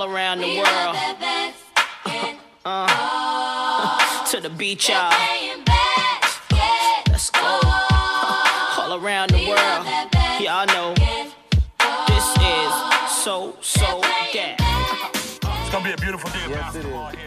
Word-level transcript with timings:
all 0.00 0.14
around 0.14 0.40
the 0.40 0.56
world. 0.56 0.96
Uh, 2.64 4.24
to 4.26 4.40
the 4.40 4.50
beach, 4.50 4.88
y'all. 4.88 5.10
Let's 7.08 7.30
go. 7.30 7.60
All 8.78 9.02
around 9.02 9.30
the 9.30 9.48
world. 9.48 9.86
Y'all 10.40 10.66
know 10.66 10.94
this 12.06 12.26
is 12.36 12.72
so, 13.24 13.56
so 13.60 14.00
here. 14.30 14.56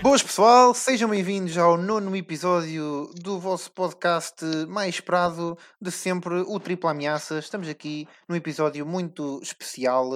Boas 0.02 0.24
pessoal, 0.24 0.74
sejam 0.74 1.08
bem-vindos 1.08 1.58
ao 1.58 1.78
nono 1.78 2.16
episódio 2.16 3.12
do 3.16 3.40
vosso 3.40 3.72
podcast 3.72 4.44
mais 4.68 4.96
esperado 4.96 5.58
de 5.80 5.92
sempre, 5.92 6.42
o 6.48 6.60
Triplo 6.60 6.90
Ameaça. 6.90 7.38
Estamos 7.38 7.70
aqui 7.70 8.08
num 8.28 8.36
episódio 8.36 8.84
muito 8.84 9.40
especial 9.44 10.10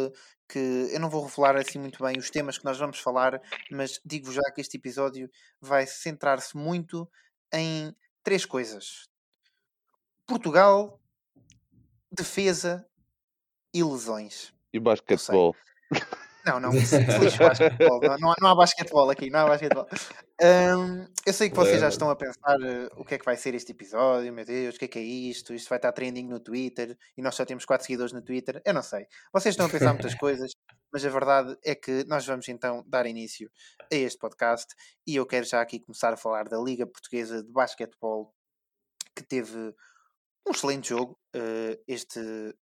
que 0.48 0.90
eu 0.92 1.00
não 1.00 1.10
vou 1.10 1.26
revelar 1.26 1.58
assim 1.58 1.80
muito 1.80 2.04
bem 2.04 2.18
os 2.18 2.30
temas 2.30 2.58
que 2.58 2.66
nós 2.66 2.78
vamos 2.78 3.00
falar, 3.00 3.42
mas 3.72 4.00
digo 4.06 4.32
já 4.32 4.44
que 4.54 4.62
este 4.62 4.78
episódio 4.78 5.30
vai 5.60 5.88
centrar-se 5.88 6.56
muito 6.56 7.10
em 7.54 7.96
três 8.24 8.46
coisas: 8.46 9.10
Portugal, 10.26 11.00
defesa 12.12 12.88
e 13.74 13.84
lesões. 13.84 14.54
E 14.74 14.80
basquetebol. 14.80 15.56
Não, 16.46 16.60
não, 16.60 16.72
basquetebol. 16.72 18.00
Não, 18.02 18.18
não 18.18 18.32
há, 18.32 18.36
não 18.40 18.50
há 18.50 18.56
basquetebol 18.56 19.10
aqui, 19.10 19.30
não 19.30 19.40
há 19.40 19.48
basquetebol. 19.48 19.88
Hum, 20.42 21.08
eu 21.26 21.34
sei 21.34 21.50
que 21.50 21.56
vocês 21.56 21.80
já 21.80 21.90
estão 21.90 22.10
a 22.10 22.16
pensar 22.16 22.62
eh, 22.62 22.88
o 22.98 23.04
que 23.04 23.16
é 23.16 23.18
que 23.18 23.26
vai 23.26 23.36
ser 23.36 23.56
este 23.56 23.72
episódio, 23.72 24.32
meu 24.32 24.46
Deus, 24.46 24.76
o 24.76 24.80
que 24.80 24.86
é 24.86 24.88
que 24.88 25.00
é 25.00 25.02
isto? 25.02 25.54
Isto 25.54 25.70
vai 25.70 25.80
estar 25.80 25.92
trending 25.92 26.28
no 26.28 26.40
Twitter 26.40 26.96
e 27.18 27.22
nós 27.22 27.34
só 27.34 27.46
temos 27.46 27.66
4 27.66 27.86
seguidores 27.86 28.14
no 28.14 28.22
Twitter. 28.22 28.62
Eu 28.64 28.74
não 28.74 28.84
sei. 28.84 29.08
Vocês 29.34 29.54
estão 29.54 29.66
a 29.66 29.70
pensar 29.70 29.94
muitas 29.94 30.14
coisas, 30.16 30.52
mas 30.94 31.04
a 31.04 31.10
verdade 31.10 31.58
é 31.64 31.74
que 31.74 32.04
nós 32.06 32.26
vamos 32.26 32.48
então 32.48 32.84
dar 32.88 33.08
início 33.08 33.50
a 33.92 33.96
este 33.96 34.20
podcast 34.20 34.68
e 35.08 35.16
eu 35.16 35.26
quero 35.26 35.46
já 35.48 35.62
aqui 35.62 35.80
começar 35.80 36.14
a 36.14 36.18
falar 36.18 36.48
da 36.48 36.60
Liga 36.60 36.86
Portuguesa 36.86 37.44
de 37.44 37.52
Basquetebol 37.52 38.32
que 39.16 39.24
teve 39.24 39.74
um 40.48 40.52
excelente 40.52 40.90
jogo. 40.90 41.18
eh, 41.34 41.80
este, 41.88 42.20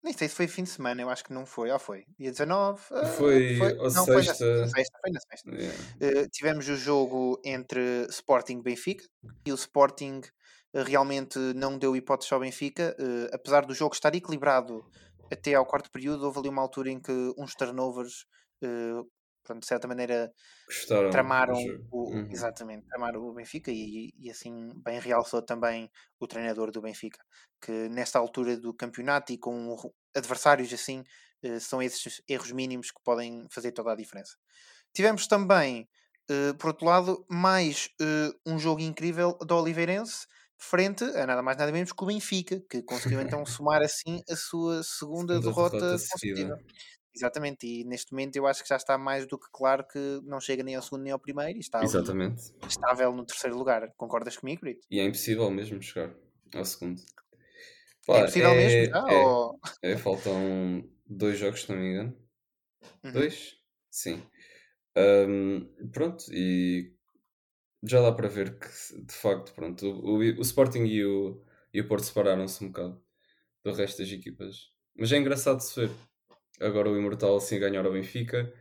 nem 0.03 0.13
sei 0.13 0.27
se 0.27 0.35
foi 0.35 0.47
fim 0.47 0.63
de 0.63 0.69
semana, 0.69 1.01
eu 1.01 1.09
acho 1.09 1.23
que 1.23 1.33
não 1.33 1.45
foi. 1.45 1.71
Ou 1.71 1.79
foi? 1.79 2.05
Dia 2.19 2.31
19? 2.31 2.81
Ah, 2.91 3.05
Foi 3.05 3.57
não, 3.93 4.05
foi 4.05 4.23
na, 4.23 4.23
sexta. 4.23 4.61
na 4.61 4.67
sexta. 4.67 4.99
Foi 5.01 5.11
na 5.11 5.19
sexta. 5.19 5.51
Yeah. 5.55 5.77
Eh, 6.01 6.27
tivemos 6.31 6.67
o 6.69 6.75
jogo 6.75 7.39
entre 7.45 8.05
Sporting 8.09 8.59
e 8.59 8.63
Benfica 8.63 9.05
e 9.45 9.51
o 9.51 9.55
Sporting 9.55 10.21
eh, 10.73 10.83
realmente 10.83 11.37
não 11.55 11.77
deu 11.77 11.95
hipótese 11.95 12.33
ao 12.33 12.39
Benfica, 12.39 12.95
eh, 12.99 13.29
apesar 13.33 13.65
do 13.65 13.73
jogo 13.73 13.93
estar 13.95 14.13
equilibrado 14.15 14.85
até 15.31 15.53
ao 15.55 15.65
quarto 15.65 15.91
período, 15.91 16.25
houve 16.25 16.39
ali 16.39 16.49
uma 16.49 16.61
altura 16.61 16.89
em 16.91 16.99
que 16.99 17.11
uns 17.37 17.53
turnovers, 17.55 18.25
eh, 18.63 19.01
portanto, 19.47 19.61
de 19.63 19.67
certa 19.67 19.87
maneira, 19.87 20.33
Gostaram. 20.65 21.09
tramaram 21.09 21.73
o, 21.89 22.15
Uhum. 22.15 22.27
exatamente, 22.29 22.85
tramaram 22.89 23.21
o 23.23 23.33
Benfica 23.33 23.71
e, 23.71 24.13
e 24.17 24.29
assim 24.29 24.73
bem 24.83 24.99
realçou 24.99 25.41
também 25.41 25.89
o 26.19 26.27
treinador 26.27 26.71
do 26.71 26.81
Benfica, 26.81 27.19
que 27.61 27.71
nesta 27.89 28.19
altura 28.19 28.57
do 28.57 28.73
campeonato 28.73 29.31
e 29.33 29.37
com 29.37 29.75
adversários 30.15 30.71
assim, 30.73 31.03
eh, 31.43 31.59
são 31.59 31.81
esses 31.81 32.21
erros 32.27 32.51
mínimos 32.51 32.91
que 32.91 33.01
podem 33.03 33.47
fazer 33.51 33.71
toda 33.71 33.91
a 33.93 33.95
diferença. 33.95 34.35
Tivemos 34.93 35.27
também, 35.27 35.89
eh, 36.29 36.53
por 36.53 36.69
outro 36.69 36.85
lado, 36.85 37.25
mais 37.29 37.89
eh, 38.01 38.31
um 38.45 38.59
jogo 38.59 38.81
incrível 38.81 39.37
do 39.39 39.55
Oliveirense 39.55 40.27
frente 40.59 41.03
a 41.03 41.25
nada 41.27 41.43
mais 41.43 41.57
nada 41.57 41.71
menos 41.71 41.91
que 41.93 42.03
o 42.03 42.07
Benfica, 42.07 42.61
que 42.69 42.81
conseguiu 42.83 43.21
então 43.21 43.45
somar 43.45 43.81
assim 43.83 44.21
a 44.29 44.35
sua 44.35 44.83
segunda, 44.83 45.39
Segunda 45.39 45.53
derrota, 45.53 45.85
derrota 45.85 45.97
consecutiva. 45.99 46.57
Exatamente, 47.17 47.65
e 47.67 47.83
neste 47.83 48.11
momento 48.13 48.35
eu 48.35 48.45
acho 48.47 48.61
que 48.63 48.69
já 48.69 48.75
está 48.77 48.97
mais 48.97 49.25
do 49.27 49.39
que 49.39 49.47
claro 49.51 49.85
que 49.87 49.99
não 50.23 50.39
chega 50.39 50.63
nem 50.63 50.75
ao 50.75 50.81
segundo 50.83 51.03
nem 51.03 51.11
ao 51.13 51.19
primeiro 51.19 51.57
e 51.57 51.61
está 51.61 51.81
Exatamente. 51.81 52.53
estável 52.67 53.11
no 53.13 53.25
terceiro 53.25 53.57
lugar. 53.57 53.83
Concordas 53.97 54.37
comigo, 54.37 54.61
Brito? 54.61 54.87
E 54.91 54.99
é 54.99 55.03
impossível 55.05 55.49
mesmo 55.49 55.81
chegar 55.81 56.13
ao 56.53 56.65
segundo. 56.65 57.01
É 58.11 58.21
Pá, 58.21 58.23
possível 58.23 58.55
mesmo 58.55 58.83
já? 58.93 59.01
é, 59.09 59.23
ou- 59.23 59.59
é, 59.83 59.97
faltam 59.97 60.89
dois 61.05 61.37
jogos, 61.39 61.63
se 61.63 61.69
não 61.71 61.77
me 61.79 61.89
engano. 61.91 62.17
Uhum. 63.03 63.13
Dois? 63.13 63.57
Sim. 63.91 64.21
Ahm, 64.95 65.67
pronto, 65.93 66.25
e 66.33 66.95
já 67.83 68.01
dá 68.01 68.11
para 68.13 68.29
ver 68.29 68.59
que, 68.59 68.67
de 69.05 69.13
facto, 69.13 69.53
pronto, 69.53 69.85
o, 69.87 70.15
o, 70.15 70.19
o 70.19 70.41
Sporting 70.41 70.85
e 70.85 71.05
o, 71.05 71.43
e 71.73 71.81
o 71.81 71.87
Porto 71.87 72.05
separaram-se 72.05 72.63
um 72.63 72.69
bocado 72.69 73.03
do 73.63 73.73
resto 73.73 73.99
das 74.03 74.11
equipas. 74.11 74.71
Mas 74.97 75.11
é 75.11 75.17
engraçado 75.17 75.57
de 75.59 75.65
se 75.65 75.87
ver. 75.87 75.91
Agora 76.59 76.89
o 76.89 76.97
Imortal 76.97 77.35
assim 77.37 77.59
ganhar 77.59 77.85
ao 77.85 77.93
Benfica. 77.93 78.53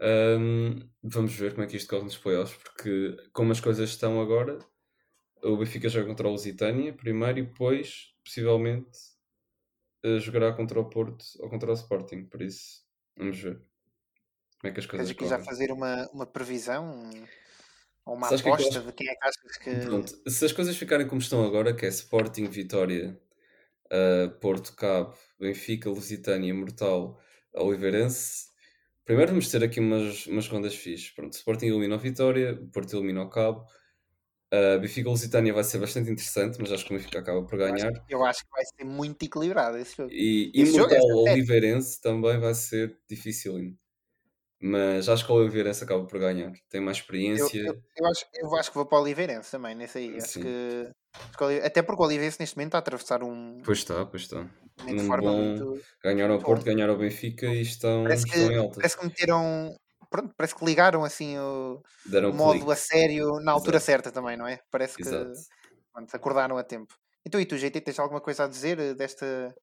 Ahm, 0.00 0.88
vamos 1.02 1.34
ver 1.34 1.52
como 1.52 1.64
é 1.64 1.66
que 1.68 1.76
isto 1.76 1.88
corre 1.90 2.04
nos 2.04 2.18
playoffs, 2.18 2.56
porque 2.62 3.16
como 3.32 3.52
as 3.52 3.60
coisas 3.60 3.90
estão 3.90 4.20
agora, 4.20 4.58
o 5.44 5.56
Benfica 5.56 5.88
joga 5.88 6.08
contra 6.08 6.28
o 6.28 6.32
Lusitânia 6.32 6.94
primeiro 6.94 7.40
e 7.40 7.42
depois, 7.44 8.14
possivelmente, 8.24 8.90
jogará 10.20 10.52
contra 10.52 10.78
o 10.80 10.88
Porto 10.88 11.24
ou 11.40 11.48
contra 11.50 11.70
o 11.70 11.74
Sporting. 11.74 12.24
Por 12.26 12.42
isso, 12.42 12.82
vamos 13.16 13.38
ver 13.40 13.56
como 14.60 14.70
é 14.70 14.74
que 14.74 14.80
as 14.80 14.86
Queres 14.94 15.12
coisas 15.12 15.14
já 15.20 15.38
correm. 15.38 15.38
fazer 15.38 15.70
uma, 15.72 16.08
uma 16.12 16.26
previsão? 16.26 16.84
um- 16.86 17.26
Ou 18.06 18.14
uma 18.16 18.28
Sabes 18.28 18.40
o 18.40 18.44
que 18.44 18.50
é 18.50 18.52
que 18.56 18.62
aposta 18.62 18.80
de 18.80 18.92
quem 18.92 19.08
é 19.08 19.14
que 19.14 19.24
achas 19.28 19.58
que. 19.58 19.70
Pronto, 19.80 20.12
se 20.28 20.44
as 20.44 20.52
coisas 20.52 20.76
ficarem 20.76 21.06
como 21.08 21.20
estão 21.20 21.44
agora, 21.44 21.74
que 21.74 21.86
é 21.86 21.88
Sporting, 21.88 22.46
Vitória, 22.48 23.18
uh, 23.92 24.30
Porto, 24.40 24.74
Cabo, 24.76 25.16
Benfica, 25.40 25.90
Lusitânia, 25.90 26.54
Mortal, 26.54 27.20
Oliveirense, 27.54 28.46
primeiro 29.04 29.30
vamos 29.32 29.50
ter 29.50 29.62
aqui 29.64 29.80
umas, 29.80 30.26
umas 30.26 30.48
rondas 30.48 30.74
fixes. 30.74 31.10
Pronto, 31.10 31.34
Sporting 31.34 31.66
elimina 31.66 31.96
o 31.96 31.98
Vitória, 31.98 32.56
Porto 32.72 32.96
elimina 32.96 33.22
o 33.22 33.30
Cabo, 33.30 33.64
uh, 34.52 34.80
Benfica, 34.80 35.08
Lusitânia 35.08 35.52
vai 35.52 35.64
ser 35.64 35.78
bastante 35.78 36.10
interessante, 36.10 36.58
mas 36.60 36.72
acho 36.72 36.84
que 36.84 36.94
o 36.94 36.96
Benfica 36.96 37.18
acaba 37.20 37.44
por 37.44 37.58
Eu 37.58 37.74
acho, 37.74 37.86
ganhar. 37.86 37.92
eu 38.08 38.24
acho 38.24 38.40
que 38.44 38.50
vai 38.50 38.64
ser 38.64 38.84
muito 38.84 39.24
equilibrado 39.24 39.78
esse 39.78 39.96
jogo. 39.96 40.10
E 40.12 40.52
é 40.54 40.60
Imortal. 40.60 40.98
Oliveirense 41.32 42.00
também 42.00 42.38
vai 42.38 42.54
ser 42.54 42.98
difícil. 43.08 43.54
Mas 44.60 45.08
acho 45.08 45.26
que 45.26 45.32
o 45.32 45.34
Oliveirense 45.34 45.82
acaba 45.82 46.06
por 46.06 46.20
ganhar. 46.20 46.52
Tem 46.70 46.80
mais 46.80 46.98
Eu, 46.98 47.02
experiência. 47.02 47.60
eu, 47.60 47.82
eu, 47.96 48.06
acho, 48.06 48.26
eu 48.34 48.56
acho 48.56 48.70
que 48.70 48.76
vou 48.76 48.86
para 48.86 48.98
o 48.98 49.02
Oliveirense 49.02 49.50
também, 49.50 49.74
nesse 49.74 49.98
aí. 49.98 50.16
Acho 50.16 50.28
Sim. 50.28 50.40
que, 50.42 50.90
o 51.40 51.66
até 51.66 51.82
porque 51.82 52.02
o 52.02 52.06
Oliveirense 52.06 52.38
neste 52.40 52.56
momento 52.56 52.68
está 52.70 52.78
a 52.78 52.80
atravessar 52.80 53.22
um 53.22 53.62
Pois 53.64 53.78
está, 53.78 54.06
pois 54.06 54.22
está. 54.22 54.48
forma 55.06 55.30
bom- 55.30 55.36
muito. 55.42 55.82
Ganharam 56.02 56.34
ao 56.34 56.40
Muito 56.40 56.46
Porto, 56.46 56.64
ganharam 56.64 56.92
ao 56.94 56.98
Benfica 56.98 57.46
e 57.46 57.62
estão, 57.62 58.02
Parece 58.04 58.24
que, 58.26 58.36
estão 58.36 58.50
em 58.52 58.58
altas. 58.58 58.76
parece 58.76 58.96
que 58.98 59.04
meteram. 59.04 59.76
Pronto, 60.10 60.34
parece 60.36 60.54
que 60.54 60.64
ligaram 60.64 61.04
assim 61.04 61.38
o, 61.38 61.80
Deram 62.04 62.30
o 62.30 62.32
um 62.32 62.36
modo 62.36 62.58
clique. 62.58 62.72
a 62.72 62.76
sério 62.76 63.30
na 63.42 63.52
altura 63.52 63.76
Exato. 63.76 63.86
certa 63.86 64.12
também, 64.12 64.36
não 64.36 64.46
é? 64.46 64.58
Parece 64.70 64.98
que 64.98 65.04
pronto, 65.92 66.14
acordaram 66.14 66.58
a 66.58 66.64
tempo. 66.64 66.94
Então, 67.26 67.40
e 67.40 67.46
tu, 67.46 67.56
GT, 67.56 67.80
tens 67.80 67.98
alguma 67.98 68.20
coisa 68.20 68.44
a 68.44 68.48
dizer 68.48 68.78
eh, 68.80 68.94
desta, 68.94 69.54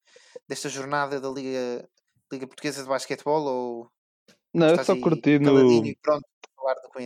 desta 0.48 0.70
jornada 0.70 1.20
da 1.20 1.30
Liga, 1.30 1.88
Liga 2.31 2.48
Portuguesa 2.48 2.81
de 2.84 2.90
Basquetebol? 2.90 3.44
Ou 3.46 3.92
Não, 4.54 4.70
eu 4.70 4.84
só 4.84 4.96
curti 4.96 5.38
no. 5.40 5.84
e 5.86 5.96
pronto 6.02 6.26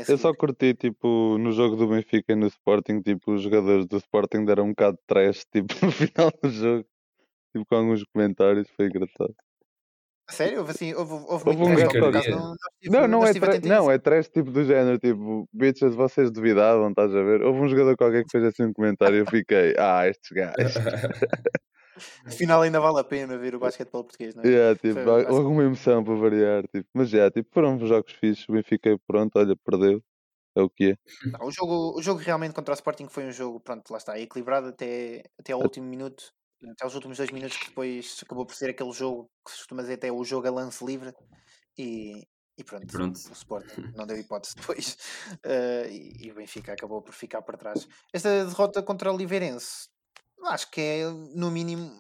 Eu 0.08 0.18
só 0.18 0.34
curti, 0.34 0.74
tipo, 0.74 1.38
no 1.38 1.52
jogo 1.52 1.76
do 1.76 1.88
Benfica 1.88 2.34
e 2.34 2.36
no 2.36 2.48
Sporting, 2.48 3.02
tipo, 3.02 3.34
os 3.34 3.42
jogadores 3.42 3.86
do 3.86 3.98
Sporting 3.98 4.46
deram 4.46 4.66
um 4.66 4.70
bocado 4.70 4.98
de 4.98 5.04
trash, 5.08 5.46
tipo, 5.52 5.74
no 5.86 5.92
final 5.92 6.32
do 6.42 6.50
jogo. 6.50 6.86
Tipo, 7.52 7.66
com 7.66 7.76
alguns 7.76 8.04
comentários, 8.06 8.68
foi 8.76 8.88
engraçado. 8.88 9.36
A 10.28 10.32
Sério? 10.32 10.60
Houve, 10.60 10.72
assim, 10.72 10.94
houve, 10.94 11.14
houve 11.14 11.30
Houve 11.50 11.58
muito 11.58 11.64
um 11.64 11.76
trash 11.76 12.14
gajo 12.14 12.32
não, 12.32 12.56
não 13.02 13.08
Não, 13.08 13.24
é, 13.26 13.28
estive 13.28 13.46
tra- 13.46 13.56
atento 13.56 13.68
a 13.68 13.76
não, 13.76 13.92
é 13.92 14.00
trash 14.00 14.30
tipo 14.30 14.52
do 14.52 14.64
género, 14.64 14.98
tipo, 14.98 15.48
bitches, 15.54 15.94
vocês 15.96 16.32
duvidavam, 16.32 16.90
estás 16.90 17.14
a 17.14 17.22
ver? 17.22 17.42
Houve 17.44 17.60
um 17.60 17.68
jogador 17.68 17.98
qualquer 17.98 18.24
que 18.24 18.32
fez 18.32 18.44
assim 18.46 18.64
um 18.64 18.74
comentário 18.74 19.18
e 19.18 19.20
eu 19.20 19.26
fiquei, 19.26 19.76
ah, 19.78 20.08
estes 20.08 20.32
gajos. 20.32 20.74
Afinal, 22.26 22.62
ainda 22.62 22.80
vale 22.80 23.00
a 23.00 23.04
pena 23.04 23.38
ver 23.38 23.56
o 23.56 23.60
basquetebol 23.60 24.04
português, 24.04 24.36
não 24.36 24.44
é? 24.44 24.48
Yeah, 24.48 24.80
tipo, 24.80 25.00
há 25.00 25.30
alguma 25.30 25.64
emoção 25.64 26.04
para 26.04 26.16
variar, 26.16 26.64
tipo. 26.68 26.88
Mas 26.94 27.10
já, 27.10 27.30
tipo, 27.30 27.50
foram 27.54 27.78
jogos 27.86 28.12
fixos, 28.14 28.48
o 28.50 28.54
Benfica, 28.54 28.98
pronto, 29.08 29.38
olha, 29.38 29.56
perdeu. 29.56 30.04
É 30.56 30.62
o 30.62 30.70
que 30.70 30.92
é. 30.92 30.98
Não, 31.32 31.48
o, 31.48 31.52
jogo, 31.52 31.98
o 31.98 32.02
jogo 32.02 32.20
realmente 32.20 32.54
contra 32.54 32.74
o 32.74 32.76
Sporting 32.76 33.08
foi 33.10 33.26
um 33.26 33.32
jogo, 33.32 33.60
pronto, 33.60 33.90
lá 33.90 33.98
está, 33.98 34.20
equilibrado 34.20 34.68
até, 34.68 35.24
até 35.40 35.52
ao 35.52 35.60
último 35.60 35.88
minuto, 35.88 36.32
até 36.72 36.86
os 36.86 36.94
últimos 36.94 37.18
dois 37.18 37.32
minutos, 37.32 37.58
que 37.58 37.70
depois 37.70 38.20
acabou 38.24 38.46
por 38.46 38.56
ser 38.56 38.70
aquele 38.70 38.92
jogo 38.92 39.30
que 39.44 39.52
se 39.52 39.58
costuma 39.58 39.82
dizer 39.82 39.96
até 39.96 40.12
o 40.12 40.24
jogo 40.24 40.48
a 40.48 40.52
lance 40.52 40.86
livre 40.86 41.12
e, 41.78 42.28
e 42.58 42.64
pronto, 42.64 42.86
Pronto. 42.86 43.16
o 43.18 43.34
Sporting 43.34 43.92
não 43.96 44.06
deu 44.06 44.18
hipótese 44.18 44.54
depois 44.56 44.98
eh, 45.44 45.88
e, 45.90 46.28
e 46.28 46.32
o 46.32 46.36
Benfica 46.36 46.74
acabou 46.74 47.02
por 47.02 47.14
ficar 47.14 47.42
para 47.42 47.58
trás. 47.58 47.88
Esta 48.14 48.46
derrota 48.46 48.84
contra 48.84 49.12
o 49.12 49.16
Oliveirense, 49.16 49.90
acho 50.48 50.70
que 50.72 50.82
é 50.82 51.10
no 51.36 51.52
mínimo, 51.52 51.92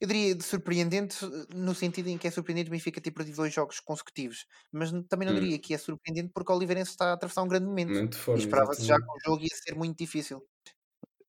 eu 0.00 0.08
diria 0.08 0.34
de 0.34 0.42
surpreendente 0.44 1.16
no 1.54 1.74
sentido 1.74 2.08
em 2.08 2.18
que 2.18 2.26
é 2.28 2.30
surpreendente 2.30 2.68
o 2.68 2.72
Benfica 2.72 3.00
ter 3.00 3.10
perdido 3.12 3.36
dois 3.36 3.52
jogos 3.54 3.80
consecutivos, 3.80 4.46
mas 4.72 4.90
também 5.08 5.26
não 5.26 5.34
Hum. 5.34 5.34
diria 5.34 5.58
que 5.60 5.74
é 5.74 5.78
surpreendente 5.78 6.30
porque 6.34 6.52
o 6.52 6.56
Oliveirense 6.56 6.90
está 6.92 7.10
a 7.10 7.12
atravessar 7.14 7.42
um 7.42 7.48
grande 7.48 7.66
momento. 7.66 7.98
Muito 7.98 8.16
E 8.34 8.38
forte. 8.38 8.40
esperava-se 8.40 8.86
já 8.86 8.96
que 8.96 9.04
o 9.04 9.30
jogo 9.32 9.42
ia 9.42 9.48
ser 9.64 9.74
muito 9.76 9.98
difícil. 9.98 10.46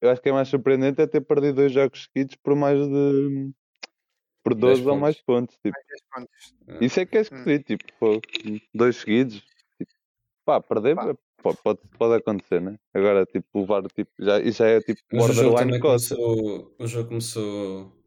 Eu 0.02 0.10
acho 0.12 0.22
que 0.22 0.30
é 0.30 0.32
mais 0.32 0.48
surpreendente 0.48 1.02
é 1.02 1.08
ter 1.08 1.22
perdido 1.22 1.56
dois 1.56 1.72
jogos 1.72 2.04
seguidos 2.06 2.36
por 2.36 2.56
mais 2.56 2.78
de. 2.88 3.52
por 4.44 4.56
12 4.56 4.88
ou 4.88 4.98
mais 4.98 5.22
pontos. 5.22 5.58
Tipo. 5.64 5.76
Mais 5.76 5.84
10 5.88 6.02
pontos. 6.12 6.54
É. 6.68 6.82
Isso 6.82 7.00
é 7.00 7.06
que 7.06 7.18
é 7.18 7.22
Hum. 7.32 7.52
esquisito, 7.52 7.66
tipo, 7.78 7.86
pô, 8.00 8.22
dois 8.74 8.98
seguidos. 8.98 9.42
tipo, 9.42 9.92
Pá, 10.46 10.62
perder 10.62 10.96
Pá. 10.96 11.08
Pode, 11.42 11.58
pode, 11.64 11.80
pode 11.98 12.16
acontecer, 12.16 12.62
né? 12.62 12.78
Agora, 12.94 13.26
tipo, 13.26 13.60
levar, 13.62 13.84
tipo, 13.88 14.12
já, 14.20 14.40
isso 14.40 14.60
já 14.60 14.68
é 14.68 14.82
tipo 14.82 15.02
Mas 15.14 15.30
o 15.30 15.34
jogo 15.34 15.50
borderline 15.52 15.58
também 15.58 15.80
costa. 15.80 16.16
começou. 16.16 16.76
O 16.80 16.88
jogo 16.88 17.10
começou. 17.10 17.98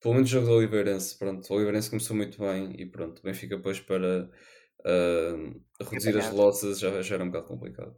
Pelo 0.00 0.14
menos 0.14 0.30
o 0.30 0.32
jogo 0.32 0.46
do 0.46 0.52
Oliveirense, 0.54 1.18
pronto. 1.18 1.50
O 1.52 1.56
Oliveirense 1.56 1.90
começou 1.90 2.16
muito 2.16 2.38
bem 2.38 2.74
e 2.78 2.86
pronto. 2.86 3.18
O 3.18 3.22
Benfica 3.22 3.56
depois 3.56 3.80
para 3.80 4.30
ah, 4.84 5.36
reduzir 5.90 6.16
as 6.18 6.32
losses 6.32 6.78
já, 6.78 7.02
já 7.02 7.14
era 7.16 7.24
um 7.24 7.28
bocado 7.30 7.46
complicado. 7.48 7.94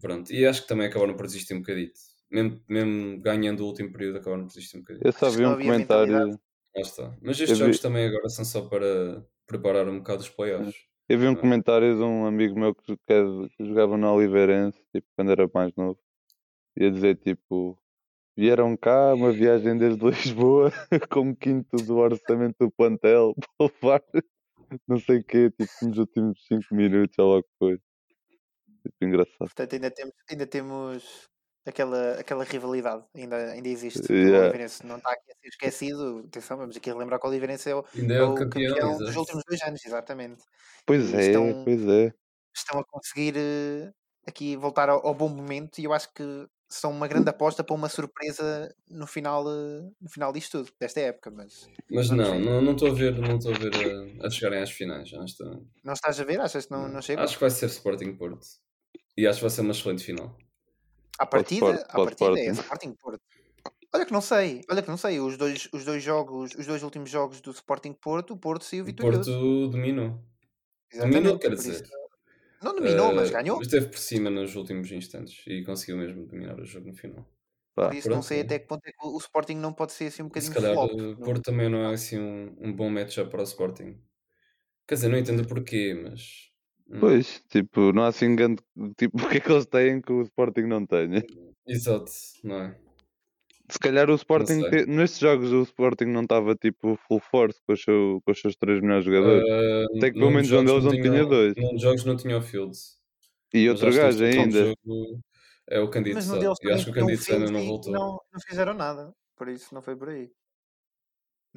Pronto. 0.00 0.32
E 0.32 0.46
acho 0.46 0.62
que 0.62 0.68
também 0.68 0.86
acabaram 0.86 1.14
por 1.16 1.26
desistir 1.26 1.54
um 1.54 1.58
bocadito. 1.60 1.98
Mesmo, 2.30 2.60
mesmo 2.68 3.20
ganhando 3.20 3.60
o 3.64 3.66
último 3.66 3.90
período, 3.90 4.18
acabaram 4.18 4.42
por 4.44 4.48
desistir 4.48 4.76
um 4.76 4.80
bocadito. 4.80 5.06
Eu 5.08 5.12
só 5.12 5.30
vi 5.30 5.44
um 5.46 5.56
comentário. 5.56 6.28
Lá 6.28 6.82
está. 6.82 7.16
Mas 7.20 7.40
estes 7.40 7.58
vi- 7.58 7.64
jogos 7.64 7.80
também 7.80 8.06
agora 8.06 8.28
são 8.28 8.44
só 8.44 8.62
para 8.68 9.24
preparar 9.46 9.88
um 9.88 9.98
bocado 9.98 10.20
os 10.22 10.28
playoffs. 10.28 10.76
Eu 11.08 11.18
vi 11.18 11.26
um 11.26 11.34
comentário 11.34 11.96
de 11.96 12.02
um 12.02 12.26
amigo 12.26 12.60
meu 12.60 12.74
que, 12.74 12.94
que 12.94 13.12
é 13.14 13.22
que 13.56 13.64
jogava 13.64 13.96
no 13.96 14.12
Oliveirense, 14.12 14.78
tipo, 14.94 15.08
quando 15.16 15.32
era 15.32 15.48
mais 15.54 15.74
novo, 15.74 15.98
ia 16.76 16.90
dizer 16.90 17.16
tipo, 17.16 17.78
vieram 18.36 18.76
cá 18.76 19.14
uma 19.14 19.32
viagem 19.32 19.78
desde 19.78 20.04
Lisboa 20.04 20.70
com 21.10 21.20
um 21.20 21.34
quinto 21.34 21.78
do 21.78 21.96
orçamento 21.96 22.56
do 22.60 22.70
plantel 22.70 23.34
para 23.56 23.70
levar 23.74 24.02
não 24.86 25.00
sei 25.00 25.20
o 25.20 25.24
quê, 25.24 25.50
tipo, 25.50 25.72
nos 25.86 25.96
últimos 25.96 26.46
5 26.46 26.74
minutos, 26.74 27.18
ou 27.18 27.32
lá 27.32 27.38
o 27.38 27.42
que 27.42 27.50
foi. 27.58 27.78
Tipo, 28.82 29.04
engraçado. 29.04 29.38
Portanto, 29.38 29.72
ainda 29.72 29.90
temos, 29.90 30.14
ainda 30.30 30.46
temos 30.46 31.30
aquela, 31.68 32.12
aquela 32.20 32.44
rivalidade, 32.44 33.04
ainda, 33.14 33.36
ainda 33.52 33.68
existe. 33.68 34.12
Yeah. 34.12 34.38
O 34.38 34.40
Oliveirense 34.42 34.86
não 34.86 34.96
está 34.96 35.12
aqui 35.12 35.30
a 35.30 35.34
ser 35.40 35.48
esquecido. 35.48 36.24
Atenção, 36.26 36.56
vamos 36.56 36.76
aqui 36.76 36.90
relembrar 36.90 37.20
que 37.20 37.26
o 37.26 37.30
Oliveirense 37.30 37.70
é 37.70 37.74
o, 37.76 37.84
é 37.94 38.14
é 38.14 38.22
o 38.22 38.34
campeão, 38.34 38.74
campeão, 38.74 38.98
dos 38.98 39.16
últimos 39.16 39.42
dois 39.48 39.60
anos, 39.62 39.84
exatamente. 39.84 40.42
Pois 40.86 41.12
é, 41.14 41.20
estão- 41.20 41.64
pois 41.64 41.86
é. 41.86 42.14
Estão 42.56 42.80
a 42.80 42.84
conseguir 42.84 43.34
eh, 43.36 43.92
aqui 44.26 44.56
voltar 44.56 44.88
ao, 44.88 45.06
ao 45.06 45.14
bom 45.14 45.28
momento 45.28 45.78
e 45.78 45.84
eu 45.84 45.92
acho 45.92 46.12
que 46.12 46.46
são 46.70 46.90
uma 46.90 47.06
grande 47.08 47.30
aposta 47.30 47.64
para 47.64 47.74
uma 47.74 47.88
surpresa 47.88 48.74
no 48.90 49.06
final, 49.06 49.44
eh, 49.48 49.82
no 50.00 50.10
final 50.10 50.32
disto 50.32 50.58
tudo, 50.64 50.72
desta 50.80 51.00
época. 51.00 51.30
Mas 51.30 51.68
Mas 51.90 52.10
não, 52.10 52.38
não 52.38 52.60
não 52.60 52.72
estou 52.72 52.88
a 52.90 52.94
ver, 52.94 53.16
não 53.18 53.36
estou 53.36 53.54
a, 53.54 53.58
ver 53.58 53.72
a, 54.22 54.26
a 54.26 54.30
chegarem 54.30 54.60
às 54.62 54.70
finais, 54.70 55.12
honestamente. 55.12 55.66
não 55.84 55.92
estás 55.92 56.18
a 56.20 56.24
ver? 56.24 56.40
Achas 56.40 56.66
que 56.66 56.72
não, 56.72 56.88
não 56.88 57.00
chega? 57.00 57.22
Acho 57.22 57.34
que 57.34 57.40
vai 57.40 57.50
ser 57.50 57.66
Sporting 57.66 58.14
Porto. 58.16 58.46
E 59.16 59.26
acho 59.26 59.38
que 59.38 59.42
vai 59.42 59.50
ser 59.50 59.60
uma 59.62 59.72
excelente 59.72 60.04
final. 60.04 60.36
À 61.18 61.26
partida, 61.26 61.74
Sport- 61.74 61.86
à 61.90 61.94
partida 62.04 62.38
é 62.40 62.46
Sporting. 62.46 62.60
Sporting 62.62 62.94
Porto. 62.94 63.20
Olha 63.94 64.06
que 64.06 64.12
não 64.12 64.20
sei, 64.20 64.62
olha 64.70 64.82
que 64.82 64.88
não 64.88 64.96
sei. 64.96 65.18
Os 65.20 65.36
dois, 65.36 65.68
os 65.72 65.84
dois 65.84 66.02
jogos, 66.02 66.54
os 66.54 66.66
dois 66.66 66.82
últimos 66.82 67.10
jogos 67.10 67.40
do 67.40 67.50
Sporting 67.50 67.92
Porto, 67.94 68.34
o 68.34 68.36
Porto 68.38 68.64
saiu 68.64 68.82
O 68.82 68.86
vitorioso. 68.86 69.30
Porto 69.32 69.68
dominou. 69.68 70.22
Exatamente, 70.92 71.14
Dominou, 71.14 71.38
quer 71.38 71.54
dizer. 71.54 71.88
Não 72.62 72.74
dominou, 72.74 73.14
mas 73.14 73.30
Eh, 73.30 73.32
ganhou. 73.32 73.60
Esteve 73.60 73.88
por 73.88 73.98
cima 73.98 74.30
nos 74.30 74.54
últimos 74.56 74.90
instantes 74.92 75.42
e 75.46 75.64
conseguiu 75.64 75.96
mesmo 75.96 76.26
dominar 76.26 76.58
o 76.60 76.64
jogo 76.66 76.88
no 76.88 76.94
final. 76.94 77.24
Por 77.74 77.94
isso 77.94 78.10
não 78.10 78.20
pronto, 78.20 78.26
sei 78.26 78.38
é. 78.38 78.42
até 78.42 78.58
que 78.58 78.66
ponto 78.66 78.86
é 78.86 78.92
que 78.92 79.06
o 79.06 79.16
Sporting 79.18 79.54
não 79.56 79.72
pode 79.72 79.92
ser 79.92 80.06
assim 80.06 80.22
um 80.22 80.26
Se 80.36 80.50
bocadinho 80.50 80.52
calhar 80.54 80.74
flop. 80.74 80.90
o 80.90 81.16
Porto 81.16 81.42
também 81.42 81.68
não 81.68 81.78
é 81.88 81.94
assim 81.94 82.18
um, 82.18 82.54
um 82.60 82.72
bom 82.74 82.90
matchup 82.90 83.30
para 83.30 83.40
o 83.40 83.44
Sporting. 83.44 84.00
Quer 84.88 84.96
dizer, 84.96 85.08
não 85.08 85.18
entendo 85.18 85.46
porquê, 85.48 85.94
mas. 85.94 86.47
Hum, 86.88 87.00
Pois, 87.00 87.42
tipo, 87.48 87.92
não 87.92 88.02
há 88.04 88.08
assim 88.08 88.34
grande. 88.36 88.62
Tipo, 88.96 89.16
o 89.26 89.30
que 89.30 89.36
é 89.38 89.40
que 89.40 89.52
eles 89.52 89.66
têm 89.66 90.00
que 90.00 90.12
o 90.12 90.22
Sporting 90.22 90.62
não 90.62 90.86
tenha? 90.86 91.22
Exato, 91.66 92.10
não 92.44 92.56
é? 92.62 92.78
Se 93.70 93.78
calhar 93.78 94.08
o 94.08 94.14
Sporting, 94.14 94.62
te- 94.70 94.86
nestes 94.86 95.18
jogos, 95.18 95.52
o 95.52 95.62
Sporting 95.62 96.06
não 96.06 96.22
estava 96.22 96.54
tipo 96.54 96.96
full 97.06 97.20
force 97.20 97.60
com 97.66 97.74
os, 97.74 97.82
seu- 97.82 98.20
com 98.24 98.32
os 98.32 98.40
seus 98.40 98.56
três 98.56 98.80
melhores 98.80 99.04
jogadores. 99.04 99.44
Ah, 99.46 99.86
Tem 100.00 100.12
que 100.12 100.18
pelo 100.18 100.30
menos 100.30 100.50
um 100.50 100.64
deles 100.64 100.84
não 100.84 100.90
tinha 100.90 101.26
dois. 101.26 101.54
Num 101.56 101.72
dos 101.72 101.82
jogos 101.82 102.04
não 102.04 102.16
tinha 102.16 102.38
o 102.38 102.42
Fields. 102.42 102.96
e 103.52 103.68
Mas 103.68 103.82
outro 103.82 103.94
gajo 103.94 104.24
ainda. 104.24 104.64
jogo 104.64 105.20
É 105.70 105.80
o 105.80 105.90
Candido 105.90 106.14
Mas 106.14 106.24
Sá. 106.24 106.36
Eu 106.36 106.52
acho 106.74 106.84
que 106.84 106.90
o 106.90 106.94
Candido 106.94 107.22
Sá 107.22 107.34
ainda 107.34 107.50
não 107.50 107.64
voltou. 107.64 107.92
não, 107.92 108.00
não 108.32 108.40
fizeram 108.48 108.72
nada. 108.74 109.12
Por 109.36 109.48
isso 109.48 109.74
não 109.74 109.82
foi 109.82 109.94
por 109.96 110.08
aí. 110.08 110.30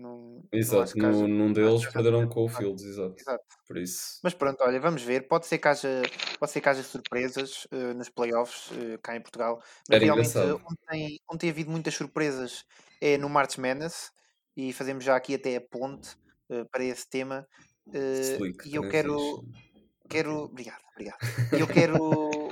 Não 0.01 0.43
Exato, 0.51 0.93
que 0.93 0.99
haja- 1.05 1.11
num, 1.11 1.27
num 1.27 1.53
deles 1.53 1.85
perderam 1.87 2.27
com 2.27 2.45
o. 2.45 2.49
Fields, 2.49 2.83
exato. 2.83 3.15
Exato. 3.19 3.43
Por 3.67 3.77
isso. 3.77 4.19
Mas 4.23 4.33
pronto, 4.33 4.61
olha, 4.63 4.79
vamos 4.79 5.01
ver. 5.03 5.27
Pode 5.27 5.45
ser 5.45 5.57
que 5.59 5.67
haja, 5.67 6.01
pode 6.39 6.51
ser 6.51 6.59
que 6.61 6.69
haja 6.69 6.83
surpresas 6.83 7.67
eh, 7.71 7.93
nos 7.93 8.09
playoffs 8.09 8.71
eh, 8.77 8.97
cá 9.01 9.15
em 9.15 9.21
Portugal. 9.21 9.61
Mas 9.87 9.95
Era 9.95 10.03
realmente, 10.05 10.29
engraçado. 10.29 10.61
onde 10.69 10.79
tem, 10.89 11.19
onde 11.29 11.39
tem 11.39 11.49
havido 11.49 11.69
muitas 11.71 11.93
surpresas 11.93 12.65
é 12.99 13.17
no 13.17 13.29
March 13.29 13.57
Madness. 13.57 14.11
E 14.57 14.73
fazemos 14.73 15.03
já 15.03 15.15
aqui 15.15 15.35
até 15.35 15.55
a 15.55 15.61
ponte 15.61 16.17
eh, 16.49 16.65
para 16.71 16.83
esse 16.83 17.07
tema. 17.09 17.47
E 17.93 18.75
eu 18.75 18.89
quero, 18.89 19.17
fixe. 19.17 19.81
quero. 20.09 20.43
Obrigado, 20.45 20.81
obrigado. 20.93 21.17
Eu 21.51 21.67
quero 21.67 22.51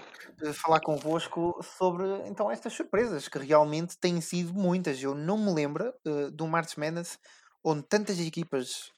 falar 0.53 0.79
convosco 0.79 1.59
sobre 1.77 2.05
então 2.27 2.49
estas 2.49 2.71
surpresas, 2.73 3.27
que 3.27 3.37
realmente 3.37 3.97
têm 3.99 4.21
sido 4.21 4.53
muitas. 4.53 5.01
Eu 5.03 5.13
não 5.13 5.37
me 5.37 5.53
lembro 5.53 5.93
eh, 6.05 6.29
do 6.31 6.47
March 6.47 6.77
Madness 6.77 7.19
onde 7.63 7.83
tantas 7.87 8.19
equipas 8.19 8.91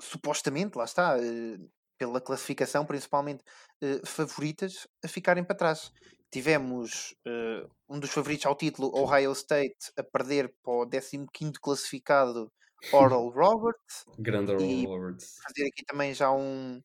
supostamente, 0.00 0.76
lá 0.78 0.84
está, 0.84 1.16
eh, 1.18 1.58
pela 1.98 2.20
classificação 2.20 2.84
principalmente, 2.86 3.44
eh, 3.82 4.00
favoritas 4.06 4.86
a 5.04 5.08
ficarem 5.08 5.44
para 5.44 5.56
trás. 5.56 5.90
Tivemos 6.30 7.14
eh, 7.26 7.66
um 7.88 7.98
dos 8.00 8.10
favoritos 8.10 8.46
ao 8.46 8.56
título, 8.56 8.90
Ohio 8.94 9.32
State, 9.32 9.92
a 9.96 10.02
perder 10.02 10.52
para 10.62 10.72
o 10.72 10.86
15 11.32 11.60
classificado 11.60 12.52
Oral 12.92 13.28
Roberts. 13.30 14.04
Grande 14.18 14.52
Oral 14.52 14.82
Roberts. 14.86 15.40
Fazer 15.42 15.68
aqui 15.68 15.84
também 15.86 16.14
já 16.14 16.30
um, 16.32 16.82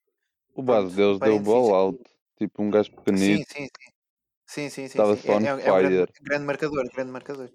O 0.56 0.62
base 0.62 0.96
deles 0.96 1.20
deu 1.20 1.40
parênteses 1.40 1.44
ball 1.44 1.74
out. 1.74 2.04
Tipo 2.38 2.62
um 2.62 2.70
gajo 2.70 2.92
Sim, 3.16 3.44
pequenito. 3.44 3.46
sim, 3.46 3.66
sim. 3.66 3.92
Sim, 4.48 4.70
sim, 4.70 4.88
sim. 4.90 5.04
Estava 5.04 5.16
sim. 5.16 5.20
É, 5.30 5.32
é, 5.48 5.68
é 5.70 5.74
um 5.74 5.78
grande, 5.78 6.06
grande 6.22 6.46
marcador, 6.46 6.86
grande 6.94 7.12
marcador. 7.12 7.52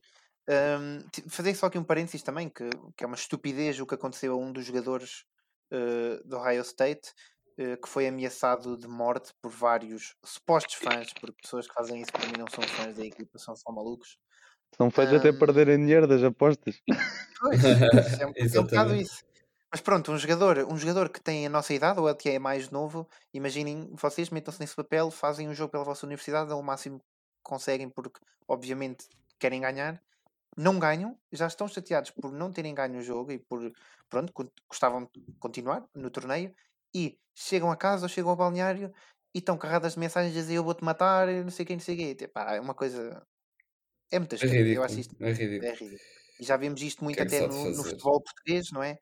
Ti- 1.10 1.24
fazer 1.28 1.54
só 1.54 1.66
aqui 1.66 1.78
um 1.78 1.84
parênteses 1.84 2.22
também, 2.22 2.48
que, 2.48 2.68
que 2.96 3.04
é 3.04 3.06
uma 3.06 3.16
estupidez 3.16 3.80
o 3.80 3.86
que 3.86 3.94
aconteceu 3.94 4.32
a 4.34 4.36
um 4.36 4.52
dos 4.52 4.64
jogadores 4.66 5.24
eh, 5.70 6.20
do 6.24 6.36
Ohio 6.38 6.62
State, 6.62 7.12
eh, 7.58 7.76
que 7.76 7.88
foi 7.88 8.06
ameaçado 8.08 8.76
de 8.76 8.86
morte 8.88 9.32
por 9.40 9.50
vários 9.50 10.14
supostos 10.24 10.74
fãs, 10.74 11.12
porque 11.14 11.36
pessoas 11.42 11.66
que 11.66 11.74
fazem 11.74 12.00
isso 12.00 12.12
para 12.12 12.26
mim 12.26 12.38
não 12.38 12.46
são 12.48 12.62
fãs 12.64 12.94
da 12.96 13.04
equipa, 13.04 13.38
são 13.38 13.56
só 13.56 13.72
malucos. 13.72 14.18
São 14.76 14.90
feitos 14.90 15.14
até 15.16 15.30
Ahm, 15.30 15.38
perderem 15.38 15.78
dinheiro 15.78 16.06
das 16.06 16.22
apostas. 16.22 16.80
Pois, 17.40 17.60
é, 18.18 18.26
um- 18.26 18.32
é 18.52 18.60
um 18.60 18.64
bocado 18.64 18.94
isso. 18.94 19.22
Mas 19.72 19.80
pronto, 19.80 20.12
um 20.12 20.18
jogador, 20.18 20.58
um 20.70 20.76
jogador 20.76 21.08
que 21.10 21.20
tem 21.20 21.46
a 21.46 21.50
nossa 21.50 21.74
idade 21.74 21.98
ou 22.00 22.06
até 22.08 22.34
é 22.34 22.38
mais 22.38 22.70
novo, 22.70 23.08
imaginem 23.32 23.90
vocês, 23.94 24.30
metam-se 24.30 24.60
nesse 24.60 24.76
papel, 24.76 25.10
fazem 25.10 25.48
um 25.48 25.54
jogo 25.54 25.72
pela 25.72 25.84
vossa 25.84 26.06
universidade, 26.06 26.50
é 26.52 26.54
o 26.54 26.62
máximo 26.62 27.00
que 27.00 27.04
conseguem, 27.42 27.90
porque 27.90 28.20
obviamente 28.48 29.06
querem 29.38 29.60
ganhar, 29.60 30.00
não 30.56 30.78
ganham, 30.78 31.18
já 31.32 31.46
estão 31.46 31.68
chateados 31.68 32.10
por 32.10 32.32
não 32.32 32.52
terem 32.52 32.74
ganho 32.74 32.98
o 32.98 33.02
jogo 33.02 33.32
e 33.32 33.38
por 33.38 33.72
pronto, 34.08 34.32
gostavam 34.68 35.04
de 35.14 35.24
continuar 35.40 35.86
no 35.94 36.10
torneio 36.10 36.54
e 36.94 37.18
chegam 37.36 37.70
a 37.70 37.76
casa 37.76 38.04
ou 38.06 38.08
chegam 38.08 38.30
ao 38.30 38.36
balneário 38.36 38.92
e 39.34 39.38
estão 39.40 39.58
carregadas 39.58 39.94
de 39.94 40.00
mensagens 40.00 40.36
a 40.36 40.40
dizer 40.40 40.54
eu 40.56 40.64
vou-te 40.64 40.84
matar, 40.84 41.26
não 41.28 41.50
sei 41.50 41.64
quem, 41.66 41.76
não 41.76 41.82
sei 41.84 41.96
quem. 41.96 42.16
É 42.56 42.60
uma 42.60 42.74
coisa. 42.74 43.26
É 44.10 44.18
muito 44.18 44.34
É 44.42 44.46
estúpido. 44.46 44.72
Eu 44.74 44.82
ridículo. 44.82 44.84
acho 44.84 45.00
isto 45.00 45.16
É 45.20 45.30
ridículo. 45.32 45.70
é 45.70 45.72
ridículo. 45.74 46.14
E 46.40 46.44
já 46.44 46.56
vimos 46.56 46.82
isto 46.82 47.04
muito 47.04 47.16
que 47.16 47.22
é 47.22 47.24
até 47.24 47.40
no, 47.42 47.70
no 47.70 47.84
futebol 47.84 48.22
português, 48.22 48.70
não 48.72 48.82
é? 48.82 48.98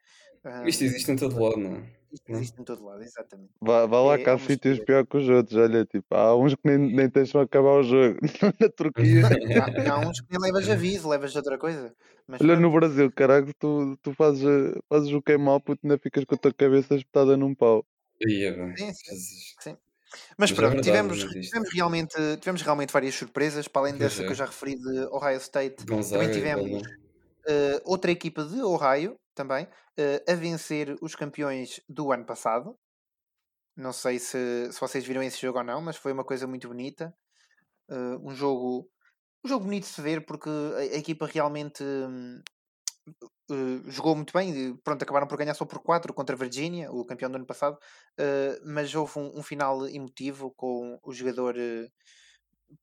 Isto 0.65 0.85
Ahm, 0.85 0.85
existe 0.85 1.11
em 1.13 1.17
todo 1.17 1.39
lado, 1.41 1.57
não 1.59 1.77
é? 1.77 1.93
isto 2.13 2.31
não? 2.31 2.39
existe 2.39 2.61
em 2.61 2.65
todo 2.65 2.85
lado, 2.85 3.03
exatamente. 3.03 3.55
Vá, 3.61 3.87
vá 3.87 4.01
lá 4.03 4.19
É- 4.19 4.19
que 4.19 4.29
é 4.29 4.31
há 4.31 4.39
sítios 4.39 4.81
estupidez. 4.81 4.81
pior 4.81 5.07
que 5.07 5.17
os 5.17 5.29
outros. 5.29 5.57
Olha, 5.57 5.85
tipo, 5.87 6.15
há 6.15 6.37
uns 6.37 6.55
que 6.55 6.61
nem, 6.65 6.79
nem 6.79 7.09
deixam 7.09 7.41
acabar 7.41 7.79
o 7.79 7.83
jogo. 7.83 8.19
Na 8.61 8.69
Turquia. 8.69 9.23
Há, 9.55 9.93
há 9.95 9.99
uns 10.01 10.21
que 10.21 10.27
nem 10.31 10.41
levas 10.41 10.69
aviso, 10.69 11.09
levas 11.09 11.35
outra 11.37 11.59
coisa. 11.59 11.95
Mas 12.27 12.43
Olha, 12.43 12.57
pronto, 12.57 12.61
no 12.61 12.71
Brasil, 12.73 13.11
caralho, 13.13 13.53
tu, 13.59 13.97
tu 14.03 14.13
fazes, 14.15 14.45
fazes 14.89 15.13
o 15.13 15.23
queimar, 15.23 15.61
puto, 15.61 15.81
ainda 15.85 15.99
ficas 15.99 16.25
com 16.25 16.35
a 16.35 16.39
tua 16.39 16.53
cabeça 16.53 16.95
espetada 16.97 17.37
num 17.37 17.55
pau. 17.55 17.87
Aí 18.25 18.45
é. 18.45 18.53
Sim, 18.77 18.93
sim. 19.61 19.77
Mas 20.39 20.51
Mas 20.51 20.61
é 20.61 20.67
pronto, 20.67 20.69
verdade, 20.69 20.83
tivemos, 20.83 21.19
realmente 21.19 21.39
isto. 21.39 21.59
tivemos, 21.59 21.71
realmente, 21.75 22.39
tivemos 22.39 22.63
realmente 22.63 22.93
várias 22.93 23.15
surpresas, 23.15 23.69
para 23.69 23.83
além 23.83 23.99
dessa 23.99 24.25
é. 24.25 24.27
que 24.27 24.33
eu 24.33 24.37
já 24.37 24.47
referi 24.47 24.77
de 24.77 25.07
Ohio 25.13 25.39
State. 25.39 25.87
Gonzaga 25.87 26.13
Também 26.13 26.29
tivemos 26.31 26.83
eh, 27.49 27.83
outra 27.85 28.11
equipa 28.13 28.45
de 28.45 28.63
Ohio 28.63 29.17
também 29.35 29.69
eh, 29.97 30.23
a 30.29 30.35
vencer 30.35 30.97
os 31.01 31.15
campeões 31.15 31.81
do 31.89 32.13
ano 32.13 32.25
passado. 32.25 32.79
Não 33.77 33.93
sei 33.93 34.19
se, 34.19 34.71
se 34.73 34.81
vocês 34.81 35.05
viram 35.05 35.23
esse 35.23 35.41
jogo 35.41 35.59
ou 35.59 35.65
não, 35.65 35.81
mas 35.81 35.97
foi 35.97 36.13
uma 36.13 36.25
coisa 36.25 36.47
muito 36.47 36.69
bonita. 36.69 37.15
Eh, 37.91 38.17
um 38.23 38.35
jogo 38.35 38.89
um 39.45 39.49
jogo 39.49 39.65
bonito 39.65 39.85
de 39.85 39.91
se 39.91 40.01
ver 40.03 40.25
porque 40.27 40.51
a, 40.77 40.85
equipa 40.99 41.27
realmente 41.27 41.83
hum, 41.85 42.43
eh, 43.51 43.91
jogou 43.91 44.15
muito 44.17 44.33
bem. 44.33 44.77
Pronto, 44.85 45.03
acabaram 45.03 45.27
por 45.27 45.39
ganhar 45.39 45.55
só 45.55 45.65
por 45.65 45.81
4 45.83 46.15
contra 46.15 46.37
a 46.37 46.39
Virgínia, 46.39 46.91
o 46.93 47.05
campeão 47.05 47.31
do 47.31 47.37
ano 47.37 47.47
passado. 47.47 47.79
mas 48.65 48.95
houve 48.95 49.19
um, 49.19 49.39
um 49.39 49.43
final 49.43 49.87
emotivo 49.89 50.53
com 50.57 50.99
o 51.03 51.13
jogador. 51.13 51.57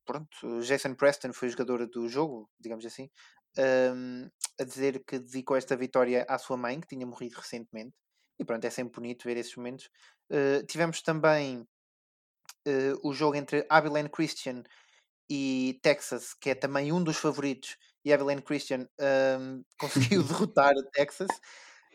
pronto, 0.04 0.60
Jason 0.62 0.94
Preston 0.94 1.32
foi 1.32 1.48
o 1.48 1.50
jogador 1.50 1.86
do 1.88 2.08
jogo, 2.08 2.48
digamos 2.60 2.84
assim, 2.86 3.10
hum, 3.58 4.28
a 4.60 4.64
dizer 4.64 5.04
que 5.04 5.18
dedicou 5.18 5.56
esta 5.56 5.76
vitória 5.76 6.24
à 6.28 6.38
sua 6.38 6.56
mãe, 6.56 6.80
que 6.80 6.88
tinha 6.88 7.06
morrido 7.06 7.36
recentemente. 7.38 7.92
E 8.38 8.44
pronto, 8.44 8.64
é 8.64 8.70
sempre 8.70 8.94
bonito 9.00 9.24
ver 9.24 9.36
esses 9.36 9.54
momentos. 9.56 9.90
Eh, 10.30 10.62
tivemos 10.64 11.02
também 11.02 11.66
eh, 12.66 12.94
o 13.02 13.12
jogo 13.12 13.36
entre 13.36 13.66
Abilene 13.68 14.08
Christian 14.08 14.62
e 15.30 15.78
Texas, 15.82 16.34
que 16.34 16.50
é 16.50 16.54
também 16.54 16.92
um 16.92 17.02
dos 17.02 17.16
favoritos, 17.16 17.76
e 18.04 18.12
Abilene 18.12 18.42
Christian 18.42 18.86
ahm, 19.00 19.62
conseguiu 19.80 20.22
derrotar 20.24 20.74
o 20.76 20.82
Texas. 20.92 21.28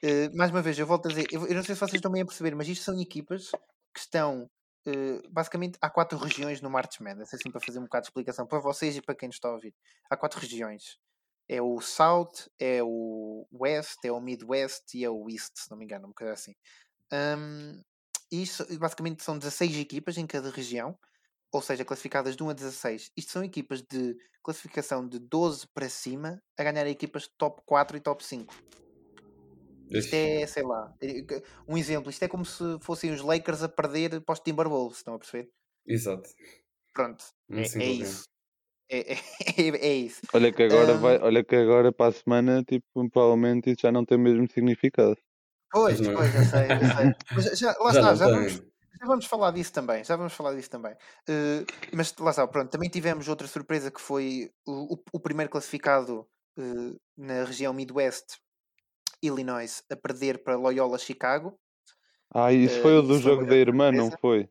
Eh, 0.04 0.30
mais 0.36 0.52
uma 0.52 0.62
vez, 0.62 0.78
eu 0.80 0.88
volto 0.88 1.08
a 1.08 1.10
dizer, 1.10 1.28
eu, 1.32 1.48
eu 1.48 1.56
não 1.56 1.64
sei 1.64 1.76
se 1.76 1.82
vocês 1.82 1.96
estão 1.96 2.12
bem 2.12 2.22
a 2.24 2.26
perceber, 2.26 2.56
mas 2.56 2.68
isto 2.68 2.84
são 2.86 3.00
equipas 3.00 3.52
que 3.94 4.00
estão 4.00 4.50
eh, 4.88 5.22
basicamente 5.32 5.78
há 5.82 5.90
quatro 5.90 6.18
regiões 6.18 6.62
no 6.62 6.70
March 6.70 7.00
Madness, 7.02 7.34
assim 7.34 7.52
para 7.52 7.62
fazer 7.62 7.80
um 7.80 7.84
bocado 7.84 8.04
de 8.04 8.10
explicação 8.10 8.48
para 8.48 8.60
vocês 8.60 8.96
e 8.98 9.02
para 9.02 9.16
quem 9.16 9.28
nos 9.30 9.38
está 9.38 9.50
a 9.50 9.54
ouvir. 9.54 9.74
Há 10.10 10.18
quatro 10.18 10.40
regiões. 10.40 10.98
É 11.48 11.62
o 11.62 11.80
South, 11.82 12.50
é 12.60 12.82
o 12.84 13.48
West, 13.54 13.98
é 14.06 14.12
o 14.12 14.20
Midwest 14.22 14.96
e 14.96 15.04
é 15.06 15.10
o 15.10 15.30
East, 15.30 15.54
se 15.58 15.70
não 15.72 15.78
me 15.78 15.86
engano, 15.86 16.06
um 16.08 16.10
bocado 16.10 16.32
assim. 16.32 16.54
E 18.32 18.42
isto 18.44 18.66
basicamente 18.80 19.24
são 19.24 19.38
16 19.38 19.76
equipas 19.78 20.18
em 20.18 20.28
cada 20.28 20.50
região, 20.50 20.98
ou 21.54 21.62
seja, 21.62 21.86
classificadas 21.86 22.36
de 22.36 22.44
1 22.44 22.50
a 22.50 22.54
16. 22.54 23.12
Isto 23.18 23.32
são 23.34 23.44
equipas 23.44 23.82
de 23.84 24.16
classificação 24.44 25.08
de 25.08 25.20
12 25.20 25.68
para 25.74 25.90
cima 25.90 26.42
a 26.58 26.64
ganhar 26.64 26.88
equipas 26.88 27.24
de 27.24 27.32
top 27.38 27.62
4 27.66 27.98
e 27.98 28.02
top 28.02 28.24
5. 28.26 28.56
Isto 29.90 30.14
é, 30.14 30.46
sei 30.48 30.64
lá, 30.64 30.94
eh, 31.02 31.22
que- 31.24 31.44
um 31.68 31.78
exemplo, 31.78 32.10
isto 32.10 32.24
é 32.24 32.28
como 32.28 32.46
se 32.46 32.64
fossem 32.82 33.12
os 33.12 33.22
Lakers 33.22 33.64
a 33.64 33.70
perder 33.70 34.22
para 34.24 34.34
os 34.34 34.40
Timberwolves, 34.40 34.98
estão 34.98 35.16
a 35.16 35.20
perceber? 35.20 35.52
Exato. 35.86 36.30
Pronto, 36.94 37.26
Um 37.50 37.60
é, 37.60 37.72
é 37.78 37.88
isso. 37.92 38.26
É, 38.90 39.14
é, 39.14 39.16
é, 39.58 39.88
é 39.88 39.94
isso. 39.96 40.22
Olha 40.34 40.54
que 40.54 40.64
agora 40.64 40.94
Ahm, 40.94 41.00
vai, 41.00 41.18
olha 41.20 41.44
que 41.44 41.56
agora 41.56 41.92
para 41.92 42.10
a 42.10 42.12
semana, 42.12 42.64
tipo, 42.64 42.86
provavelmente 43.10 43.72
isso 43.72 43.82
já 43.82 43.92
não 43.92 44.06
tem 44.06 44.18
o 44.18 44.22
mesmo 44.22 44.48
significado. 44.52 45.18
Pois, 45.72 45.98
Pois 45.98 46.02
não. 46.02 46.14
pois, 46.14 46.34
eu 46.36 46.44
sei, 46.44 46.78
eu 46.80 46.86
sei. 46.86 47.12
Mas 47.32 47.60
já, 47.60 47.76
lá 47.80 47.92
Já 47.92 48.00
está, 48.00 48.02
não 48.02 48.16
já 48.16 48.28
vamos, 48.30 48.54
já 48.54 49.06
vamos 49.08 49.26
falar 49.26 49.52
disso 49.52 49.74
também. 49.74 50.04
Já 50.04 50.16
vamos 50.16 50.34
falar 50.34 50.54
disso 50.56 50.70
também. 50.70 50.96
Eh, 51.28 51.66
mas 51.94 52.14
lá 52.20 52.30
está, 52.32 52.48
pronto. 52.48 52.70
Também 52.72 52.90
tivemos 52.90 53.28
outra 53.28 53.48
surpresa 53.48 53.92
que 53.92 54.00
foi 54.02 54.50
o, 54.66 54.96
o, 54.96 55.04
o 55.14 55.20
primeiro 55.20 55.52
classificado 55.52 56.28
eh, 56.58 56.96
na 57.18 57.44
região 57.44 57.74
Midwest, 57.74 58.38
Illinois, 59.22 59.84
a 59.92 59.96
perder 59.96 60.44
para 60.44 60.58
Loyola 60.58 60.98
Chicago. 61.00 61.60
Ah, 62.34 62.52
isso 62.54 62.80
Eh, 62.80 62.82
foi 62.82 62.94
o 63.00 63.02
e 63.02 63.08
do 63.08 63.18
jogo 63.20 63.46
da 63.48 63.56
irmã, 63.56 63.92
não 63.92 64.12
foi? 64.12 64.48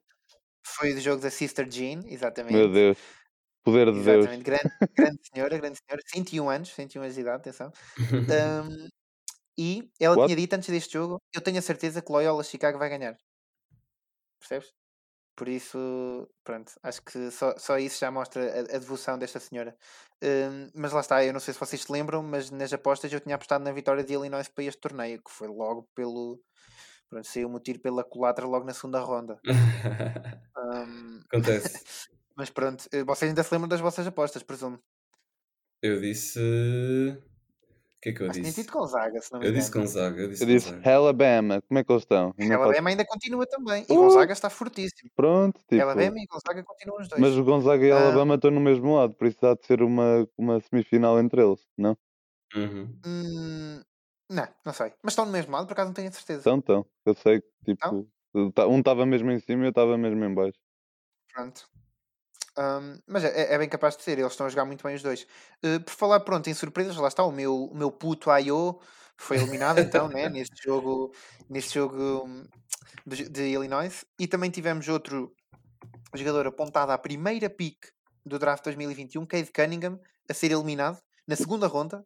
Foi 0.67 0.95
do 0.95 1.01
jogo 1.01 1.23
da 1.23 1.31
Sister 1.31 1.67
Jean, 1.71 2.01
Meu 2.49 2.69
exatamente. 2.69 2.73
Deus. 2.73 2.99
Poder 3.65 3.87
de 3.93 4.03
Deus. 4.05 4.31
Exatamente, 4.31 4.43
grande, 4.45 4.71
grande 4.99 5.21
senhora, 5.33 5.59
grande 5.59 5.79
senhora, 5.79 6.03
101 6.07 6.51
anos, 6.51 6.71
101 6.75 7.03
anos 7.05 7.15
de 7.15 7.21
idade, 7.23 7.37
atenção. 7.43 7.73
Ahm, 8.31 8.89
e 9.59 9.91
ela 10.01 10.17
What? 10.17 10.25
tinha 10.25 10.37
dito 10.37 10.55
antes 10.55 10.71
deste 10.71 10.95
jogo: 10.95 11.23
Eu 11.35 11.43
tenho 11.43 11.59
a 11.59 11.63
certeza 11.63 12.03
que 12.03 12.13
Loyola 12.13 12.45
Chicago 12.45 12.79
vai 12.79 12.91
ganhar. 12.91 13.17
Percebes? 14.39 14.75
Por 15.37 15.49
isso, 15.49 15.79
pronto, 16.45 16.73
acho 16.83 17.03
que 17.03 17.29
só, 17.33 17.57
só 17.59 17.77
isso 17.77 17.99
já 17.99 18.09
mostra 18.11 18.41
a, 18.55 18.61
a 18.77 18.79
devoção 18.79 19.19
desta 19.19 19.41
senhora. 19.41 19.77
Ahm, 20.23 20.71
mas 20.77 20.93
lá 20.93 21.01
está, 21.01 21.25
eu 21.25 21.33
não 21.33 21.41
sei 21.41 21.53
se 21.53 21.59
vocês 21.61 21.83
se 21.83 21.91
lembram, 21.93 22.23
mas 22.23 22.51
nas 22.53 22.73
apostas 22.73 23.13
eu 23.13 23.21
tinha 23.21 23.35
apostado 23.35 23.65
na 23.65 23.73
vitória 23.73 24.05
de 24.05 24.13
Illinois 24.15 24.49
para 24.49 24.63
este 24.65 24.81
torneio, 24.81 25.21
que 25.23 25.31
foi 25.33 25.49
logo 25.49 25.89
pelo. 25.95 26.41
Pronto, 27.11 27.27
saiu-me 27.29 27.57
o 27.57 27.61
tiro 27.61 27.81
pela 27.81 28.05
culatra 28.05 28.47
logo 28.47 28.67
na 28.67 28.75
segunda 28.75 29.01
ronda. 29.01 29.43
Ahm, 30.57 31.23
Acontece. 31.31 31.81
mas 32.37 32.51
pronto, 32.51 32.87
eh, 32.93 33.05
vocês 33.05 33.29
ainda 33.31 33.43
se 33.43 33.53
lembram 33.55 33.69
das 33.69 33.81
vossas 33.81 34.07
apostas, 34.07 34.43
presumo. 34.43 34.79
Eu 35.83 36.01
disse. 36.01 36.39
O 36.41 38.01
que 38.05 38.11
é 38.11 38.13
que 38.13 38.21
eu 38.23 38.27
Acho 38.27 38.35
que 38.35 38.41
tinha 38.41 38.51
disse? 38.51 38.63
dito 38.63 38.73
Gonzaga, 38.73 39.21
se 39.21 39.33
não 39.33 39.41
me 39.41 39.47
Eu 39.47 39.53
disse. 39.53 39.71
Gonzaga. 39.71 40.21
Eu 40.21 40.29
disse 40.29 40.43
Eu 40.43 40.47
disse 40.47 40.71
Gonzaga. 40.73 40.95
Alabama, 40.95 41.63
como 41.63 41.79
é 41.79 41.85
que 41.85 41.93
eles 41.93 42.03
estão? 42.03 42.35
Alabama 42.39 42.91
ainda 42.91 43.05
continua 43.07 43.47
também. 43.47 43.87
E 43.89 43.93
Uh! 43.93 43.97
Gonzaga 43.97 44.33
está 44.33 44.51
fortíssimo. 44.51 45.11
Pronto, 45.17 45.59
tipo. 45.69 45.83
Alabama 45.83 46.19
e 46.19 46.27
Gonzaga 46.27 46.63
continuam 46.65 47.01
os 47.01 47.09
dois. 47.09 47.21
Mas 47.21 47.37
o 47.37 47.45
Gonzaga 47.45 47.85
e 47.87 47.91
Ah. 47.93 47.99
Alabama 48.03 48.35
estão 48.35 48.51
no 48.51 48.61
mesmo 48.61 48.95
lado, 48.97 49.15
por 49.15 49.27
isso 49.27 49.45
há 49.47 49.55
de 49.55 49.65
ser 49.67 49.83
uma, 49.83 50.29
uma 50.37 50.61
semifinal 50.61 51.19
entre 51.19 51.43
eles, 51.43 51.61
não? 51.79 51.97
Uhum. 52.55 52.99
Hum, 53.07 53.83
não, 54.31 54.49
não 54.67 54.73
sei. 54.73 54.93
Mas 55.03 55.13
estão 55.13 55.25
no 55.27 55.33
mesmo 55.33 55.53
lado, 55.53 55.67
por 55.67 55.73
acaso 55.73 55.89
não 55.89 55.95
tenho 55.95 56.09
a 56.09 56.13
certeza. 56.13 56.41
Então, 56.41 56.57
então. 56.59 56.87
Eu 57.07 57.15
sei 57.15 57.41
que 57.41 57.49
tipo. 57.65 58.07
tá- 58.55 58.67
Um 58.67 58.79
estava 58.81 59.07
mesmo 59.07 59.31
em 59.31 59.39
cima 59.39 59.63
e 59.65 59.67
eu 59.67 59.71
estava 59.71 59.97
mesmo 59.97 60.23
em 60.25 60.35
baixo. 60.35 60.59
Pronto. 61.33 61.69
Hum, 62.57 63.01
mas 63.07 63.25
é, 63.25 63.55
é 63.55 63.59
bem 63.59 63.69
capaz 63.69 63.97
de 63.97 64.03
ser, 64.03 64.19
eles 64.19 64.33
estão 64.33 64.47
a 64.47 64.49
jogar 64.49 64.65
muito 64.65 64.85
bem 64.85 64.95
os 64.95 65.03
dois. 65.03 65.27
Uh, 65.65 65.81
por 65.85 65.93
falar, 65.93 66.21
pronto, 66.21 66.49
em 66.49 66.55
surpresas, 66.55 66.97
lá 66.97 67.09
está, 67.09 67.25
o 67.25 67.33
meu, 67.33 67.65
o 67.65 67.75
meu 67.75 67.91
puto 67.91 68.31
I.O. 68.31 68.81
foi 69.17 69.39
eliminado 69.39 69.81
então, 69.81 70.09
né, 70.09 70.29
neste 70.31 70.63
jogo, 70.63 71.13
neste 71.49 71.75
jogo 71.75 72.25
hum, 72.25 72.45
de, 73.05 73.29
de 73.29 73.43
Illinois. 73.49 74.05
E 74.19 74.27
também 74.27 74.51
tivemos 74.51 74.87
outro 74.89 75.35
jogador 76.15 76.47
apontado 76.47 76.93
à 76.93 76.99
primeira 76.99 77.51
pick 77.51 77.87
do 78.25 78.39
draft 78.39 78.63
2021, 78.65 79.27
Cade 79.27 79.53
Cunningham, 79.53 80.01
a 80.29 80.35
ser 80.35 80.53
eliminado 80.53 80.99
na 81.27 81.35
segunda 81.37 81.67
ronda 81.67 82.05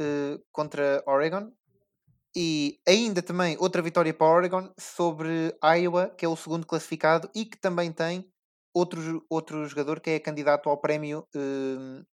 uh, 0.00 0.42
contra 0.50 1.02
Oregon. 1.06 1.52
E 2.34 2.78
ainda 2.86 3.22
também 3.22 3.56
outra 3.58 3.80
vitória 3.80 4.12
para 4.12 4.26
Oregon 4.26 4.70
sobre 4.78 5.56
Iowa, 5.64 6.10
que 6.10 6.24
é 6.24 6.28
o 6.28 6.36
segundo 6.36 6.66
classificado 6.66 7.30
e 7.34 7.46
que 7.46 7.56
também 7.56 7.90
tem 7.90 8.30
outro, 8.78 9.24
outro 9.30 9.66
jogador 9.66 10.00
que 10.00 10.10
é 10.10 10.20
candidato 10.20 10.68
ao 10.68 10.78
prémio 10.80 11.26
hum, 11.34 12.04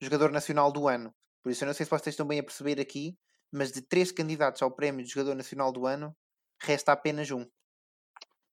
Jogador 0.00 0.30
Nacional 0.32 0.72
do 0.72 0.88
Ano. 0.88 1.14
Por 1.42 1.50
isso, 1.52 1.64
eu 1.64 1.66
não 1.66 1.74
sei 1.74 1.84
se 1.86 1.90
vocês 1.90 2.12
estão 2.14 2.26
bem 2.26 2.38
a 2.40 2.44
perceber 2.44 2.80
aqui, 2.80 3.16
mas 3.52 3.72
de 3.72 3.82
três 3.82 4.10
candidatos 4.12 4.62
ao 4.62 4.70
prémio 4.74 5.04
de 5.04 5.10
Jogador 5.12 5.34
Nacional 5.34 5.72
do 5.72 5.86
Ano, 5.86 6.16
resta 6.62 6.92
apenas 6.92 7.30
um, 7.30 7.46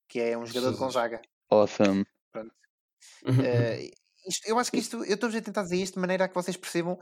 que 0.08 0.20
é 0.20 0.36
um 0.38 0.46
jogador 0.46 0.72
de. 0.72 0.78
Gonzaga. 0.78 1.22
Awesome. 1.50 2.04
Eh, 3.26 3.90
isto- 4.26 4.48
eu 4.48 4.58
acho 4.58 4.70
que 4.70 4.78
isto, 4.78 5.04
eu 5.04 5.14
estou 5.14 5.28
a 5.28 5.32
tentar 5.42 5.62
dizer 5.62 5.76
isto 5.76 5.94
de 5.94 6.00
maneira 6.00 6.24
a 6.24 6.28
que 6.28 6.34
vocês 6.34 6.56
percebam 6.56 6.98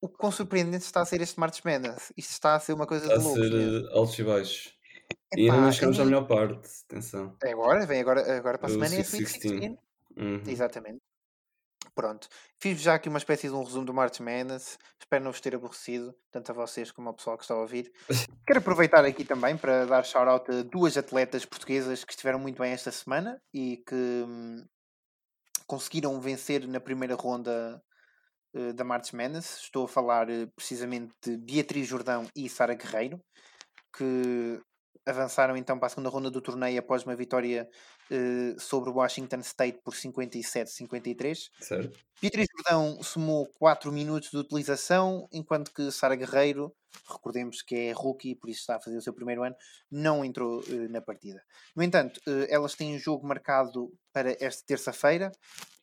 o 0.00 0.08
quão 0.08 0.32
surpreendente 0.32 0.84
está 0.84 1.02
a 1.02 1.06
ser 1.06 1.20
este 1.20 1.38
March 1.38 1.62
Madness. 1.64 2.12
Isto 2.16 2.30
está 2.30 2.54
a 2.54 2.60
ser 2.60 2.72
uma 2.74 2.86
coisa 2.86 3.04
Está 3.04 3.16
a 3.16 3.18
de 3.18 3.24
loucos 3.24 3.42
ser 3.48 3.52
mesmo. 3.52 3.86
eh, 3.88 3.92
altos 3.98 4.18
e 4.18 4.24
baixos. 4.24 4.73
E 5.36 5.50
ainda 5.50 5.60
não 5.62 5.72
chegamos 5.72 5.98
à 5.98 6.02
ainda- 6.02 6.16
melhor 6.20 6.26
parte. 6.28 6.68
Atenção. 6.88 7.36
É 7.42 7.52
agora, 7.52 7.86
vem 7.86 8.00
agora, 8.00 8.36
agora 8.36 8.58
para 8.58 8.68
a 8.68 8.70
O 8.70 8.74
semana 8.74 8.94
é 8.94 8.98
a 8.98 9.00
Sweet 9.00 9.24
Sweet 9.24 9.42
16. 9.42 9.60
16. 9.60 9.78
Uhum. 10.16 10.42
Exatamente. 10.50 10.98
Pronto. 11.94 12.28
Fiz 12.60 12.80
já 12.80 12.94
aqui 12.94 13.08
uma 13.08 13.18
espécie 13.18 13.46
de 13.48 13.54
um 13.54 13.62
resumo 13.62 13.84
do 13.86 13.94
March 13.94 14.18
Madness. 14.20 14.78
Espero 15.00 15.22
não 15.22 15.30
vos 15.30 15.40
ter 15.40 15.54
aborrecido, 15.54 16.12
tanto 16.32 16.50
a 16.50 16.54
vocês 16.54 16.90
como 16.90 17.08
ao 17.08 17.14
pessoal 17.14 17.36
que 17.36 17.44
está 17.44 17.54
a 17.54 17.58
ouvir. 17.60 17.92
Quero 18.46 18.58
aproveitar 18.58 19.04
aqui 19.04 19.24
também 19.24 19.56
para 19.56 19.84
dar 19.86 20.04
shout-out 20.04 20.50
a 20.50 20.62
duas 20.62 20.96
atletas 20.96 21.44
portuguesas 21.44 22.02
que 22.04 22.12
estiveram 22.12 22.38
muito 22.38 22.58
bem 22.60 22.72
esta 22.72 22.90
semana 22.90 23.40
e 23.52 23.76
que 23.86 23.94
hum, 23.94 24.64
conseguiram 25.66 26.20
vencer 26.20 26.66
na 26.66 26.80
primeira 26.80 27.14
ronda 27.14 27.80
eh, 28.54 28.72
da 28.72 28.82
March 28.82 29.12
Madness. 29.12 29.58
Estou 29.62 29.84
a 29.84 29.88
falar 29.88 30.28
eh, 30.28 30.46
precisamente 30.56 31.12
de 31.22 31.36
Beatriz 31.36 31.86
Jordão 31.86 32.26
e 32.34 32.48
Sara 32.48 32.74
Guerreiro, 32.74 33.20
que 33.96 34.60
avançaram 35.06 35.56
então 35.56 35.78
para 35.78 35.86
a 35.86 35.90
segunda 35.90 36.08
ronda 36.08 36.30
do 36.30 36.40
torneio 36.40 36.78
após 36.78 37.04
uma 37.04 37.14
vitória 37.14 37.68
eh, 38.10 38.54
sobre 38.58 38.90
o 38.90 38.94
Washington 38.94 39.40
State 39.40 39.80
por 39.84 39.94
57-53. 39.94 41.50
Certo? 41.60 41.98
Beatriz 42.20 42.46
Jordão 42.56 43.02
somou 43.02 43.46
4 43.58 43.92
minutos 43.92 44.30
de 44.30 44.38
utilização, 44.38 45.28
enquanto 45.32 45.72
que 45.72 45.90
Sara 45.90 46.16
Guerreiro, 46.16 46.74
recordemos 47.08 47.60
que 47.62 47.74
é 47.74 47.92
rookie, 47.92 48.34
por 48.34 48.48
isso 48.48 48.60
está 48.60 48.76
a 48.76 48.80
fazer 48.80 48.96
o 48.96 49.02
seu 49.02 49.12
primeiro 49.12 49.42
ano, 49.42 49.56
não 49.90 50.24
entrou 50.24 50.62
eh, 50.68 50.88
na 50.88 51.00
partida. 51.00 51.42
No 51.76 51.82
entanto, 51.82 52.20
eh, 52.26 52.46
elas 52.48 52.74
têm 52.74 52.94
um 52.94 52.98
jogo 52.98 53.26
marcado 53.26 53.92
para 54.12 54.36
esta 54.40 54.64
terça-feira. 54.66 55.30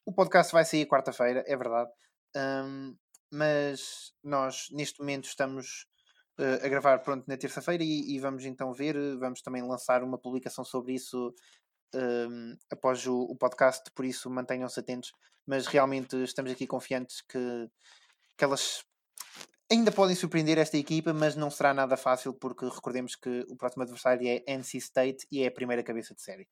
O 0.06 0.14
podcast 0.14 0.52
vai 0.52 0.66
sair 0.66 0.88
quarta-feira, 0.88 1.44
é 1.46 1.56
verdade. 1.56 1.92
Ahm, 2.36 2.96
mas 3.32 4.14
nós, 4.24 4.68
neste 4.72 5.00
momento, 5.00 5.26
estamos 5.26 5.88
a 6.38 6.68
gravar 6.68 7.00
pronto 7.00 7.26
na 7.28 7.38
terça-feira 7.38 7.84
e, 7.84 8.16
e 8.16 8.20
vamos 8.20 8.46
então 8.46 8.74
ver, 8.74 8.96
eh, 8.96 9.16
vamos 9.16 9.42
também 9.42 9.62
lançar 9.62 10.04
uma 10.04 10.18
publicação 10.18 10.64
sobre 10.64 10.94
isso 10.94 11.34
ahm, 11.94 12.56
após 12.72 13.06
o, 13.06 13.22
o 13.22 13.36
podcast, 13.36 13.92
por 13.94 14.06
isso 14.06 14.30
mantenham-se 14.30 14.80
atentos 14.80 15.12
mas 15.46 15.68
realmente 15.68 16.16
estamos 16.24 16.52
aqui 16.52 16.68
confiantes 16.68 17.22
que, 17.22 17.70
que 18.38 18.44
elas 18.44 18.84
ainda 19.72 19.92
podem 19.92 20.16
surpreender 20.16 20.58
esta 20.58 20.78
equipa, 20.78 21.14
mas 21.14 21.36
não 21.36 21.50
será 21.50 21.74
nada 21.74 21.96
fácil 21.98 22.34
porque 22.34 22.66
recordemos 22.66 23.16
que 23.16 23.46
o 23.50 23.56
próximo 23.56 23.84
adversário 23.84 24.28
é 24.28 24.44
NC 24.48 24.78
State 24.78 25.28
e 25.32 25.44
é 25.44 25.48
a 25.48 25.52
primeira 25.52 25.84
cabeça 25.84 26.14
de 26.14 26.22
série. 26.22 26.48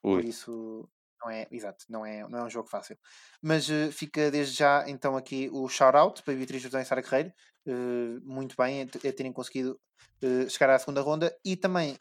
Por 0.00 0.20
Ui. 0.20 0.26
isso 0.26 0.88
não 1.22 1.30
é, 1.30 1.46
exato, 1.50 1.84
não 1.88 2.04
é, 2.06 2.26
não 2.28 2.38
é 2.40 2.44
um 2.44 2.50
jogo 2.50 2.68
fácil. 2.68 2.96
Mas 3.42 3.68
eh, 3.70 3.90
fica 3.92 4.30
desde 4.30 4.54
já 4.56 4.84
então 4.88 5.16
aqui 5.16 5.48
o 5.52 5.68
shout-out 5.68 6.22
para 6.22 6.34
Beatriz 6.34 6.62
Jordão 6.62 6.80
e 6.80 6.84
Sara 6.84 7.02
Guerreiro, 7.02 7.32
eh, 7.66 8.20
muito 8.22 8.54
bem 8.56 8.82
a, 8.82 8.86
t- 8.86 9.06
a 9.08 9.12
terem 9.12 9.32
conseguido 9.32 9.78
eh, 10.22 10.48
chegar 10.48 10.70
à 10.74 10.78
segunda 10.78 11.00
ronda 11.02 11.34
e 11.44 11.56
também 11.56 11.96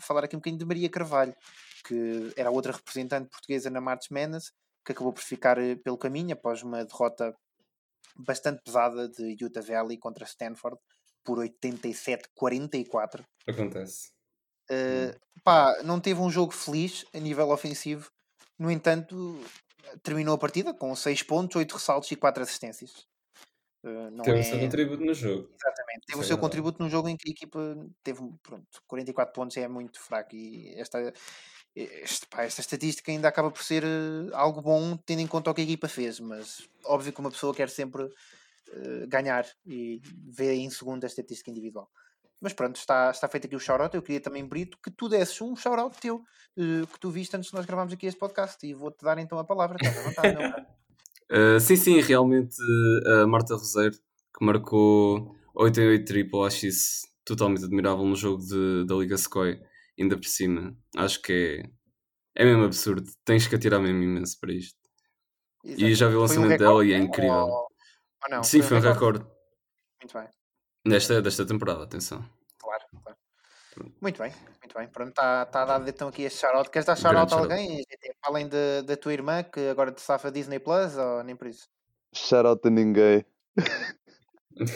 falar 0.00 0.24
aqui 0.24 0.36
um 0.36 0.38
bocadinho 0.38 0.58
de 0.58 0.64
Maria 0.66 0.88
Carvalho, 0.90 1.34
que 1.86 2.32
era 2.36 2.48
a 2.48 2.52
outra 2.52 2.72
representante 2.72 3.28
portuguesa 3.30 3.70
na 3.70 3.80
March 3.80 4.10
Madness, 4.10 4.52
que 4.84 4.92
acabou 4.92 5.12
por 5.12 5.22
ficar 5.22 5.56
pelo 5.84 5.98
caminho 5.98 6.32
após 6.32 6.62
uma 6.62 6.84
derrota 6.84 7.34
bastante 8.16 8.62
pesada 8.64 9.08
de 9.08 9.36
Utah 9.40 9.60
Valley 9.60 9.98
contra 9.98 10.24
Stanford 10.24 10.78
por 11.24 11.38
87-44. 11.38 13.24
Acontece. 13.46 14.10
Uh, 14.70 15.18
pá, 15.42 15.82
não 15.82 16.00
teve 16.00 16.20
um 16.20 16.30
jogo 16.30 16.52
feliz 16.52 17.04
a 17.12 17.18
nível 17.18 17.50
ofensivo, 17.50 18.08
No 18.60 18.70
entanto, 18.70 19.42
terminou 20.02 20.34
a 20.34 20.38
partida 20.38 20.74
com 20.74 20.94
6 20.94 21.22
pontos, 21.22 21.56
8 21.56 21.72
ressaltos 21.72 22.10
e 22.10 22.16
4 22.16 22.42
assistências. 22.42 23.08
Uh, 23.82 24.10
não 24.10 24.22
Teve 24.22 24.36
é... 24.36 24.40
o 24.42 24.44
seu 24.44 24.60
contributo 24.60 25.02
no 25.02 25.14
jogo. 25.14 25.48
Exatamente, 25.58 26.06
teve 26.06 26.10
Isso 26.10 26.18
o 26.18 26.20
é 26.20 26.26
seu 26.26 26.36
verdade. 26.36 26.40
contributo 26.40 26.82
num 26.82 26.90
jogo 26.90 27.08
em 27.08 27.16
que 27.16 27.30
a 27.30 27.32
equipa 27.32 27.88
teve 28.04 28.20
pronto, 28.42 28.66
44 28.86 29.32
pontos 29.32 29.56
é 29.56 29.66
muito 29.66 29.98
fraco 29.98 30.36
e 30.36 30.78
esta, 30.78 31.10
este, 31.74 32.26
pá, 32.26 32.42
esta 32.42 32.60
estatística 32.60 33.10
ainda 33.10 33.28
acaba 33.28 33.50
por 33.50 33.62
ser 33.62 33.82
eh, 33.82 34.30
algo 34.34 34.60
bom 34.60 34.98
tendo 34.98 35.20
em 35.20 35.26
conta 35.26 35.50
o 35.50 35.54
que 35.54 35.62
a 35.62 35.64
equipa 35.64 35.88
fez, 35.88 36.20
mas 36.20 36.68
óbvio 36.84 37.14
que 37.14 37.20
uma 37.20 37.30
pessoa 37.30 37.54
quer 37.54 37.70
sempre 37.70 38.10
eh, 38.72 39.06
ganhar 39.08 39.46
e 39.64 40.02
ver 40.28 40.52
em 40.52 40.68
segundo 40.68 41.04
a 41.04 41.06
estatística 41.06 41.50
individual. 41.50 41.90
Mas 42.40 42.52
pronto, 42.54 42.76
está, 42.76 43.10
está 43.10 43.28
feito 43.28 43.46
aqui 43.46 43.54
o 43.54 43.60
shout-out. 43.60 43.94
Eu 43.94 44.02
queria 44.02 44.20
também, 44.20 44.44
Brito, 44.46 44.78
que 44.82 44.90
tu 44.90 45.08
desses 45.08 45.40
um 45.42 45.54
shout-out 45.54 45.96
teu 46.00 46.22
eh, 46.56 46.86
que 46.90 46.98
tu 46.98 47.10
viste 47.10 47.36
antes 47.36 47.50
de 47.50 47.56
nós 47.56 47.66
gravarmos 47.66 47.92
aqui 47.92 48.06
este 48.06 48.18
podcast 48.18 48.66
e 48.66 48.72
vou-te 48.72 49.04
dar 49.04 49.18
então 49.18 49.38
a 49.38 49.44
palavra. 49.44 49.76
Estás 49.80 49.98
à 49.98 50.08
vontade, 50.08 50.36
caro. 50.36 50.66
Uh, 51.30 51.60
sim, 51.60 51.76
sim, 51.76 52.00
realmente 52.00 52.56
uh, 53.06 53.22
a 53.22 53.26
Marta 53.26 53.54
Roseiro, 53.54 53.96
que 54.36 54.44
marcou 54.44 55.36
8 55.54 55.80
em 55.80 55.88
8 55.88 56.04
triple, 56.06 56.46
acho 56.46 56.66
isso 56.66 57.06
totalmente 57.24 57.64
admirável 57.64 58.04
no 58.04 58.16
jogo 58.16 58.42
de, 58.42 58.86
da 58.86 58.94
Liga 58.94 59.18
Sequoia, 59.18 59.60
ainda 59.98 60.16
por 60.16 60.26
cima. 60.26 60.74
Acho 60.96 61.20
que 61.20 61.62
é, 62.34 62.42
é 62.42 62.44
mesmo 62.44 62.64
absurdo, 62.64 63.10
tens 63.24 63.46
que 63.46 63.54
atirar 63.54 63.80
mesmo 63.80 64.02
imenso 64.02 64.40
para 64.40 64.52
isto. 64.52 64.78
E 65.62 65.94
já 65.94 66.08
vi 66.08 66.14
o 66.14 66.26
Foi 66.26 66.38
um 66.38 66.40
lançamento 66.40 66.58
dela 66.58 66.84
e 66.84 66.92
é 66.92 66.98
recorde, 66.98 67.06
incrível. 67.06 67.36
Ou, 67.36 67.68
ou 68.24 68.30
não? 68.30 68.42
sim, 68.42 68.62
foi 68.62 68.78
um 68.78 68.80
recorde 68.80 69.26
Muito 70.02 70.18
bem. 70.18 70.39
Desta, 70.84 71.20
desta 71.22 71.46
temporada, 71.46 71.84
atenção. 71.84 72.24
Claro, 72.58 72.84
claro. 73.02 73.18
Muito 74.00 74.20
bem, 74.20 74.32
muito 74.60 74.74
bem. 74.76 74.88
Pronto, 74.88 75.10
está 75.10 75.46
tá 75.46 75.64
dado 75.64 75.88
então 75.88 76.08
aqui 76.08 76.22
este 76.22 76.40
shout-out. 76.40 76.70
Queres 76.70 76.86
dar 76.86 76.96
shout-out 76.96 77.32
a 77.32 77.36
alguém? 77.38 77.84
Além 78.22 78.48
de- 78.48 78.82
da 78.82 78.96
tua 78.96 79.12
irmã, 79.12 79.42
que 79.42 79.68
agora 79.68 79.92
te 79.92 80.00
safa 80.00 80.30
Disney 80.30 80.58
Plus, 80.58 80.96
ou 80.96 81.22
nem 81.22 81.36
por 81.36 81.46
isso? 81.46 81.68
Shout 82.14 82.46
out 82.46 82.66
a 82.66 82.70
ninguém. 82.70 83.24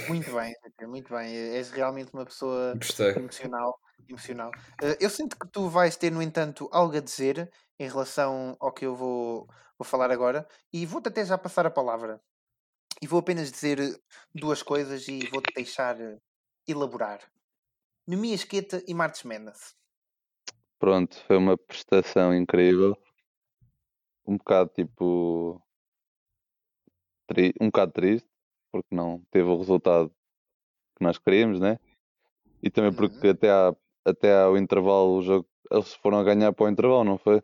Muito 0.08 0.32
bem, 0.32 0.54
GT, 0.64 0.86
muito 0.86 1.12
bem. 1.14 1.34
És 1.34 1.70
realmente 1.70 2.10
uma 2.14 2.24
pessoa 2.24 2.74
Gostei. 2.76 3.10
emocional. 3.16 3.78
emocional. 4.08 4.50
Eh, 4.82 4.98
eu 5.00 5.10
sinto 5.10 5.36
que 5.38 5.46
tu 5.48 5.68
vais 5.68 5.96
ter, 5.96 6.10
no 6.10 6.20
entanto, 6.22 6.68
algo 6.72 6.96
a 6.96 7.00
dizer 7.00 7.50
em 7.78 7.88
relação 7.88 8.54
ao 8.60 8.70
que 8.72 8.84
eu 8.86 8.94
vou, 8.94 9.48
vou 9.78 9.84
falar 9.84 10.10
agora, 10.10 10.46
e 10.72 10.84
vou-te 10.86 11.08
até 11.08 11.24
já 11.24 11.36
passar 11.38 11.66
a 11.66 11.70
palavra. 11.70 12.20
E 13.04 13.06
vou 13.06 13.20
apenas 13.20 13.52
dizer 13.52 13.78
duas 14.34 14.62
coisas 14.62 15.06
e 15.08 15.18
vou-te 15.26 15.52
deixar 15.52 16.00
eh, 16.00 16.16
elaborar. 16.66 17.20
Nemias 18.08 18.44
Queta 18.44 18.82
e 18.88 18.94
Martes 18.94 19.24
Mendes. 19.24 19.76
Pronto, 20.78 21.14
foi 21.26 21.36
uma 21.36 21.54
prestação 21.54 22.34
incrível. 22.34 22.96
Um 24.26 24.38
bocado 24.38 24.70
tipo. 24.70 25.60
Um 27.60 27.66
bocado 27.66 27.92
triste, 27.92 28.26
porque 28.72 28.94
não 28.94 29.22
teve 29.30 29.50
o 29.50 29.58
resultado 29.58 30.08
que 30.96 31.04
nós 31.04 31.18
queríamos, 31.18 31.60
né? 31.60 31.78
E 32.62 32.70
também 32.70 32.90
Uhum. 32.90 32.96
porque 33.10 33.28
até, 33.28 33.50
à, 33.50 33.76
até 34.02 34.34
ao 34.34 34.56
intervalo 34.56 35.18
o 35.18 35.22
jogo. 35.22 35.46
Eles 35.70 35.92
foram 35.92 36.20
a 36.20 36.24
ganhar 36.24 36.54
para 36.54 36.64
o 36.64 36.68
intervalo, 36.70 37.04
não 37.04 37.18
foi? 37.18 37.42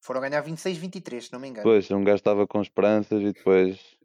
Foram 0.00 0.20
ganhar 0.20 0.40
26-23, 0.40 1.26
se 1.26 1.32
não 1.32 1.40
me 1.40 1.48
engano. 1.48 1.66
Depois 1.66 1.90
um 1.90 2.04
gajo 2.04 2.18
estava 2.18 2.46
com 2.46 2.62
esperanças 2.62 3.20
e 3.20 3.32
depois 3.32 3.95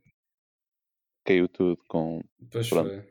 caiu 1.23 1.47
tudo 1.47 1.77
com, 1.87 2.21
Pronto. 2.51 2.69
foi. 2.69 3.03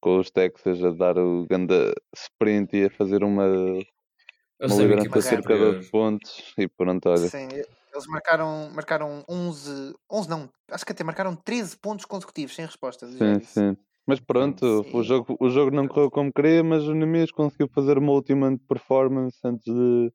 com 0.00 0.18
os 0.18 0.30
Texas 0.30 0.82
a 0.84 0.90
dar 0.90 1.18
o 1.18 1.46
ganda 1.46 1.92
sprint 2.14 2.76
e 2.76 2.84
a 2.86 2.90
fazer 2.90 3.22
uma, 3.22 3.46
uma 3.46 4.74
liderança 4.76 5.20
cerca 5.20 5.56
de 5.56 5.90
pontos 5.90 6.54
e 6.56 6.68
pronto, 6.68 7.08
olha. 7.08 7.28
Sim, 7.28 7.48
eles 7.92 8.06
marcaram, 8.06 8.70
marcaram 8.72 9.24
11, 9.28 9.94
11 10.10 10.28
não, 10.28 10.48
acho 10.70 10.86
que 10.86 10.92
até 10.92 11.02
marcaram 11.02 11.34
13 11.34 11.76
pontos 11.76 12.04
consecutivos 12.04 12.54
sem 12.54 12.64
respostas. 12.64 13.10
Sim, 13.10 13.40
sim. 13.40 13.76
Mas 14.06 14.18
pronto, 14.18 14.82
Sim. 14.82 14.96
o 14.96 15.02
jogo, 15.02 15.36
o 15.38 15.48
jogo 15.50 15.70
não 15.70 15.86
correu 15.86 16.10
como 16.10 16.32
queria, 16.32 16.64
mas 16.64 16.84
o 16.88 16.94
Nemias 16.94 17.30
conseguiu 17.30 17.68
fazer 17.68 17.98
uma 17.98 18.12
última 18.12 18.58
performance 18.68 19.38
antes 19.44 19.72
de. 19.72 20.12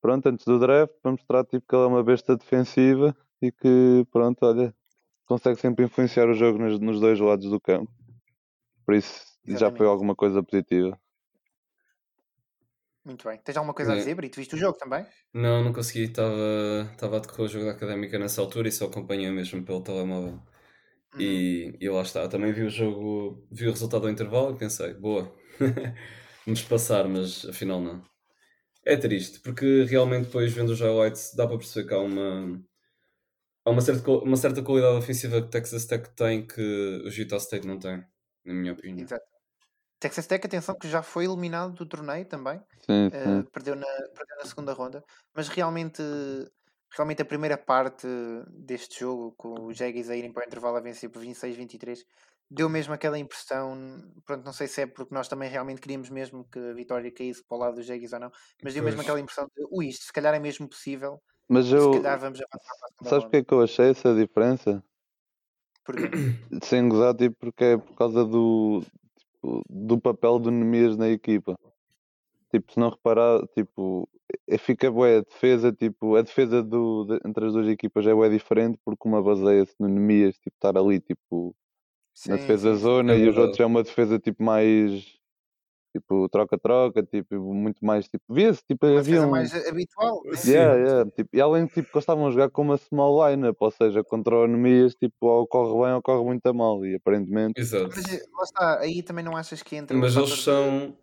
Pronto, 0.00 0.28
antes 0.28 0.44
do 0.44 0.60
draft, 0.60 0.94
para 1.02 1.10
mostrar 1.10 1.44
tipo, 1.44 1.66
que 1.68 1.74
ele 1.74 1.82
é 1.82 1.86
uma 1.86 2.04
besta 2.04 2.36
defensiva 2.36 3.16
e 3.42 3.50
que, 3.50 4.06
pronto, 4.12 4.46
olha, 4.46 4.72
consegue 5.28 5.60
sempre 5.60 5.84
influenciar 5.84 6.28
o 6.28 6.34
jogo 6.34 6.58
nos, 6.58 6.80
nos 6.80 7.00
dois 7.00 7.20
lados 7.20 7.50
do 7.50 7.60
campo. 7.60 7.92
Por 8.84 8.94
isso 8.94 9.24
já 9.46 9.70
foi 9.70 9.86
Exatamente. 9.86 9.86
alguma 9.86 10.16
coisa 10.16 10.42
positiva. 10.42 10.98
Muito 13.04 13.26
bem. 13.28 13.38
Tens 13.42 13.56
alguma 13.56 13.74
coisa 13.74 13.92
a 13.92 13.94
É. 13.94 13.96
dizer, 13.96 14.14
Brito? 14.14 14.36
Viste 14.38 14.54
o 14.54 14.58
jogo 14.58 14.78
também? 14.78 15.04
Não, 15.32 15.62
não 15.64 15.72
consegui. 15.72 16.04
Estava 16.04 16.88
estava 16.92 17.16
a 17.16 17.20
decorrer 17.20 17.44
o 17.46 17.48
jogo 17.48 17.64
da 17.66 17.72
Académica 17.72 18.18
nessa 18.18 18.40
altura 18.40 18.68
e 18.68 18.72
só 18.72 18.86
acompanhei 18.86 19.30
mesmo 19.30 19.64
pelo 19.64 19.82
telemóvel. 19.82 20.42
Uhum. 21.14 21.20
E, 21.20 21.76
e 21.80 21.88
lá 21.88 22.02
está. 22.02 22.28
Também 22.28 22.52
vi 22.52 22.62
o 22.62 22.70
jogo, 22.70 23.46
vi 23.50 23.66
o 23.66 23.70
resultado 23.70 24.02
do 24.02 24.10
intervalo 24.10 24.54
e 24.54 24.58
pensei, 24.58 24.94
boa, 24.94 25.34
vamos 26.46 26.62
passar, 26.62 27.08
mas 27.08 27.44
afinal 27.46 27.80
não. 27.80 28.02
É 28.84 28.96
triste, 28.96 29.40
porque 29.40 29.84
realmente 29.84 30.26
depois 30.26 30.52
vendo 30.52 30.70
os 30.70 30.80
highlights 30.80 31.34
dá 31.36 31.46
para 31.46 31.58
perceber 31.58 31.88
que 31.88 31.94
há 31.94 31.98
uma, 32.00 32.62
há 33.68 33.70
uma, 33.70 33.80
certa, 33.80 34.10
uma 34.10 34.36
certa 34.36 34.62
qualidade 34.62 34.96
ofensiva 34.96 35.42
que 35.42 35.48
Texas 35.48 35.84
Tech 35.84 36.08
tem 36.16 36.46
que 36.46 36.60
o 37.04 37.08
Utah 37.08 37.36
State 37.36 37.66
não 37.66 37.78
tem, 37.78 38.02
na 38.44 38.54
minha 38.54 38.72
opinião. 38.72 39.04
Exato. 39.04 39.24
Texas 40.00 40.26
Tech, 40.26 40.46
atenção, 40.46 40.76
que 40.76 40.88
já 40.88 41.02
foi 41.02 41.24
eliminado 41.24 41.74
do 41.74 41.86
torneio 41.86 42.24
também. 42.24 42.60
Sim, 42.86 43.10
eh, 43.12 43.24
sim. 43.24 43.42
perdeu, 43.52 43.74
na, 43.74 43.86
perdeu 43.86 44.36
na 44.38 44.46
segunda 44.46 44.72
ronda. 44.72 45.02
Mas 45.34 45.48
realmente, 45.48 46.02
realmente 46.96 47.20
a 47.20 47.24
primeira 47.24 47.58
parte 47.58 48.06
deste 48.48 49.00
jogo, 49.00 49.34
com 49.36 49.66
os 49.66 49.76
Jaguars 49.76 50.08
a 50.08 50.16
irem 50.16 50.32
para 50.32 50.44
o 50.44 50.46
intervalo 50.46 50.76
a 50.76 50.80
vencer 50.80 51.10
por 51.10 51.20
26-23, 51.20 52.04
deu 52.48 52.68
mesmo 52.68 52.94
aquela 52.94 53.18
impressão. 53.18 53.76
Pronto, 54.24 54.44
não 54.44 54.52
sei 54.52 54.68
se 54.68 54.82
é 54.82 54.86
porque 54.86 55.12
nós 55.12 55.26
também 55.26 55.50
realmente 55.50 55.80
queríamos 55.80 56.10
mesmo 56.10 56.48
que 56.48 56.58
a 56.58 56.72
vitória 56.74 57.12
caísse 57.12 57.44
para 57.44 57.56
o 57.56 57.60
lado 57.60 57.74
dos 57.74 57.86
Jaguars 57.86 58.12
ou 58.12 58.20
não, 58.20 58.30
mas 58.62 58.74
deu 58.74 58.84
mesmo 58.84 59.00
aquela 59.00 59.20
impressão 59.20 59.46
de, 59.46 59.66
ui, 59.70 59.88
isto 59.88 60.04
se 60.04 60.12
calhar 60.12 60.32
é 60.32 60.38
mesmo 60.38 60.68
possível. 60.68 61.20
Mas 61.48 61.66
Se 61.66 61.74
eu. 61.74 61.90
calhar 62.02 62.18
vamos 62.20 62.40
avançar 62.40 62.88
para 62.96 63.08
Sabes 63.08 63.24
ronda. 63.24 63.26
porque 63.26 63.36
é 63.38 63.44
que 63.44 63.54
eu 63.54 63.62
achei 63.62 63.90
essa 63.90 64.14
diferença? 64.14 64.84
Porque, 65.84 66.02
Sem 66.64 66.88
gozar, 66.88 67.14
tipo, 67.14 67.36
porque 67.38 67.64
é 67.64 67.76
por 67.78 67.94
causa 67.94 68.24
do, 68.24 68.82
tipo, 69.18 69.62
do 69.68 70.00
papel 70.00 70.38
do 70.38 70.50
Nemias 70.50 70.96
na 70.96 71.08
equipa. 71.08 71.58
Tipo, 72.50 72.72
se 72.72 72.80
não 72.80 72.88
reparar, 72.90 73.46
tipo, 73.48 74.08
é, 74.46 74.56
fica 74.58 74.90
bué, 74.90 75.18
a 75.18 75.20
defesa, 75.20 75.72
tipo, 75.72 76.16
a 76.16 76.22
defesa 76.22 76.62
do, 76.62 77.04
de- 77.04 77.20
entre 77.28 77.46
as 77.46 77.52
duas 77.52 77.68
equipas 77.68 78.06
é 78.06 78.14
bué 78.14 78.28
diferente 78.30 78.78
porque 78.84 79.06
uma 79.06 79.22
baseia-se 79.22 79.74
no 79.78 79.88
Nemias, 79.88 80.36
tipo, 80.38 80.56
estar 80.56 80.76
ali, 80.78 80.98
tipo, 81.00 81.54
na 82.26 82.36
sim, 82.36 82.40
defesa 82.40 82.72
sim, 82.72 82.76
sim. 82.76 82.82
zona 82.82 83.12
É 83.14 83.18
e 83.18 83.28
os 83.28 83.36
outros 83.36 83.60
é 83.60 83.66
uma 83.66 83.82
defesa, 83.82 84.18
tipo, 84.18 84.42
mais, 84.42 85.17
tipo, 85.92 86.28
troca-troca, 86.28 87.02
tipo, 87.02 87.34
muito 87.54 87.84
mais, 87.84 88.08
tipo, 88.08 88.24
via-se, 88.32 88.62
tipo, 88.66 88.86
Uma 88.86 89.00
havia 89.00 89.22
um... 89.26 89.30
mais 89.30 89.52
habitual. 89.66 90.22
né? 90.24 90.36
Sim. 90.36 90.50
Yeah, 90.50 90.74
yeah, 90.76 91.10
tipo, 91.10 91.30
e 91.36 91.40
além 91.40 91.66
de 91.66 91.72
tipo, 91.74 91.90
que 91.90 91.96
eles 91.96 92.02
estavam 92.02 92.26
a 92.26 92.30
jogar 92.30 92.50
com 92.50 92.62
uma 92.62 92.76
small 92.76 93.28
lineup, 93.30 93.56
ou 93.60 93.70
seja, 93.70 94.02
contra 94.04 94.36
o 94.36 94.46
Nemias, 94.46 94.94
tipo, 94.94 95.26
ou 95.26 95.46
corre 95.46 95.72
bem 95.86 95.94
ou 95.94 96.02
corre 96.02 96.24
muito 96.24 96.46
a 96.46 96.52
mal, 96.52 96.84
e 96.84 96.94
aparentemente 96.96 97.60
Exato. 97.60 97.88
Mas 97.88 98.12
eh, 98.12 98.22
lá 98.36 98.42
está, 98.44 98.78
aí 98.80 99.02
também 99.02 99.24
não 99.24 99.36
achas 99.36 99.62
que 99.62 99.76
entra 99.76 99.96
Mas 99.96 100.14
eles 100.16 100.28
fator 100.30 100.36
de- 100.38 100.42
são. 100.44 100.96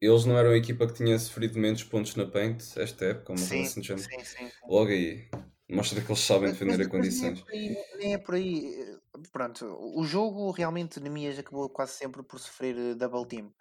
Eles 0.00 0.24
não 0.24 0.38
eram 0.38 0.50
a 0.50 0.56
equipa 0.56 0.86
que 0.86 0.94
tinha 0.94 1.18
sofrido 1.18 1.58
menos 1.58 1.82
pontos 1.82 2.14
na 2.14 2.24
paint 2.24 2.62
esta 2.76 3.04
época, 3.06 3.26
como 3.26 3.38
Sim, 3.38 3.62
assim, 3.62 3.82
sim, 3.82 3.98
sim, 3.98 4.24
sim. 4.24 4.48
Logo 4.68 4.90
aí. 4.90 5.28
Mostra 5.68 6.00
que 6.00 6.06
eles 6.10 6.20
sabem 6.20 6.48
Mas, 6.50 6.52
defender 6.52 6.78
mas- 6.78 6.86
a 6.86 6.90
mas 6.90 7.08
nem 7.18 7.28
é 7.28 7.30
condições. 7.34 7.40
por 7.42 7.52
aí, 7.52 7.76
nem 7.98 8.14
é 8.14 8.18
por 8.18 8.34
aí. 8.36 8.74
eh, 8.80 8.98
Pronto, 9.32 9.66
o 9.96 10.04
jogo 10.04 10.50
realmente 10.52 11.00
Nemias 11.00 11.36
acabou 11.38 11.68
quase 11.68 11.92
sempre 11.94 12.22
por 12.22 12.38
sofrer 12.38 12.76
eh, 12.78 12.94
double 12.94 13.26
team. 13.26 13.52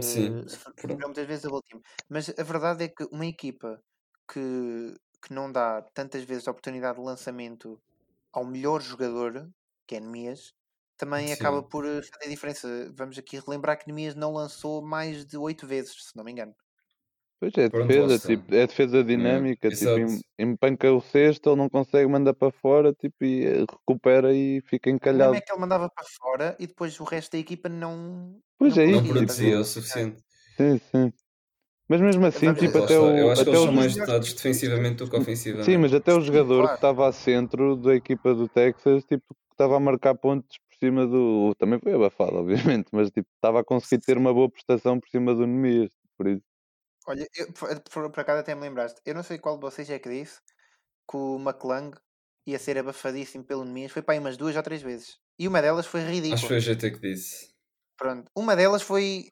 Sim. 0.00 0.46
Sofreu 0.46 1.06
muitas 1.08 1.26
vezes 1.26 1.42
double 1.44 1.60
team. 1.68 1.80
Mas 2.08 2.28
a 2.38 2.42
verdade 2.42 2.84
é 2.84 2.88
que 2.88 3.04
uma 3.12 3.26
equipa 3.26 3.82
que, 4.30 4.94
que 5.22 5.32
não 5.34 5.50
dá 5.52 5.82
tantas 5.94 6.24
vezes 6.24 6.48
a 6.48 6.50
oportunidade 6.50 6.98
de 6.98 7.04
lançamento 7.04 7.80
ao 8.32 8.44
melhor 8.46 8.80
jogador, 8.82 9.50
que 9.86 9.96
é 9.96 10.00
Nemias, 10.00 10.54
também 10.96 11.32
acaba 11.32 11.62
Sim. 11.62 11.68
por 11.68 11.86
eh, 11.86 12.02
fazer 12.02 12.30
diferença. 12.30 12.92
Vamos 12.96 13.18
aqui 13.18 13.38
relembrar 13.40 13.78
que 13.78 13.88
Nemias 13.88 14.14
não 14.14 14.32
lançou 14.32 14.82
mais 14.82 15.26
de 15.26 15.36
8 15.38 15.66
vezes, 15.66 15.94
se 16.10 16.16
não 16.16 16.24
me 16.24 16.32
engano. 16.32 16.54
Pois 17.42 17.52
é, 17.58 17.68
defesa, 17.68 18.18
tipo, 18.20 18.54
é 18.54 18.66
defesa 18.68 19.02
dinâmica, 19.02 19.68
tipo, 19.68 19.82
exato. 19.82 19.98
em- 20.38 20.52
empanca 20.52 20.92
o 20.92 21.00
cesto, 21.00 21.50
ele 21.50 21.56
não 21.56 21.68
consegue, 21.68 22.08
manda 22.08 22.32
para 22.32 22.52
fora, 22.52 22.92
tipo, 22.92 23.24
e 23.24 23.44
eh, 23.44 23.64
recupera 23.68 24.32
e 24.32 24.60
fica 24.60 24.88
encalhado. 24.88 25.34
é 25.34 25.40
que 25.40 25.50
ele 25.52 25.60
mandava 25.60 25.90
para 25.90 26.04
fora 26.20 26.56
e 26.60 26.68
depois 26.68 27.00
o 27.00 27.04
resto 27.04 27.32
da 27.32 27.38
equipa 27.38 27.68
não. 27.68 28.38
Pois 28.56 28.76
não 28.76 28.82
é 28.84 28.86
Não 28.86 28.92
isso, 28.92 29.02
conseguia, 29.02 29.26
tipo, 29.26 29.26
produzia 29.26 29.50
ver? 29.56 29.60
o 29.60 29.64
suficiente. 29.64 30.22
sim, 30.56 30.78
sim. 30.78 31.12
Mas 31.88 32.00
mesmo 32.00 32.26
assim, 32.26 32.54
tipo, 32.54 32.78
até 32.78 32.96
o, 32.96 33.16
Eu 33.18 33.30
acho 33.32 33.42
que 33.42 33.50
até 33.50 33.50
eles 33.50 33.60
o, 33.60 33.64
são 33.64 33.72
mais 33.74 33.96
dotados 33.96 34.32
defensivamente 34.34 34.96
do 34.98 35.10
que 35.10 35.16
sim, 35.16 35.22
ofensivamente. 35.22 35.78
mas 35.78 35.94
até 35.94 36.12
o 36.14 36.20
Sim, 36.20 36.26
jogador 36.26 36.54
claro. 36.58 36.68
que 36.68 36.74
estava 36.76 37.08
a 37.08 37.12
centro 37.12 37.76
da 37.76 37.94
equipa 37.96 38.34
do 38.34 38.48
Texas, 38.48 39.04
tipo, 39.04 39.34
que 39.34 39.54
estava 39.54 39.76
a 39.76 39.80
marcar 39.80 40.14
pontos 40.14 40.58
por 40.58 40.76
cima 40.78 41.06
do, 41.08 41.54
também 41.58 41.80
foi 41.80 41.92
abafado, 41.92 42.36
obviamente, 42.78 42.86
mas 42.92 43.10
tipo, 43.10 43.28
estava 43.34 43.60
a 43.60 43.64
conseguir 43.64 44.00
ter 44.00 44.16
uma 44.16 44.32
boa 44.32 44.48
prestação 44.48 45.00
por 45.00 45.08
cima 45.08 45.34
do 45.34 45.44
Nemias, 45.44 45.90
por 46.16 46.28
isso. 46.28 46.51
Olha, 47.06 47.26
eu, 47.36 47.52
por, 47.52 48.10
por, 48.10 48.20
acaso 48.20 48.40
até 48.40 48.54
me 48.54 48.60
lembraste. 48.62 49.00
Eu 49.04 49.14
não 49.14 49.22
sei 49.22 49.38
qual 49.38 49.56
de 49.56 49.62
vocês 49.62 49.88
é 49.90 49.98
que 49.98 50.08
disse 50.08 50.40
que 51.10 51.16
o 51.16 51.36
McClung 51.38 51.92
ia 52.46 52.58
ser 52.58 52.78
abafadíssimo 52.78 53.44
pelo 53.44 53.64
Nemias. 53.64 53.92
Foi 53.92 54.02
para 54.02 54.14
aí 54.14 54.20
umas 54.20 54.36
duas 54.36 54.56
ou 54.56 54.62
três 54.62 54.82
vezes. 54.82 55.18
E 55.38 55.48
uma 55.48 55.60
delas 55.60 55.86
foi 55.86 56.00
ridícula. 56.02 56.34
Acho 56.34 56.42
que 56.42 56.48
foi 56.48 56.58
o 56.58 56.60
GT 56.60 56.90
que 56.92 57.00
disse. 57.00 57.52
Pronto. 57.96 58.30
Uma 58.34 58.56
delas 58.56 58.82
foi. 58.82 59.30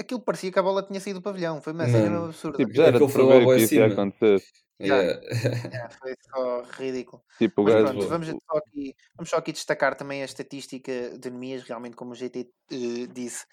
Aquilo 0.00 0.20
parecia 0.20 0.52
que 0.52 0.58
a 0.58 0.62
bola 0.62 0.82
tinha 0.82 1.00
saído 1.00 1.20
do 1.20 1.22
pavilhão. 1.22 1.60
Foi 1.60 1.72
uma 1.72 1.86
cena 1.86 2.24
absurda. 2.26 2.58
Tipo, 2.58 2.74
já 2.74 2.86
era 2.86 2.98
prever 2.98 3.22
logo 3.22 3.54
que 3.54 3.62
isso 3.62 3.74
ia 3.74 3.86
acontecer. 3.86 4.42
Yeah. 4.80 5.20
É, 5.72 5.88
foi 5.88 6.14
só 6.20 6.62
ridículo. 6.78 7.22
Tipo, 7.38 7.62
o 7.62 7.64
Mas 7.64 7.74
gajo. 7.74 7.86
pronto, 7.86 8.08
vamos 8.08 8.26
só, 8.26 8.58
aqui, 8.58 8.94
vamos 9.16 9.30
só 9.30 9.36
aqui 9.38 9.52
destacar 9.52 9.94
também 9.96 10.22
a 10.22 10.26
estatística 10.26 11.18
de 11.18 11.30
Nemias, 11.30 11.62
realmente, 11.62 11.96
como 11.96 12.12
o 12.12 12.14
GT 12.14 12.40
eh, 12.70 13.06
disse, 13.12 13.46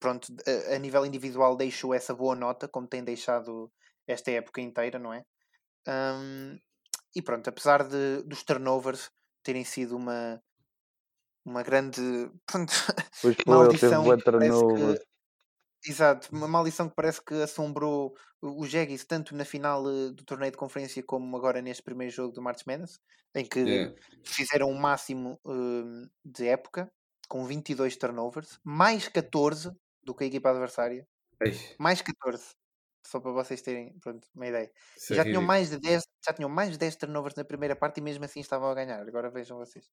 pronto, 0.00 0.28
a, 0.70 0.74
a 0.76 0.78
nível 0.78 1.04
individual 1.06 1.56
deixou 1.56 1.94
essa 1.94 2.14
boa 2.14 2.34
nota, 2.36 2.68
como 2.68 2.86
tem 2.88 3.04
deixado 3.04 3.72
esta 4.06 4.30
época 4.30 4.60
inteira, 4.60 4.98
não 4.98 5.12
é? 5.12 5.24
Ahm, 5.88 6.58
e 7.16 7.22
pronto, 7.22 7.48
apesar 7.50 7.84
de, 7.88 8.22
dos 8.24 8.44
turnovers 8.44 9.10
terem 9.44 9.64
sido 9.64 9.96
uma, 9.96 10.42
uma 11.44 11.62
grande 11.62 12.00
pronto, 12.46 12.72
Pois 13.20 13.36
foi, 13.44 13.46
maldição 13.46 14.12
que 14.14 14.24
parece 14.30 14.64
turnover. 14.64 14.96
que 14.98 14.98
Exato, 15.86 16.28
uma 16.34 16.48
maldição 16.48 16.88
que 16.88 16.94
parece 16.96 17.22
que 17.24 17.34
assombrou 17.42 18.14
o 18.42 18.62
o 18.62 18.66
Jeggis 18.66 19.04
tanto 19.04 19.34
na 19.36 19.44
final 19.44 19.88
eh, 19.90 20.10
do 20.12 20.24
torneio 20.24 20.52
de 20.52 20.58
conferência 20.58 21.02
como 21.04 21.36
agora 21.36 21.62
neste 21.62 21.82
primeiro 21.82 22.12
jogo 22.14 22.32
do 22.34 22.42
March 22.42 22.64
Madness, 22.66 23.00
em 23.34 23.44
que 23.48 23.60
Yeah. 23.62 23.90
fizeram 24.24 24.70
o 24.70 24.78
máximo 24.80 25.40
hum, 25.46 26.08
de 26.24 26.48
época, 26.48 26.92
com 27.28 27.44
22 27.46 27.96
turnovers, 27.96 28.58
mais 28.64 29.08
14 29.08 29.72
do 30.02 30.14
que 30.14 30.24
a 30.24 30.26
equipa 30.26 30.50
adversária, 30.50 31.06
Ei, 31.40 31.78
mais 31.78 32.02
14, 32.02 32.54
só 33.06 33.20
para 33.20 33.32
vocês 33.32 33.62
terem 33.62 33.98
pronto, 34.00 34.28
uma 34.34 34.46
ideia. 34.48 34.72
isso 34.96 35.14
é 35.14 35.16
já 35.16 35.24
tinham 35.24 35.42
ridículo. 35.42 35.42
mais 35.42 35.70
de 35.70 35.78
10, 35.80 36.04
já 36.26 36.34
tinham 36.34 36.50
mais 36.50 36.72
de 36.72 36.78
10 36.78 36.96
turnovers 36.96 37.36
na 37.36 37.44
primeira 37.44 37.76
parte 37.76 37.98
e 37.98 38.02
mesmo 38.02 38.24
assim 38.24 38.40
estavam 38.40 38.70
a 38.70 38.74
ganhar. 38.74 39.00
Agora 39.08 39.30
vejam 39.30 39.58
vocês. 39.58 39.90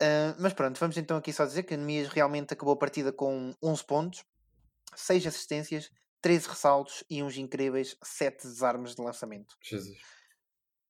Ah, 0.00 0.34
mas 0.38 0.52
pronto, 0.54 0.78
vamos 0.78 0.96
então 0.96 1.16
aqui 1.16 1.32
só 1.32 1.44
dizer 1.44 1.64
que 1.64 1.76
Nemias 1.76 2.08
realmente 2.08 2.52
acabou 2.54 2.74
a 2.74 2.78
partida 2.78 3.12
com 3.12 3.52
11 3.62 3.84
pontos, 3.84 4.24
6 4.96 5.26
assistências, 5.26 5.90
13 6.22 6.48
ressaltos 6.48 7.04
e 7.10 7.22
uns 7.22 7.36
incríveis 7.38 7.96
7 8.02 8.42
desarmes 8.46 8.94
de 8.94 9.02
lançamento. 9.02 9.56
Jesus. 9.60 10.17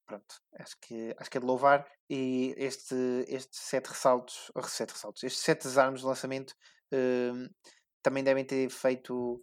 Pronto, 0.08 0.40
acho 0.58 0.74
que, 0.80 1.14
acho 1.18 1.30
que 1.30 1.36
é 1.36 1.40
de 1.40 1.46
louvar. 1.46 1.86
E 2.08 2.54
este, 2.56 2.94
estes 3.28 3.60
7 3.60 3.88
ressaltos, 3.88 4.50
ou 4.54 4.62
7 4.62 4.90
ressaltos, 4.90 5.22
estes 5.22 5.42
7 5.42 5.62
desarmes 5.64 6.00
de 6.00 6.06
lançamento 6.06 6.54
hum, 6.90 7.46
também 8.02 8.24
devem 8.24 8.44
ter 8.44 8.70
feito 8.70 9.40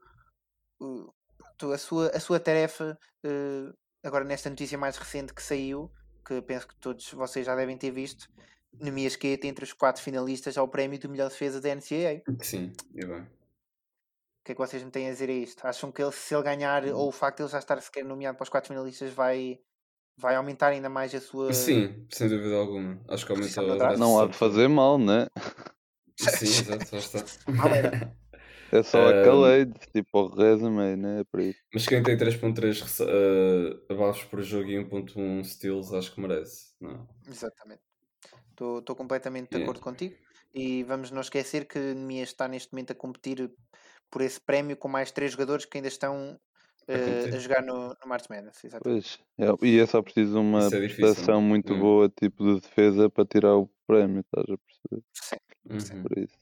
uh, 0.82 1.72
a, 1.72 1.78
sua, 1.78 2.10
a 2.10 2.20
sua 2.20 2.40
tarefa 2.40 2.98
uh, 3.24 3.78
agora 4.04 4.24
nesta 4.24 4.50
notícia 4.50 4.78
mais 4.78 4.98
recente 4.98 5.34
que 5.34 5.44
saiu, 5.44 5.92
que 6.26 6.42
penso 6.42 6.68
que 6.68 6.76
todos 6.80 7.12
vocês 7.12 7.46
já 7.46 7.56
devem 7.56 7.78
ter 7.78 7.92
visto. 7.92 8.28
Nemias 8.74 9.16
Queta 9.16 9.48
entre 9.48 9.64
os 9.64 9.72
quatro 9.72 10.02
finalistas 10.02 10.58
ao 10.58 10.68
prémio 10.68 11.00
do 11.00 11.10
melhor 11.10 11.30
defesa 11.30 11.62
da 11.62 11.74
NCAA. 11.76 12.24
Sim, 12.42 12.74
e 12.94 13.06
bem. 13.06 13.22
O 13.22 14.46
que 14.46 14.52
é 14.52 14.56
que 14.56 14.62
vocês 14.62 14.84
me 14.84 14.92
têm 14.92 15.08
a 15.08 15.12
dizer 15.12 15.30
a 15.30 15.34
isto? 15.34 15.66
Acham 15.66 15.92
que 15.92 16.02
ele, 16.02 16.12
se 16.12 16.36
ele 16.36 16.44
ganhar, 16.44 16.86
ou 16.88 17.08
o 17.08 17.12
facto 17.12 17.38
de 17.38 17.44
ele 17.44 17.52
já 17.52 17.60
estar 17.60 17.82
sequer 17.82 18.04
nomeado 18.04 18.38
para 18.38 18.44
os 18.44 18.50
quatro 18.50 18.68
finalistas, 18.68 19.12
vai, 19.14 19.60
vai 20.18 20.36
aumentar 20.36 20.68
ainda 20.70 20.90
mais 20.90 21.14
a 21.14 21.22
sua. 21.22 21.54
Sim, 21.54 22.06
sem 22.12 22.28
dúvida 22.30 22.56
alguma. 22.56 23.00
Acho 23.08 23.26
que 23.26 23.34
no 23.34 23.78
draft? 23.78 24.00
Não 24.00 24.20
há 24.20 24.28
de 24.28 24.34
fazer 24.34 24.68
mal, 24.68 24.98
né? 24.98 25.28
Sim, 26.18 26.46
exato, 26.46 26.86
lá 26.94 27.00
está. 27.00 28.16
É 28.72 28.82
só 28.84 28.98
Ahm. 29.10 29.22
accolade, 29.22 29.74
tipo 29.94 30.20
o 30.20 30.28
resume, 30.28 30.96
né? 30.96 31.24
Por 31.32 31.40
isso. 31.40 31.60
Mas 31.74 31.86
quem 31.86 32.02
tem 32.04 32.18
3.3 32.18 32.82
ressa- 32.82 33.06
uh, 33.06 33.94
abaixo 33.94 34.28
por 34.30 34.42
jogo 34.42 34.70
e 34.70 34.78
1.1 34.84 35.44
steals, 35.44 35.94
acho 35.94 36.14
que 36.14 36.22
merece. 36.22 36.74
Não. 36.82 37.08
Exatamente. 37.28 37.82
Estou 38.52 38.96
completamente 38.96 39.50
de 39.50 39.58
Yeah. 39.58 39.66
acordo 39.66 39.82
contigo. 39.82 40.16
E 40.54 40.84
vamos 40.84 41.12
não 41.12 41.22
esquecer 41.22 41.68
que 41.68 41.78
Nemias 41.78 42.30
está 42.30 42.48
neste 42.48 42.72
momento 42.74 42.92
a 42.92 42.96
competir 42.96 43.52
por 44.10 44.22
esse 44.22 44.40
prémio 44.40 44.78
com 44.78 44.88
mais 44.88 45.12
três 45.12 45.32
jogadores 45.34 45.66
que 45.66 45.78
ainda 45.78 45.90
estão 45.90 46.40
competir. 46.94 47.36
a 47.36 47.40
jogar 47.40 47.62
no, 47.62 47.90
no 47.90 48.08
March 48.08 48.30
Madness. 48.30 48.64
Exatamente. 48.64 49.20
Pois. 49.38 49.60
É, 49.62 49.66
e 49.66 49.80
é 49.80 49.86
só 49.86 50.02
preciso 50.02 50.40
uma 50.40 50.66
é 50.66 50.70
difícil, 50.70 50.96
prestação 50.96 51.42
muito 51.42 51.74
hum. 51.74 51.80
boa, 51.80 52.10
tipo 52.10 52.44
de 52.44 52.62
defesa, 52.62 53.10
para 53.10 53.26
tirar 53.26 53.56
o 53.56 53.70
prémio, 53.88 54.22
estás 54.22 54.46
a 54.50 54.58
perceber? 54.58 55.04
Sim. 55.14 55.96
Uhum. 55.96 56.04
Por 56.04 56.18
isso. 56.18 56.38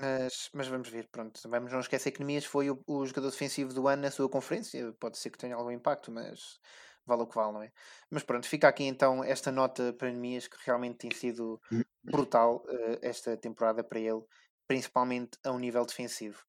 Mas, 0.00 0.50
mas 0.52 0.66
vamos 0.66 0.88
ver, 0.88 1.08
pronto. 1.08 1.40
Vamos 1.48 1.72
não 1.72 1.80
esquecer 1.80 2.10
que 2.10 2.20
Nemias 2.20 2.44
foi 2.44 2.70
o, 2.70 2.82
o 2.86 3.06
jogador 3.06 3.30
defensivo 3.30 3.72
do 3.72 3.86
ano 3.86 4.02
na 4.02 4.10
sua 4.10 4.28
conferência. 4.28 4.92
Pode 4.98 5.18
ser 5.18 5.30
que 5.30 5.38
tenha 5.38 5.54
algum 5.54 5.70
impacto, 5.70 6.10
mas 6.10 6.58
vale 7.06 7.22
o 7.22 7.26
que 7.26 7.34
vale, 7.34 7.52
não 7.52 7.62
é? 7.62 7.72
Mas 8.10 8.22
pronto, 8.22 8.48
fica 8.48 8.66
aqui 8.66 8.84
então 8.84 9.22
esta 9.22 9.52
nota 9.52 9.92
para 9.92 10.10
Nemias 10.10 10.48
que 10.48 10.56
realmente 10.64 10.98
tem 10.98 11.10
sido 11.12 11.60
brutal 12.02 12.64
eh, 12.68 12.98
esta 13.02 13.36
temporada 13.36 13.84
para 13.84 14.00
ele, 14.00 14.22
principalmente 14.66 15.38
a 15.44 15.52
um 15.52 15.58
nível 15.58 15.84
defensivo. 15.84 16.42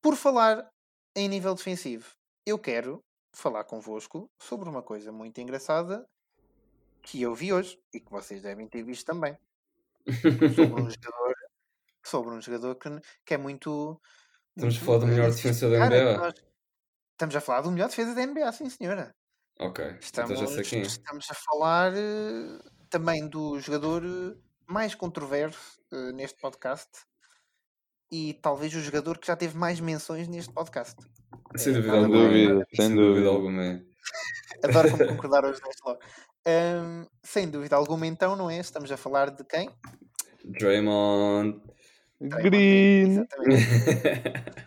Por 0.00 0.16
falar 0.16 0.70
em 1.14 1.28
nível 1.28 1.54
defensivo, 1.54 2.15
eu 2.46 2.58
quero 2.58 3.04
falar 3.34 3.64
convosco 3.64 4.30
sobre 4.40 4.68
uma 4.68 4.82
coisa 4.82 5.12
muito 5.12 5.40
engraçada 5.40 6.06
que 7.02 7.20
eu 7.22 7.34
vi 7.34 7.52
hoje 7.52 7.78
e 7.92 8.00
que 8.00 8.10
vocês 8.10 8.42
devem 8.42 8.68
ter 8.68 8.82
visto 8.82 9.06
também 9.06 9.36
sobre 10.54 10.82
um 10.82 10.90
jogador 10.90 11.34
sobre 12.04 12.30
um 12.34 12.40
jogador 12.40 12.76
que, 12.76 12.88
que 13.24 13.34
é 13.34 13.38
muito 13.38 14.00
Estamos 14.56 14.76
a 14.76 14.80
falar 14.80 14.98
do 14.98 15.06
melhor 15.06 15.30
defesa 15.30 15.68
da 15.70 15.86
NBA. 15.86 16.16
nós- 16.18 16.34
estamos 17.12 17.36
a 17.36 17.40
falar 17.40 17.60
do 17.62 17.70
melhor 17.72 17.88
defesa 17.88 18.14
da 18.14 18.22
NBA, 18.26 18.52
sim 18.52 18.70
senhora 18.70 19.14
Ok, 19.58 19.84
estamos, 20.00 20.30
então 20.32 20.46
já 20.46 20.52
sei 20.54 20.64
quem 20.64 20.80
é. 20.80 20.82
estamos 20.82 21.26
a 21.30 21.34
falar 21.34 21.92
também 22.90 23.28
do 23.28 23.58
jogador 23.58 24.02
eh, 24.04 24.36
mais 24.66 24.94
controverso 24.94 25.80
eh, 25.92 26.12
neste 26.12 26.38
podcast 26.40 26.90
e 28.10 28.34
talvez 28.34 28.74
o 28.74 28.80
jogador 28.80 29.18
que 29.18 29.26
já 29.26 29.36
teve 29.36 29.56
mais 29.56 29.80
menções 29.80 30.28
neste 30.28 30.52
podcast 30.52 30.96
Sem 31.56 31.72
Eh, 31.74 31.76
dúvida 31.76 31.92
nada 32.00 32.06
Sem 32.08 32.14
alguma. 32.14 32.28
dúvida, 32.28 32.66
sem 32.74 32.94
dúvida. 32.94 33.28
alguma. 33.28 33.64
é. 33.64 33.82
adoro 34.64 34.90
como 34.90 35.06
concordaram 35.16 35.50
os 35.50 35.60
dois 35.60 35.76
logo 35.84 36.00
Ahm, 36.48 37.06
sem 37.24 37.48
dúvida 37.50 37.74
alguma 37.76 38.06
então 38.06 38.36
não 38.36 38.48
é? 38.48 38.58
estamos 38.60 38.90
a 38.92 38.96
falar 38.96 39.30
de 39.30 39.42
quem? 39.44 39.68
Draymond. 40.44 41.60
Draymond 42.20 42.48
Green! 42.50 43.10
exatamente 43.10 44.66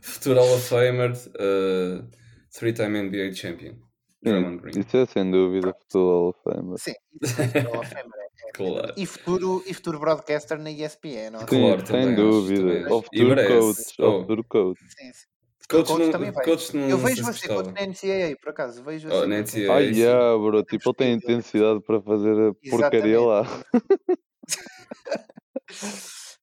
Futuro 0.00 0.40
Hall 0.40 0.54
of 0.54 0.68
Famer. 0.68 1.12
uh, 1.12 2.08
Three-time 2.50 3.02
NBA 3.02 3.34
champion. 3.34 3.74
Draymond 4.22 4.60
Green. 4.62 4.80
Isso 4.80 4.96
é 4.96 5.06
sem 5.06 5.30
dúvida 5.30 5.74
futuro 5.82 6.08
Hall 6.08 6.28
of 6.30 6.38
Famer. 6.42 6.78
Sim, 6.78 6.94
isso 7.22 7.40
é 7.42 7.60
Hall 7.60 7.80
of 7.80 7.88
Famer, 7.90 8.18
é- 8.18 8.23
é 8.23 8.23
Claro. 8.54 8.94
E 8.96 9.04
futuro, 9.04 9.62
e 9.66 9.74
futuro 9.74 9.98
broadcaster 9.98 10.58
na 10.58 10.70
ESPN, 10.70 11.30
não 11.32 11.40
é? 11.40 11.46
Sim, 11.46 11.60
Claro, 11.60 11.86
sem 11.86 12.14
dúvida. 12.14 12.72
E 12.72 12.82
futuro 12.84 13.48
coach. 13.48 14.02
Ao 14.02 14.08
Oh. 14.16 14.20
futuro 14.20 14.44
coach. 14.44 14.80
Sim, 14.80 15.12
sim. 15.12 15.26
Coach 15.68 15.88
Coach 15.88 16.02
não, 16.04 16.10
também 16.12 16.30
vai. 16.30 16.44
coach 16.44 16.76
não 16.76 16.88
Eu 16.90 16.98
vejo 16.98 17.24
você 17.24 17.48
contra 17.48 17.72
na 17.72 17.80
NCAA, 17.86 18.36
por 18.38 18.50
acaso. 18.50 18.84
Vejo 18.84 19.08
Oh, 19.10 19.26
na 19.26 19.38
NCAA. 19.38 19.74
Ai, 19.74 19.88
É, 19.88 19.92
sim. 19.94 20.00
yeah, 20.00 20.36
bro. 20.38 20.62
Tipo, 20.62 20.90
ele 20.90 20.94
tem 20.96 21.12
intensidade 21.14 21.80
para 21.80 22.00
fazer 22.02 22.38
a 22.50 22.54
porcaria 22.70 23.20
lá. 23.20 23.42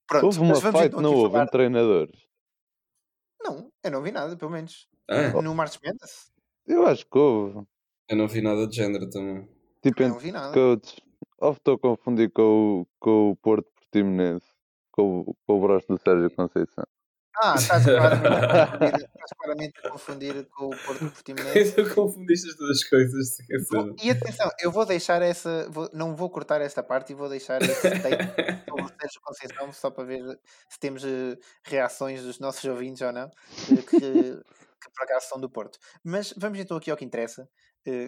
Pronto, 0.08 0.26
Houve 0.26 0.40
uma 0.40 0.56
fight, 0.56 0.86
então 0.88 1.02
não 1.02 1.14
houve, 1.14 1.32
falar- 1.32 1.44
entre 1.44 1.52
treinadores. 1.58 2.20
Não, 3.44 3.72
eu 3.84 3.92
não 3.92 4.02
vi 4.02 4.12
nada, 4.12 4.36
pelo 4.36 4.52
menos. 4.52 4.88
Ah, 5.10 5.30
No 5.42 5.56
March 5.56 5.78
Madness, 5.84 6.32
Eu 6.68 6.86
acho 6.86 7.06
que 7.06 7.18
houve. 7.18 7.66
eu 8.10 8.18
não 8.18 8.28
vi 8.28 8.42
nada 8.42 8.68
de 8.68 8.76
género 8.76 9.10
também. 9.10 9.48
Tipo, 9.82 9.96
também 9.98 10.12
não 10.12 10.20
vi 10.20 10.32
nada. 10.32 10.54
coaches. 10.54 10.96
Ou 11.42 11.52
estou 11.54 11.76
a 11.76 11.80
confundir 11.80 12.32
com, 12.32 12.42
o- 12.82 12.88
com 13.00 13.32
o 13.32 13.36
Porto 13.36 13.68
Portimonense. 13.76 14.46
Com, 14.92 15.22
o- 15.22 15.36
com 15.48 15.58
o 15.58 15.62
broche 15.62 15.88
do 15.88 15.98
Sérgio 16.00 16.30
Conceição. 16.36 16.86
Ah, 17.42 17.56
estás 17.56 17.86
claramente, 17.86 18.28
a 18.28 18.68
confundir- 18.68 19.06
estás 19.08 19.32
claramente 19.38 19.74
a 19.86 19.90
confundir 19.90 20.48
com 20.52 20.66
o 20.66 20.70
Porto 20.86 21.10
Portimonense. 21.12 21.72
Tu 21.76 21.96
confundiste 21.96 22.50
as 22.50 22.56
duas 22.58 22.84
coisas. 22.84 23.38
Vou-. 23.72 23.96
E 24.04 24.12
atenção, 24.12 24.52
eu 24.60 24.70
vou 24.72 24.86
deixar 24.86 25.22
essa. 25.22 25.66
vou- 25.70 25.90
não 25.94 26.14
vou 26.16 26.30
cortar 26.30 26.60
esta 26.62 26.84
parte 26.84 27.14
e 27.14 27.16
vou 27.16 27.30
deixar 27.30 27.62
esse 27.62 27.82
take 28.04 28.24
sobre 28.70 28.84
o 28.84 28.88
Sérgio 28.90 29.22
Conceição 29.24 29.72
só 29.74 29.90
para 29.90 30.04
ver 30.04 30.40
se 30.70 30.78
temos 30.80 31.04
eh, 31.06 31.38
reações 31.64 32.22
dos 32.22 32.38
nossos 32.40 32.64
ouvintes 32.66 33.02
ou 33.02 33.14
não, 33.14 33.28
eh, 33.72 33.82
que, 33.82 34.00
que 34.00 34.90
por 34.94 35.04
acaso 35.04 35.28
são 35.30 35.40
do 35.40 35.50
Porto. 35.50 35.80
Mas 36.04 36.34
vamos 36.38 36.60
então 36.60 36.76
aqui 36.76 36.92
ao 36.92 36.98
que 36.98 37.06
interessa, 37.06 37.48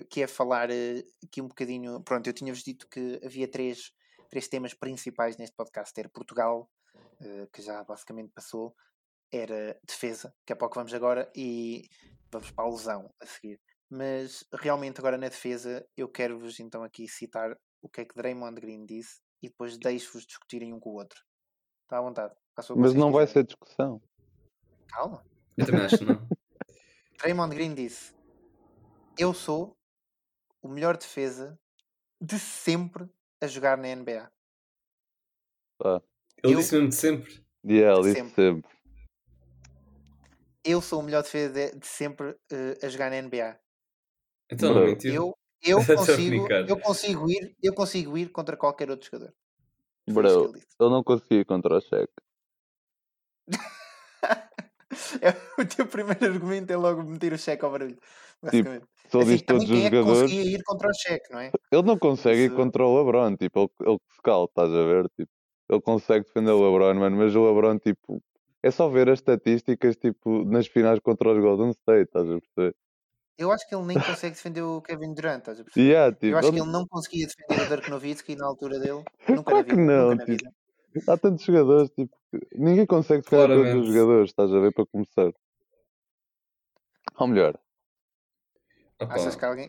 que 0.10 0.22
é 0.22 0.28
falar 0.28 0.70
eh, 0.70 1.04
aqui 1.24 1.42
um 1.42 1.48
bocadinho. 1.48 2.02
Pronto, 2.04 2.28
eu 2.28 2.34
tinha-vos 2.34 2.64
dito 2.64 2.88
que 2.88 3.20
havia 3.24 3.48
três, 3.48 3.92
três 4.30 4.48
temas 4.48 4.74
principais 4.74 5.38
neste 5.38 5.56
podcast: 5.56 5.98
era 6.00 6.10
Portugal, 6.10 6.70
eh, 7.22 7.48
que 7.52 7.62
já 7.62 7.84
basicamente 7.84 8.32
passou, 8.34 8.76
era 9.32 9.80
defesa, 9.86 10.34
que 10.46 10.54
é 10.54 10.56
para 10.56 10.68
o 10.68 10.70
que 10.70 10.76
vamos 10.76 10.94
agora, 10.94 11.32
e 11.36 11.88
vamos 12.32 12.52
para 12.52 12.66
a 12.66 12.70
lesão 12.70 13.14
a 13.20 13.26
seguir. 13.26 13.60
Mas 13.90 14.44
realmente 14.54 15.00
agora 15.00 15.18
na 15.18 15.30
defesa 15.30 15.88
eu 15.96 16.10
quero-vos 16.10 16.60
então 16.60 16.84
aqui 16.84 17.08
citar 17.08 17.56
o 17.82 17.90
que 17.90 18.02
é 18.02 18.06
que 18.06 18.16
Draymond 18.16 18.60
Green 18.60 18.86
disse 18.86 19.22
e 19.42 19.50
depois 19.50 19.78
deixo-vos 19.78 20.26
discutirem 20.26 20.74
um 20.74 20.80
com 20.80 20.92
o 20.92 20.96
outro. 20.96 21.22
Está 21.84 22.00
à 22.00 22.02
vontade. 22.02 22.34
Mas 22.76 22.94
não 22.94 23.12
vai 23.12 23.28
ser 23.28 23.44
discussão. 23.44 24.02
Calma. 24.88 25.24
Eu 25.58 25.66
também 25.66 25.86
acho 25.86 26.04
não. 26.04 26.28
Raymond 27.22 27.56
Green 27.56 27.76
disse: 27.76 28.14
Eu 29.18 29.34
sou 29.34 29.78
o 30.62 30.68
melhor 30.68 30.98
defesa 30.98 31.60
de 32.22 32.40
sempre 32.40 33.10
a 33.42 33.48
jogar 33.48 33.78
na 33.78 33.88
NBA. 33.90 34.32
Pá. 35.78 36.02
Ele 36.44 36.54
Eu- 36.54 36.60
disse 36.60 36.74
mesmo 36.74 36.90
de 36.90 36.96
sempre. 36.96 37.46
Yeah, 37.66 38.00
ele 38.00 38.14
disse 38.14 38.26
Sempre. 38.26 38.36
sempre. 38.36 38.74
Eu 40.64 40.82
sou 40.82 41.00
o 41.02 41.04
melhor 41.04 41.24
defesa 41.24 41.54
de, 41.54 41.78
de 41.80 41.86
sempre 41.88 42.38
eh, 42.52 42.78
a 42.86 42.88
jogar 42.90 43.10
na 43.10 43.18
NBA. 43.18 43.60
Então 44.52 44.74
não. 44.74 44.86
Eu, 45.04 45.38
eu, 45.62 45.86
consigo, 45.86 46.48
eu 46.68 46.80
consigo 46.80 47.30
ir, 47.30 47.56
eu 47.62 47.74
consigo 47.76 48.18
ir 48.18 48.30
contra 48.30 48.56
qualquer 48.58 48.90
outro 48.90 49.10
jogador. 49.12 49.34
Bro, 50.08 50.54
ele 50.56 50.90
não 50.90 51.04
conseguia 51.04 51.46
contra 51.46 51.78
o 51.78 51.82
cheque. 51.82 52.14
É, 55.22 55.30
o 55.62 55.66
teu 55.66 55.86
primeiro 55.86 56.26
argumento 56.26 56.72
é 56.72 56.78
logo 56.78 57.04
meter 57.04 57.34
o 57.34 57.38
cheque 57.38 57.64
ao 57.66 57.72
barulho. 57.72 57.98
Se 58.50 58.58
ele 58.58 58.70
Assim, 59.14 59.38
todos 59.46 59.64
os 59.70 59.70
é 59.72 59.90
que 59.90 59.96
jogadores, 59.96 60.22
conseguia 60.32 60.44
ir 60.58 60.64
contra 60.64 60.90
o 60.90 60.94
cheque, 60.94 61.32
não 61.32 61.40
é? 61.40 61.52
ele 61.72 61.84
não 61.84 61.98
consegue 61.98 62.42
ir 62.42 62.46
Isso- 62.48 62.56
contra 62.56 62.86
o 62.86 62.98
LeBron. 62.98 63.36
Tipo, 63.38 63.60
ele, 63.60 63.70
ele 63.90 63.98
que 64.00 64.16
se 64.16 64.22
cala, 64.22 64.46
estás 64.46 64.70
a 64.70 64.84
ver? 64.84 65.10
Tipo, 65.16 65.32
ele 65.70 65.82
consegue 65.82 66.26
defender 66.26 66.52
o 66.52 66.64
LeBron, 66.64 66.94
mano, 67.00 67.18
mas 67.18 67.36
o 67.36 67.46
LeBron, 67.48 67.78
tipo, 67.80 68.22
é 68.62 68.72
só 68.72 68.90
ver 68.90 69.10
as 69.10 69.20
estatísticas, 69.20 69.96
tipo, 69.98 70.44
nas 70.46 70.68
finais 70.68 71.00
contra 71.00 71.32
os 71.32 71.40
Golden 71.40 71.70
State, 71.72 72.04
estás 72.04 72.30
a 72.30 72.40
perceber? 72.40 72.76
Eu 73.38 73.52
acho 73.52 73.68
que 73.68 73.74
ele 73.76 73.86
nem 73.86 74.00
consegue 74.00 74.36
defender 74.36 74.62
o 74.62 74.82
Kevin 74.82 75.14
Durant, 75.14 75.40
estás 75.40 75.60
a 75.60 75.64
perceber? 75.64 75.88
Yeah, 75.90 76.12
tipo, 76.14 76.26
Eu 76.28 76.38
acho 76.38 76.50
que 76.50 76.56
ele- 76.56 76.64
ele 76.64 76.72
não 76.72 76.86
conseguia 76.88 77.28
defender 77.28 77.66
o 77.66 77.70
Dirk 77.70 77.90
Nowitzki 77.90 78.36
na 78.36 78.46
altura 78.46 78.80
dele. 78.80 79.04
Nunca 79.44 79.52
Claro 79.52 79.58
na 79.58 79.64
que 79.64 79.76
vida. 79.76 79.82
não, 79.86 80.10
nunca 80.12 80.26
na 80.28 80.36
tipo, 80.38 81.12
há 81.12 81.18
tantos 81.18 81.46
jogadores, 81.46 81.90
tipo, 81.92 82.16
que 82.16 82.23
ninguém 82.56 82.86
consegue 82.86 83.24
defender 83.24 83.48
todos 83.48 83.60
os 83.60 83.64
Claramente. 83.66 83.94
jogadores, 83.94 84.30
estás 84.30 84.54
a 84.54 84.60
ver, 84.60 84.74
para 84.74 84.86
começar. 84.86 85.32
Ou 87.18 87.28
melhor, 87.28 87.60
Opa, 89.00 89.16
Achas 89.16 89.36
que 89.36 89.46
alguém. 89.46 89.68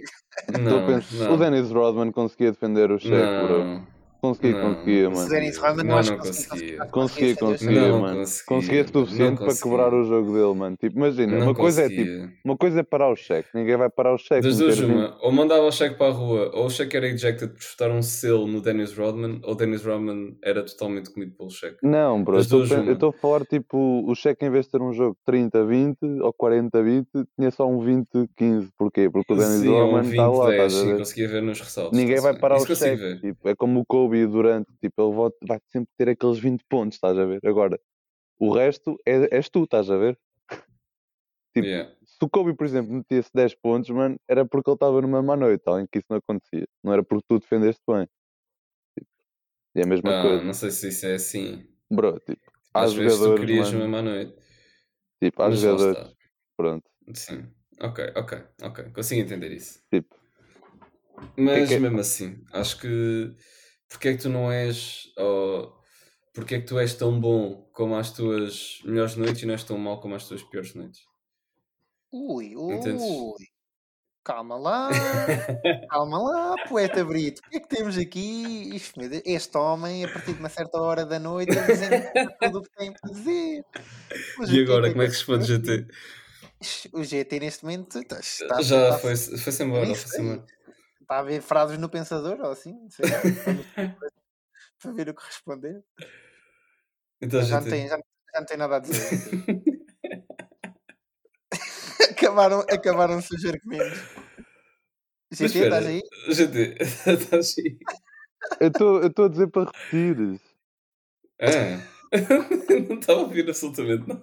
não, 0.61 0.87
não. 1.18 1.35
o 1.35 1.37
Dennis 1.38 1.70
Rodman 1.70 2.12
conseguia 2.12 2.53
defender 2.53 2.90
o 2.90 2.98
cheque, 2.98 3.46
bro. 3.46 3.93
Não, 4.24 4.34
Conseguia, 4.34 4.62
Não. 4.62 4.74
conseguia, 4.74 5.08
Se 5.10 5.16
mano. 5.16 5.28
Dennis 5.28 5.56
Rodman, 5.58 5.84
Não, 5.84 5.96
não 5.96 6.02
que 6.02 6.16
conseguia. 6.16 6.87
conseguia. 6.87 7.37
Conseguia, 7.37 7.92
mano. 7.92 8.16
conseguia, 8.18 8.44
Conseguia 8.46 8.87
suficiente 8.88 9.37
para 9.37 9.46
conseguia. 9.46 9.70
quebrar 9.72 9.94
o 9.94 10.04
jogo 10.04 10.32
dele, 10.32 10.54
mano. 10.54 10.76
Tipo, 10.80 10.96
imagina, 10.98 11.38
Não 11.38 11.46
uma 11.46 11.54
coisa 11.54 11.82
é 11.82 11.88
tipo, 11.88 12.00
conseguia. 12.02 12.32
uma 12.44 12.56
coisa 12.56 12.80
é 12.80 12.82
parar 12.82 13.10
o 13.12 13.16
cheque, 13.16 13.48
ninguém 13.54 13.76
vai 13.76 13.90
parar 13.90 14.14
o 14.14 14.18
cheque. 14.18 14.40
Das 14.42 14.58
duas, 14.58 14.78
uma, 14.80 15.16
ou 15.20 15.30
mandava 15.32 15.62
o 15.66 15.70
cheque 15.72 15.96
para 15.96 16.06
a 16.06 16.10
rua, 16.10 16.50
ou 16.54 16.66
o 16.66 16.70
cheque 16.70 16.96
era 16.96 17.06
ejected 17.06 17.52
por 17.52 17.62
chutar 17.62 17.90
um 17.90 18.02
selo 18.02 18.46
no 18.46 18.60
Dennis 18.60 18.92
Rodman, 18.96 19.40
ou 19.44 19.52
o 19.52 19.54
Dennis 19.54 19.84
Rodman 19.84 20.37
era 20.42 20.62
totalmente 20.64 21.10
comido 21.12 21.32
pelo 21.37 21.50
cheque. 21.50 21.76
Não, 21.82 22.22
bro, 22.22 22.37
eu 22.37 22.40
estou 22.40 22.58
duas, 22.60 22.72
a 22.72 22.74
pen- 22.76 22.82
uma. 22.84 22.90
eu 22.90 22.94
estou 22.94 23.10
a 23.10 23.12
falar 23.12 23.44
tipo, 23.44 24.04
o 24.10 24.14
cheque 24.14 24.44
em 24.46 24.50
vez 24.50 24.64
de 24.66 24.72
ter 24.72 24.80
um 24.82 24.92
jogo 24.92 25.16
30-20 25.28 25.96
ou 26.22 26.32
40-20, 26.32 27.06
tinha 27.38 27.50
só 27.50 27.68
um 27.68 27.78
20-15. 27.80 28.68
Porquê? 28.78 29.08
Porque 29.10 29.32
o 29.32 29.37
Dennis 29.37 29.62
um 29.62 29.72
Rodman 29.72 30.10
está 30.10 30.28
lá, 30.28 30.46
20-10, 30.46 30.52
estás 30.52 30.74
a 30.74 30.80
sim, 30.80 30.96
conseguia 30.98 31.28
ver 31.28 31.42
nos 31.42 31.60
ressaltos. 31.60 31.98
Ninguém 31.98 32.16
está-se 32.16 32.32
vai 32.32 32.40
parar 32.40 32.56
o 32.56 32.66
cheque. 32.66 33.20
Tipo, 33.20 33.48
é 33.48 33.54
como 33.54 33.80
o 33.80 33.84
Kobe 33.87 34.13
e 34.16 34.24
o 34.24 34.29
Durant, 34.31 34.66
tipo, 34.81 35.03
ele 35.03 35.31
vai, 35.48 35.61
sempre 35.68 35.90
ter 35.96 36.09
aqueles 36.09 36.38
20 36.38 36.64
pontos, 36.68 36.96
estás 36.96 37.18
a 37.18 37.24
ver? 37.24 37.40
Agora, 37.46 37.79
o 38.38 38.53
resto 38.53 38.96
é, 39.07 39.37
és 39.37 39.48
tu, 39.48 39.64
estás 39.64 39.90
a 39.90 39.96
ver? 39.96 40.18
tipo, 41.55 41.66
Yeah. 41.66 41.94
Se 42.05 42.18
o 42.24 42.29
Kobe, 42.29 42.55
por 42.55 42.66
exemplo, 42.66 42.92
metesse 42.92 43.31
10 43.35 43.55
pontos, 43.55 43.88
mano, 43.90 44.16
era 44.29 44.44
porque 44.44 44.68
ele 44.70 44.74
estava 44.77 45.00
numa 45.00 45.22
má 45.22 45.35
noite, 45.37 45.62
além 45.66 45.87
que 45.90 45.98
isso 45.98 46.07
não 46.11 46.18
acontecia. 46.18 46.66
Não 46.83 46.92
era 46.92 47.03
porque 47.03 47.24
tu 47.29 47.38
defendeste 47.38 47.83
bem. 47.88 48.07
Tipo, 48.98 49.11
é 49.77 49.83
a 49.83 49.87
mesma 49.87 50.11
Ah, 50.12 50.22
coisa. 50.22 50.44
não 50.44 50.53
sei 50.55 50.70
se 50.70 50.88
isso 50.88 51.07
é 51.07 51.14
assim. 51.14 51.66
Bro, 51.90 52.20
tipo, 52.20 52.42
há 52.74 52.83
Às 52.83 52.92
vezes 52.94 53.18
tu 53.18 53.35
querias 53.37 53.72
mano, 53.72 53.79
mesmo 53.85 53.96
à 53.96 54.03
noite. 54.03 54.37
tipo, 55.22 55.42
lá 55.42 55.50
jogadores, 55.50 56.14
pronto, 56.57 56.85
Sim. 57.14 57.50
Ok, 57.81 58.12
ok, 58.16 58.44
ok. 58.62 58.85
Consigo 58.92 59.20
entender 59.22 59.50
isso. 59.53 59.83
tipo, 59.90 60.14
Mas 61.37 61.68
que- 61.68 61.79
mesmo 61.79 61.98
assim, 62.00 62.44
acho 62.53 62.81
que 62.81 63.35
porque 63.88 64.09
é 64.09 64.16
que 64.16 64.23
tu 64.23 64.29
não 64.29 64.51
és 64.51 65.12
ou 65.16 65.75
porque 66.35 66.57
é 66.57 66.61
que 66.61 66.66
tu 66.66 66.79
és 66.79 66.94
tão 66.94 67.20
bom 67.20 67.68
como 67.73 67.97
as 67.97 68.12
tuas 68.12 68.81
melhores 68.85 69.16
noites 69.16 69.42
e 69.42 69.47
não 69.47 69.55
és 69.55 69.64
tão 69.64 69.79
mau 69.79 70.01
como 70.01 70.14
as 70.14 70.27
tuas 70.27 70.42
piores 70.42 70.75
noites? 70.75 71.01
Ui, 72.12 72.55
Entendes? 72.57 73.03
ui. 73.03 73.47
Calma 74.25 74.57
lá. 74.57 74.88
Calma 75.90 76.18
lá, 76.18 76.57
poeta 76.68 77.05
Brito. 77.05 77.40
O 77.47 77.51
que 77.51 77.57
é 77.59 77.61
que 77.61 77.68
temos 77.68 77.99
aqui? 77.99 78.70
Deus, 78.97 79.23
Este 79.25 79.59
homem, 79.59 80.05
a 80.05 80.09
partir 80.09 80.33
de 80.33 80.38
uma 80.40 80.49
certa 80.49 80.81
hora 80.81 81.05
da 81.05 81.18
noite, 81.18 81.53
a 81.53 81.62
dizer 81.66 82.11
tudo 82.40 82.59
o 82.59 82.62
que 82.62 82.70
tem 82.77 82.92
para 82.92 83.11
dizer. 83.12 83.62
Mas 84.38 84.51
E 84.51 84.61
agora, 84.62 84.90
como 84.90 85.03
é 85.03 85.07
que 85.07 85.12
responde 85.12 85.47
para 85.47 85.57
GT? 85.57 85.83
dizer? 85.83 86.90
O 86.94 87.05
GT 87.05 87.40
neste 87.40 87.64
momento 87.64 87.99
está, 87.99 88.18
está, 88.20 88.62
Já 88.62 88.88
está, 88.88 88.99
foi- 88.99 89.16
foi-se 89.16 89.62
embora, 89.62 89.87
foi-se 89.87 90.20
embora. 90.23 90.44
Está 91.05 91.19
a 91.19 91.23
ver 91.23 91.40
frases 91.40 91.79
no 91.79 91.88
pensador 91.88 92.40
ou 92.40 92.51
assim? 92.51 92.73
Não 92.73 92.90
sei. 92.90 93.05
para 94.83 94.93
ver 94.93 95.09
o 95.09 95.14
que 95.14 95.25
responder. 95.25 95.83
Então, 97.21 97.43
Já 97.43 97.57
não, 97.57 97.62
GT. 97.62 97.71
tem, 97.71 97.88
já, 97.88 97.97
já 97.97 98.40
não 98.40 98.47
tem 98.47 98.57
nada 98.57 98.77
a 98.77 98.79
dizer. 98.81 99.09
acabaram, 102.11 102.61
acabaram-se 102.61 103.35
os 103.35 103.45
argumentos. 103.45 103.99
Mas 105.31 105.53
GT, 105.53 105.64
estás 105.64 105.87
aí? 105.87 106.03
GT, 106.29 106.77
estás 107.12 107.55
aí? 107.59 107.79
eu 108.61 109.07
estou 109.07 109.25
a 109.25 109.29
dizer 109.29 109.49
para 109.49 109.71
repetires. 109.71 110.40
Ah, 111.40 111.83
não 112.88 112.99
estava 112.99 113.21
a 113.21 113.23
ouvir 113.23 113.49
absolutamente 113.49 114.07
nada. 114.07 114.23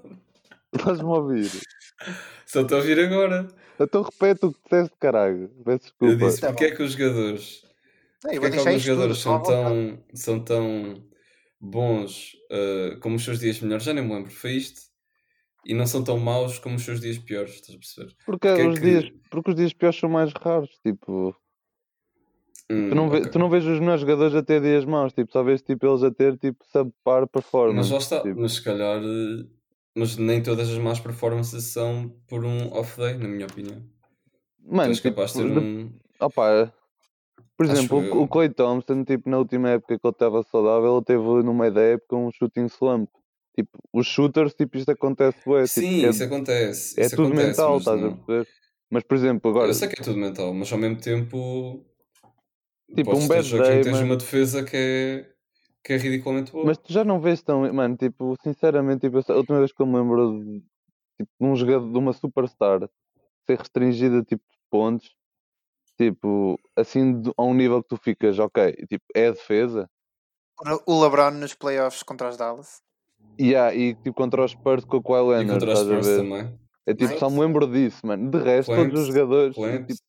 Estás-me 0.73 1.09
a 1.09 1.13
ouvir? 1.13 1.49
Só 2.45 2.61
estou 2.61 2.77
a 2.77 2.81
ouvir 2.81 2.99
agora. 2.99 3.47
Então 3.83 4.01
repete 4.01 4.45
o 4.45 4.53
que 4.53 4.59
disseste, 4.63 4.95
caralho. 4.99 5.49
Peço 5.63 5.65
Eu 5.65 5.79
desculpa. 5.79 6.25
disse 6.25 6.41
Tá 6.41 6.47
porque 6.47 6.65
é 6.65 6.75
que 6.75 6.83
os 6.83 6.91
jogadores 6.93 7.63
Não, 8.23 8.31
eu 8.31 8.41
Porque 8.41 8.47
é 8.47 8.51
que 8.51 8.57
alguns 8.59 8.73
tudo, 8.83 8.85
jogadores 8.85 9.17
são 9.19 9.43
tão, 9.43 10.03
são 10.13 10.39
tão 10.43 11.03
bons 11.59 12.33
uh, 12.51 12.99
como 12.99 13.15
os 13.15 13.23
seus 13.23 13.39
dias 13.39 13.59
melhores? 13.59 13.83
Já 13.83 13.93
nem 13.93 14.03
me 14.03 14.13
lembro, 14.13 14.31
foi 14.31 14.51
isto. 14.53 14.81
E 15.65 15.73
não 15.75 15.85
são 15.85 16.03
tão 16.03 16.17
maus 16.17 16.57
como 16.57 16.75
os 16.75 16.83
seus 16.83 16.99
dias 16.99 17.17
piores, 17.19 17.53
estás 17.55 17.75
a 17.75 17.77
perceber? 17.79 18.15
Porque, 18.25 18.47
Porque 18.47 18.61
é 18.61 18.67
os 18.67 18.79
que- 18.79 18.81
dias, 18.85 19.11
porque 19.29 19.49
os 19.51 19.55
dias 19.55 19.73
piores 19.73 19.99
são 19.99 20.09
mais 20.09 20.31
raros. 20.33 20.71
Tipo, 20.83 21.35
Hum, 22.69 22.89
tu, 22.89 22.95
não 22.95 23.09
vê- 23.09 23.17
ok. 23.19 23.31
tu 23.31 23.37
não 23.39 23.49
vês 23.49 23.65
os 23.65 23.79
melhores 23.79 24.01
jogadores 24.01 24.33
a 24.33 24.41
ter 24.41 24.61
dias 24.61 24.85
maus. 24.85 25.13
Tipo, 25.13 25.31
só 25.31 25.43
vês 25.43 25.61
tipo, 25.61 25.85
eles 25.85 26.03
a 26.03 26.09
ter 26.11 26.37
tipo, 26.37 26.63
subpar 26.71 27.21
Mas 27.21 27.29
performance. 27.31 27.91
lá 27.91 27.97
está, 27.99 28.21
tipo. 28.21 28.39
mas 28.39 28.53
se 28.53 28.63
calhar. 28.63 29.01
Mas 29.95 30.15
nem 30.17 30.41
todas 30.41 30.69
as 30.69 30.77
más 30.77 30.99
performances 30.99 31.65
são 31.65 32.09
por 32.27 32.45
um 32.45 32.71
off 32.73 32.97
day, 32.97 33.15
na 33.17 33.27
minha 33.27 33.45
opinião. 33.45 33.83
Mano, 34.63 34.93
tipo, 34.93 35.09
capaz 35.09 35.33
de 35.33 35.37
ter 35.39 35.51
de- 35.53 35.59
um. 35.59 35.91
Opa, 36.19 36.73
por 37.57 37.65
exemplo, 37.65 38.01
eu. 38.01 38.21
o, 38.21 38.27
Clay 38.27 38.49
Thompson, 38.49 39.03
tipo, 39.03 39.29
na 39.29 39.37
última 39.37 39.69
época 39.69 39.99
que 39.99 40.07
ele 40.07 40.11
estava 40.11 40.41
saudável, 40.43 40.95
ele 40.95 41.05
teve 41.05 41.23
no 41.43 41.53
meio 41.53 41.73
da 41.73 41.81
época 41.81 42.15
um 42.15 42.31
shooting 42.31 42.65
slump. 42.65 43.09
Tipo, 43.55 43.77
os 43.93 44.07
shooters, 44.07 44.53
tipo, 44.53 44.77
isto 44.77 44.89
acontece, 44.91 45.37
bué, 45.45 45.63
tipo, 45.63 45.79
Sim, 45.81 46.05
é, 46.05 46.09
isso 46.09 46.23
acontece. 46.23 46.99
é 46.99 47.05
isso 47.05 47.15
tudo 47.15 47.27
acontece, 47.27 47.47
mental, 47.49 47.77
estás 47.77 48.03
a 48.03 48.11
perceber? 48.11 48.47
Mas, 48.89 49.03
por 49.03 49.15
exemplo, 49.17 49.51
agora, 49.51 49.67
Eu 49.69 49.73
sei 49.73 49.87
que 49.89 49.99
é 49.99 50.03
tudo 50.03 50.17
mental, 50.17 50.53
mas 50.53 50.71
ao 50.71 50.79
mesmo 50.79 50.97
tempo. 50.97 51.85
Tipo, 52.95 53.15
um 53.15 53.27
ter 53.27 53.27
bad 53.27 53.57
day, 53.57 53.81
tens 53.81 53.99
uma 54.01 54.15
defesa 54.17 54.63
que 54.63 54.75
é, 54.75 55.30
que 55.83 55.93
é 55.93 55.97
ridiculamente 55.97 56.51
boa. 56.51 56.65
mas 56.65 56.77
tu 56.77 56.91
já 56.93 57.03
não 57.03 57.19
vês 57.19 57.41
tão, 57.41 57.71
mano, 57.73 57.95
tipo, 57.97 58.35
sinceramente, 58.43 59.01
tipo, 59.09 59.17
a 59.31 59.35
última 59.37 59.59
vez 59.59 59.71
que 59.73 59.81
eu 59.81 59.85
me 59.87 59.97
lembro 59.97 60.39
de, 60.43 60.59
tipo, 61.19 61.31
de 61.39 61.47
um 61.47 61.55
jogador, 61.55 61.91
de 61.91 61.97
uma 61.99 62.13
superstar 62.13 62.89
ser 63.47 63.59
restringida, 63.59 64.23
tipo, 64.23 64.43
de 64.51 64.59
pontos, 64.71 65.15
tipo, 65.97 66.59
assim, 66.77 67.21
a 67.37 67.43
um 67.43 67.53
nível 67.53 67.83
que 67.83 67.89
tu 67.89 67.97
ficas, 67.97 68.39
ok, 68.39 68.73
tipo, 68.89 69.05
é 69.15 69.27
a 69.29 69.31
defesa, 69.31 69.89
O 70.91 70.95
LeBron 71.03 71.31
nos 71.41 71.53
playoffs 71.61 72.03
contra 72.03 72.29
os 72.29 72.37
Dallas. 72.37 72.81
e, 73.37 73.55
há, 73.55 73.73
e 73.73 73.95
tipo, 73.95 74.13
contra 74.13 74.43
os 74.43 74.51
Spurs 74.51 74.85
com 74.85 74.97
o 74.97 75.03
Kawhi 75.03 75.19
E 75.41 75.43
Leonard, 75.43 75.59
contra 75.59 75.73
os 75.73 75.79
Spurs 75.79 76.05
ver? 76.05 76.17
também. 76.17 76.59
É 76.87 76.93
tipo, 76.93 77.13
só 77.17 77.27
Exato. 77.27 77.31
me 77.31 77.39
lembro 77.39 77.67
disso, 77.67 78.05
mano. 78.05 78.29
De 78.31 78.37
resto, 78.39 78.73
todos 78.73 79.01
os 79.01 79.07
jogadores, 79.07 79.55
tipo, 79.87 80.01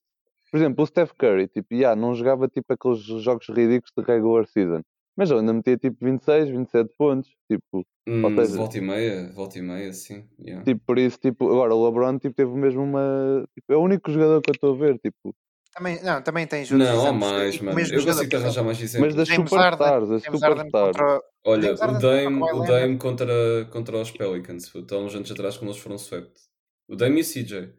por 0.50 0.58
exemplo, 0.58 0.84
o 0.84 0.86
Steph 0.86 1.12
Curry, 1.18 1.48
tipo, 1.48 1.74
yeah, 1.74 2.00
não 2.00 2.14
jogava 2.14 2.48
tipo 2.48 2.72
aqueles 2.72 3.00
jogos 3.00 3.48
ridículos 3.48 3.92
de 3.96 4.04
regular 4.04 4.46
season, 4.46 4.82
mas 5.16 5.30
ele 5.30 5.40
ainda 5.40 5.52
metia 5.52 5.76
tipo 5.76 5.96
26, 6.04 6.48
27 6.48 6.94
pontos, 6.96 7.30
tipo, 7.50 7.84
Hum, 8.08 8.34
seja- 8.44 8.56
volta 8.56 8.78
e 8.78 8.80
meia, 8.80 9.30
volta 9.32 9.58
e 9.58 9.62
meia, 9.62 9.92
sim. 9.92 10.24
yeah. 10.40 10.64
tipo 10.64 10.80
por 10.84 10.98
isso, 10.98 11.18
tipo, 11.18 11.48
agora 11.48 11.74
o 11.74 11.86
LeBron 11.86 12.18
tipo, 12.18 12.34
teve 12.34 12.50
mesmo 12.52 12.82
uma, 12.82 13.46
tipo, 13.54 13.72
é 13.72 13.76
o 13.76 13.80
único 13.80 14.10
jogador 14.10 14.40
que 14.42 14.50
eu 14.50 14.54
estou 14.54 14.74
a 14.74 14.76
ver, 14.76 14.98
tipo, 14.98 15.34
Também, 15.72 16.02
não, 16.02 16.20
também 16.22 16.46
tens 16.46 16.70
outros 16.70 16.88
Não, 16.88 16.96
há 16.98 17.02
exemplos. 17.08 17.30
mais, 17.30 17.60
mano. 17.60 17.80
Eu 17.80 17.86
jogador, 17.86 18.14
consigo 18.18 18.36
arranjar 18.36 18.62
mais 18.64 18.78
mas 18.78 18.82
exemplos. 18.90 19.14
das 19.14 19.28
James 19.28 19.50
superstars, 19.50 19.80
Harden, 19.80 20.16
as 20.16 20.22
James 20.22 20.40
Harden 20.42 20.64
superstars. 20.66 21.22
Olha, 21.44 21.72
o 21.74 21.98
Dame, 21.98 22.38
contra 22.40 22.56
o 22.56 22.64
Dame 22.64 22.98
contra, 22.98 23.64
contra 23.70 23.96
os 23.98 24.10
Pelicans, 24.10 24.72
há 24.74 24.96
uns 24.96 25.14
anos 25.14 25.30
atrás 25.32 25.56
quando 25.56 25.70
eles 25.70 25.80
foram 25.82 25.96
swept. 25.96 26.40
O 26.88 26.94
Dame 26.96 27.18
e 27.18 27.22
o 27.22 27.24
CJ. 27.24 27.72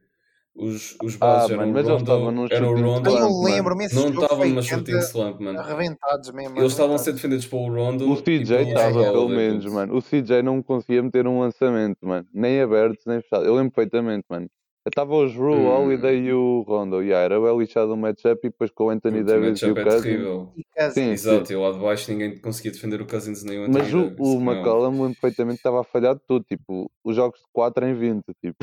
Os, 0.56 0.96
os 1.02 1.16
Ah, 1.16 1.26
bases 1.26 1.50
eram 1.50 1.60
mano, 1.62 1.72
o 1.72 1.74
mas 1.74 1.88
Rondo, 1.88 2.12
era 2.52 2.68
o 2.68 2.76
Rondo. 2.76 3.10
Eu 3.10 3.14
mano. 3.22 3.44
lembro-me, 3.44 3.86
esse 3.86 3.96
Não 3.96 4.10
estavam 4.10 4.48
numa 4.48 4.62
shooting 4.62 5.00
slump, 5.00 5.40
mano. 5.42 5.60
arrebentados 5.60 6.32
mesmo. 6.32 6.60
Eles 6.60 6.72
estavam 6.74 6.96
a 6.96 7.00
ser 7.00 7.14
defendidos 7.14 7.48
pelo 7.48 7.74
Rondo 7.74 8.12
O 8.12 8.16
CJ 8.22 8.62
estava, 8.68 9.04
pelo 9.04 9.30
menos, 9.30 9.66
mano. 9.66 9.98
O 9.98 10.02
CJ 10.02 10.44
não 10.44 10.62
conseguia 10.62 11.02
meter 11.02 11.26
um 11.26 11.40
lançamento, 11.40 11.98
mano. 12.06 12.28
Nem 12.32 12.62
abertos, 12.62 13.04
nem 13.08 13.20
fechados. 13.22 13.48
Eu 13.48 13.56
lembro 13.56 13.72
perfeitamente, 13.72 14.26
mano. 14.30 14.48
Estava 14.86 15.16
os 15.16 15.34
Ru, 15.34 15.54
Hum. 15.56 15.68
Holiday 15.70 16.18
e 16.26 16.34
o 16.34 16.62
Rondo. 16.68 17.02
Yeah, 17.02 17.24
era 17.24 17.40
bem 17.42 17.58
lixado 17.58 17.94
o 17.94 17.98
matchup 17.98 18.46
e 18.46 18.50
depois 18.50 18.70
com 18.70 18.84
o 18.88 18.90
Anthony 18.90 19.22
o 19.22 19.26
Davis 19.26 19.62
e 19.62 19.66
o 19.72 19.80
é 19.80 19.84
Cousins. 19.84 20.94
Sim, 20.94 21.10
Exato, 21.12 21.48
sim. 21.48 21.54
e 21.54 21.56
lá 21.56 21.72
de 21.72 21.80
baixo 21.80 22.12
ninguém 22.12 22.38
conseguia 22.38 22.72
defender 22.74 23.02
o 23.02 23.08
Cousins 23.08 23.44
nem 23.46 23.60
o 23.60 23.64
Anthony 23.64 23.78
Mas 23.80 23.94
o, 23.94 24.02
Davis. 24.02 24.20
o 24.20 24.36
óbvio. 24.36 24.52
McCollum 24.52 24.90
lembro 25.04 25.20
perfeitamente 25.22 25.58
estava 25.60 25.80
a 25.80 25.84
falhar 25.86 26.16
de 26.16 26.22
tudo. 26.28 26.44
Tipo, 26.48 26.92
os 27.04 27.16
jogos 27.16 27.40
de 27.40 27.46
4 27.54 27.86
em 27.88 27.94
20. 27.96 28.24
Tipo, 28.42 28.58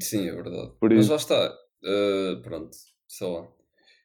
Sim, 0.00 0.28
é 0.28 0.32
verdade. 0.34 0.72
Por 0.80 0.92
Mas 0.92 1.08
isso. 1.08 1.10
lá 1.10 1.16
está. 1.16 1.52
uh, 1.84 2.42
pronto, 2.42 2.76
sei 3.08 3.26
lá. 3.28 3.48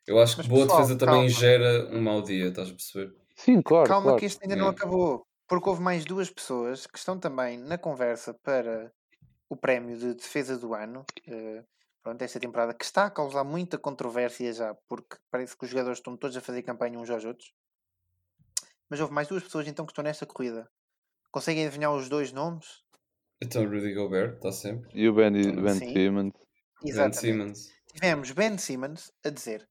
Eu 0.07 0.19
acho 0.19 0.41
que 0.41 0.43
Mas, 0.43 0.47
boa 0.47 0.65
pessoal, 0.65 0.67
defesa 0.67 0.97
também 0.97 1.29
calma. 1.29 1.29
gera 1.29 1.87
um 1.95 2.01
mau 2.01 2.21
dia, 2.23 2.47
estás 2.49 2.69
a 2.69 2.73
perceber? 2.73 3.15
sim, 3.35 3.61
claro. 3.61 3.95
Calma 3.95 4.13
claro. 4.13 4.15
que 4.15 4.25
isto 4.25 4.39
ainda 4.43 4.55
não 4.55 4.67
Yeah. 4.67 4.69
acabou. 4.69 5.25
Porque 5.47 5.69
houve 5.69 5.81
mais 5.81 6.05
duas 6.05 6.29
pessoas 6.29 6.85
que 6.87 6.97
estão 6.99 7.19
também 7.19 7.57
na 7.57 7.77
conversa 7.77 8.33
para 8.43 8.93
o 9.49 9.57
prémio 9.57 9.97
de 9.97 10.15
defesa 10.15 10.57
do 10.59 10.73
ano. 10.75 11.05
eh, 11.27 11.63
pronto, 12.03 12.21
esta 12.23 12.39
temporada 12.39 12.73
que 12.75 12.85
está 12.85 13.05
a 13.07 13.11
causar 13.11 13.43
muita 13.45 13.77
controvérsia 13.79 14.53
já, 14.53 14.75
porque 14.89 15.17
parece 15.31 15.57
que 15.57 15.65
os 15.65 15.71
jogadores 15.71 15.99
estão 15.99 16.17
todos 16.17 16.37
a 16.37 16.41
fazer 16.41 16.63
campanha 16.63 16.99
uns 16.99 17.09
aos 17.11 17.25
outros. 17.25 17.53
Mas 18.89 18.99
houve 18.99 19.13
mais 19.13 19.27
duas 19.27 19.43
pessoas 19.43 19.67
então 19.67 19.85
que 19.85 19.91
estão 19.91 20.03
nesta 20.03 20.25
corrida. 20.25 20.69
Conseguem 21.31 21.65
adivinhar 21.67 21.93
os 21.93 22.09
dois 22.09 22.31
nomes? 22.33 22.83
Então 23.41 23.65
Rudy 23.69 23.93
Gobert 23.93 24.35
está 24.35 24.49
sempre. 24.51 24.89
E 24.93 25.07
o 25.09 25.13
Ben, 25.13 25.33
ben 25.65 25.79
Sim. 25.79 25.93
Simmons. 25.93 26.33
Ben 26.97 27.11
Exatamente. 27.13 27.13
Simmons. 27.13 27.59
Tivemos 27.93 28.31
Ben 28.31 28.57
Simmons 28.57 29.11
a 29.25 29.29
dizer, 29.31 29.69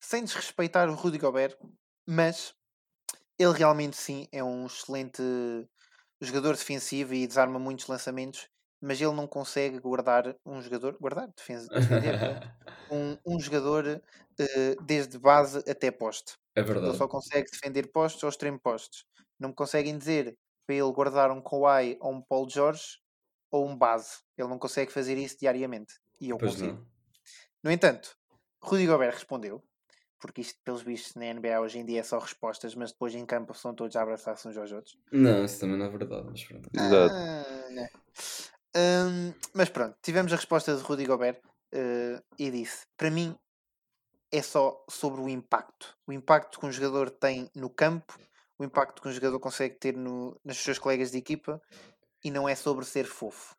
sem 0.00 0.24
desrespeitar 0.24 0.88
o 0.90 0.94
Rudy 0.94 1.18
Gobert, 1.18 1.56
mas 2.08 2.54
ele 3.38 3.52
realmente 3.58 3.96
sim 3.96 4.28
é 4.32 4.44
um 4.44 4.66
excelente 4.66 5.22
jogador 6.20 6.56
defensivo 6.56 7.14
e 7.14 7.26
desarma 7.26 7.58
muitos 7.58 7.86
lançamentos, 7.86 8.48
mas 8.80 9.00
ele 9.00 9.12
não 9.14 9.26
consegue 9.26 9.78
guardar 9.80 10.36
um 10.44 10.60
jogador, 10.62 10.96
guardar, 10.98 11.28
defen- 11.36 11.68
defender, 11.78 12.18
pronto, 12.18 12.46
um, 12.90 13.16
um 13.26 13.40
jogador 13.40 14.02
eh, 14.40 14.76
desde 14.82 15.18
base 15.18 15.58
até 15.70 15.90
poste. 15.90 16.34
É 16.54 16.62
Ele 16.84 16.92
verdade. 16.92 16.98
só 16.98 17.08
consegue 17.08 17.50
defender 17.50 17.90
postes 17.92 18.22
ou 18.22 18.28
extremo 18.30 18.60
postes. 18.60 19.04
Não 19.38 19.50
me 19.50 19.54
conseguem 19.54 19.98
dizer 19.98 20.36
para 20.66 20.76
ele 20.76 20.92
guardar 20.92 21.30
um 21.30 21.40
Kawhi 21.42 21.98
ou 22.00 22.12
um 22.14 22.22
Paul 22.22 22.48
George 22.48 22.98
ou 23.50 23.66
um 23.68 23.76
base. 23.76 24.18
Ele 24.36 24.48
não 24.48 24.58
consegue 24.58 24.92
fazer 24.92 25.16
isso 25.16 25.38
diariamente. 25.40 25.94
E 26.20 26.30
eu 26.30 26.38
Pois 26.38 26.54
consigo. 26.54 26.76
não. 26.76 26.86
No 27.62 27.70
entanto, 27.70 28.16
Rudy 28.62 28.86
Gobert 28.86 29.14
respondeu, 29.14 29.62
porque 30.20 30.40
isto, 30.42 30.60
pelos 30.64 30.82
vistos, 30.82 31.14
na 31.14 31.26
NBA 31.26 31.60
hoje 31.60 31.78
em 31.78 31.86
dia 31.86 32.00
é 32.00 32.04
só 32.04 32.18
respostas, 32.18 32.74
mas 32.74 32.92
depois 32.92 33.14
em 33.14 33.26
campo 33.26 33.54
são 33.54 33.74
todos 33.74 33.96
a 33.96 34.02
abraçar-se 34.02 34.48
uns 34.48 34.56
aos 34.56 34.72
outros. 34.72 34.98
Não, 35.12 35.44
isso 35.44 35.60
também 35.60 35.76
não 35.78 35.86
é 35.86 35.88
verdade, 35.88 36.26
mas 36.30 36.44
pronto. 36.44 36.68
Exato. 36.72 37.16
Ah, 37.16 37.66
né. 37.70 37.88
Hum, 38.76 39.32
mas 39.54 39.70
pronto, 39.70 39.96
tivemos 40.02 40.32
a 40.32 40.36
resposta 40.36 40.76
de 40.76 40.82
Rudy 40.82 41.06
Gobert 41.06 41.40
eh, 41.72 42.20
e 42.38 42.50
disse: 42.50 42.86
Para 42.96 43.10
mim, 43.10 43.36
é 44.32 44.42
só 44.42 44.84
sobre 44.90 45.20
o 45.20 45.28
impacto. 45.28 45.96
O 46.06 46.12
impacto 46.12 46.60
que 46.60 46.66
um 46.66 46.72
jogador 46.72 47.10
tem 47.10 47.50
no 47.54 47.70
campo, 47.70 48.18
o 48.58 48.64
impacto 48.64 49.02
que 49.02 49.08
um 49.08 49.12
jogador 49.12 49.38
consegue 49.40 49.74
ter 49.76 49.96
no, 49.96 50.38
nos 50.44 50.56
seus 50.58 50.78
colegas 50.78 51.10
de 51.10 51.18
equipa, 51.18 51.60
e 52.24 52.30
não 52.30 52.48
é 52.48 52.54
sobre 52.54 52.84
ser 52.84 53.04
fofo. 53.04 53.54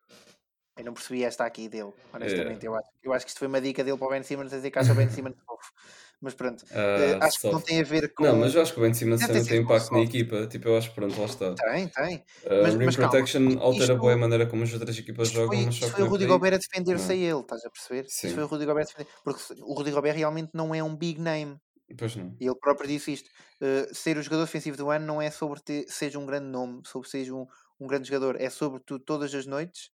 Eu 0.78 0.86
não 0.86 0.94
percebi 0.94 1.24
esta 1.24 1.44
aqui 1.46 1.68
dele, 1.68 1.92
honestamente. 2.14 2.64
Eu, 2.66 2.76
acho, 2.76 2.88
eu 3.04 3.12
acho 3.14 3.26
que 3.26 3.30
isto 3.32 3.40
foi 3.40 3.48
uma 3.48 3.60
dica 3.60 3.84
dele 3.84 3.98
para 3.98 4.08
o 4.08 4.10
Ben 4.12 4.22
Simmons 4.24 4.54
a 4.54 4.58
dizer 4.58 4.70
que 4.70 4.78
acha 4.78 4.92
o 4.92 4.96
Ben 4.96 5.10
Simmons 5.10 5.36
fofo. 5.46 5.72
Mas 6.20 6.34
pronto, 6.34 6.66
eh, 6.72 7.18
Ah, 7.22 7.26
acho 7.26 7.40
que 7.42 7.52
não 7.52 7.62
tem 7.62 7.80
a 7.80 7.84
ver 7.84 8.12
com. 8.14 8.24
Não, 8.24 8.36
mas 8.38 8.54
eu 8.56 8.62
acho 8.62 8.74
que 8.74 8.80
o 8.80 8.82
Ben 8.82 8.94
Simmons 8.94 9.22
também 9.22 9.44
tem 9.46 9.62
impacto 9.62 9.92
na 9.94 10.00
equipa. 10.02 10.48
Tipo, 10.48 10.70
eu 10.70 10.78
acho 10.78 10.90
que 10.90 10.96
pronto, 10.96 11.20
lá 11.20 11.26
está. 11.26 11.54
Tem, 11.54 11.88
tem. 11.88 12.16
Uh, 12.44 12.64
Mas- 12.64 12.74
rim 12.76 12.86
mas 12.86 12.96
calma, 12.96 13.12
protection 13.12 13.60
altera 13.60 13.94
isto- 13.94 14.00
bem 14.02 14.12
a 14.12 14.18
maneira 14.18 14.48
como 14.48 14.64
as 14.64 14.74
outras 14.74 14.98
equipas 14.98 15.28
Isto 15.28 15.36
jogam, 15.38 15.62
foi, 15.62 15.70
isto 15.70 15.90
foi 15.92 16.04
o 16.04 16.08
Rudy 16.08 16.26
Gobert 16.26 16.56
a 16.56 16.58
defender-se 16.58 17.12
a 17.12 17.16
ele, 17.16 17.40
estás 17.40 17.64
a 17.66 17.70
perceber? 17.70 18.06
Sim. 18.10 18.28
Isto 18.28 18.36
foi 18.36 18.44
o 18.44 18.48
Rudy 18.48 18.66
Gobert 18.66 18.86
a 18.86 18.88
defender. 18.88 19.10
Porque 19.24 19.42
o 19.62 19.74
Rudy 19.74 19.92
Gobert 19.92 20.16
realmente 20.18 20.50
não 20.54 20.74
é 20.76 20.84
um 20.84 20.96
big 20.96 21.20
name. 21.22 21.58
Pois 21.98 22.16
não. 22.16 22.38
E 22.40 22.46
ele 22.46 22.56
próprio 22.56 22.88
disse 22.88 23.14
isto. 23.14 23.30
Uh, 23.62 23.94
ser 23.94 24.18
o 24.18 24.22
jogador 24.22 24.46
defensivo 24.46 24.78
do 24.78 24.90
ano 24.90 25.06
não 25.06 25.22
é 25.22 25.32
sobre 25.32 25.62
ter, 25.62 25.86
seja 25.90 26.20
um 26.20 26.26
grande 26.26 26.48
nome, 26.48 26.82
sobre 26.86 27.10
seja 27.10 27.34
um, 27.34 27.48
um 27.80 27.88
grande 27.88 28.08
jogador. 28.08 28.40
É 28.40 28.50
sobre 28.50 28.80
tu 28.82 29.00
todas 29.00 29.34
as 29.34 29.46
noites 29.46 29.90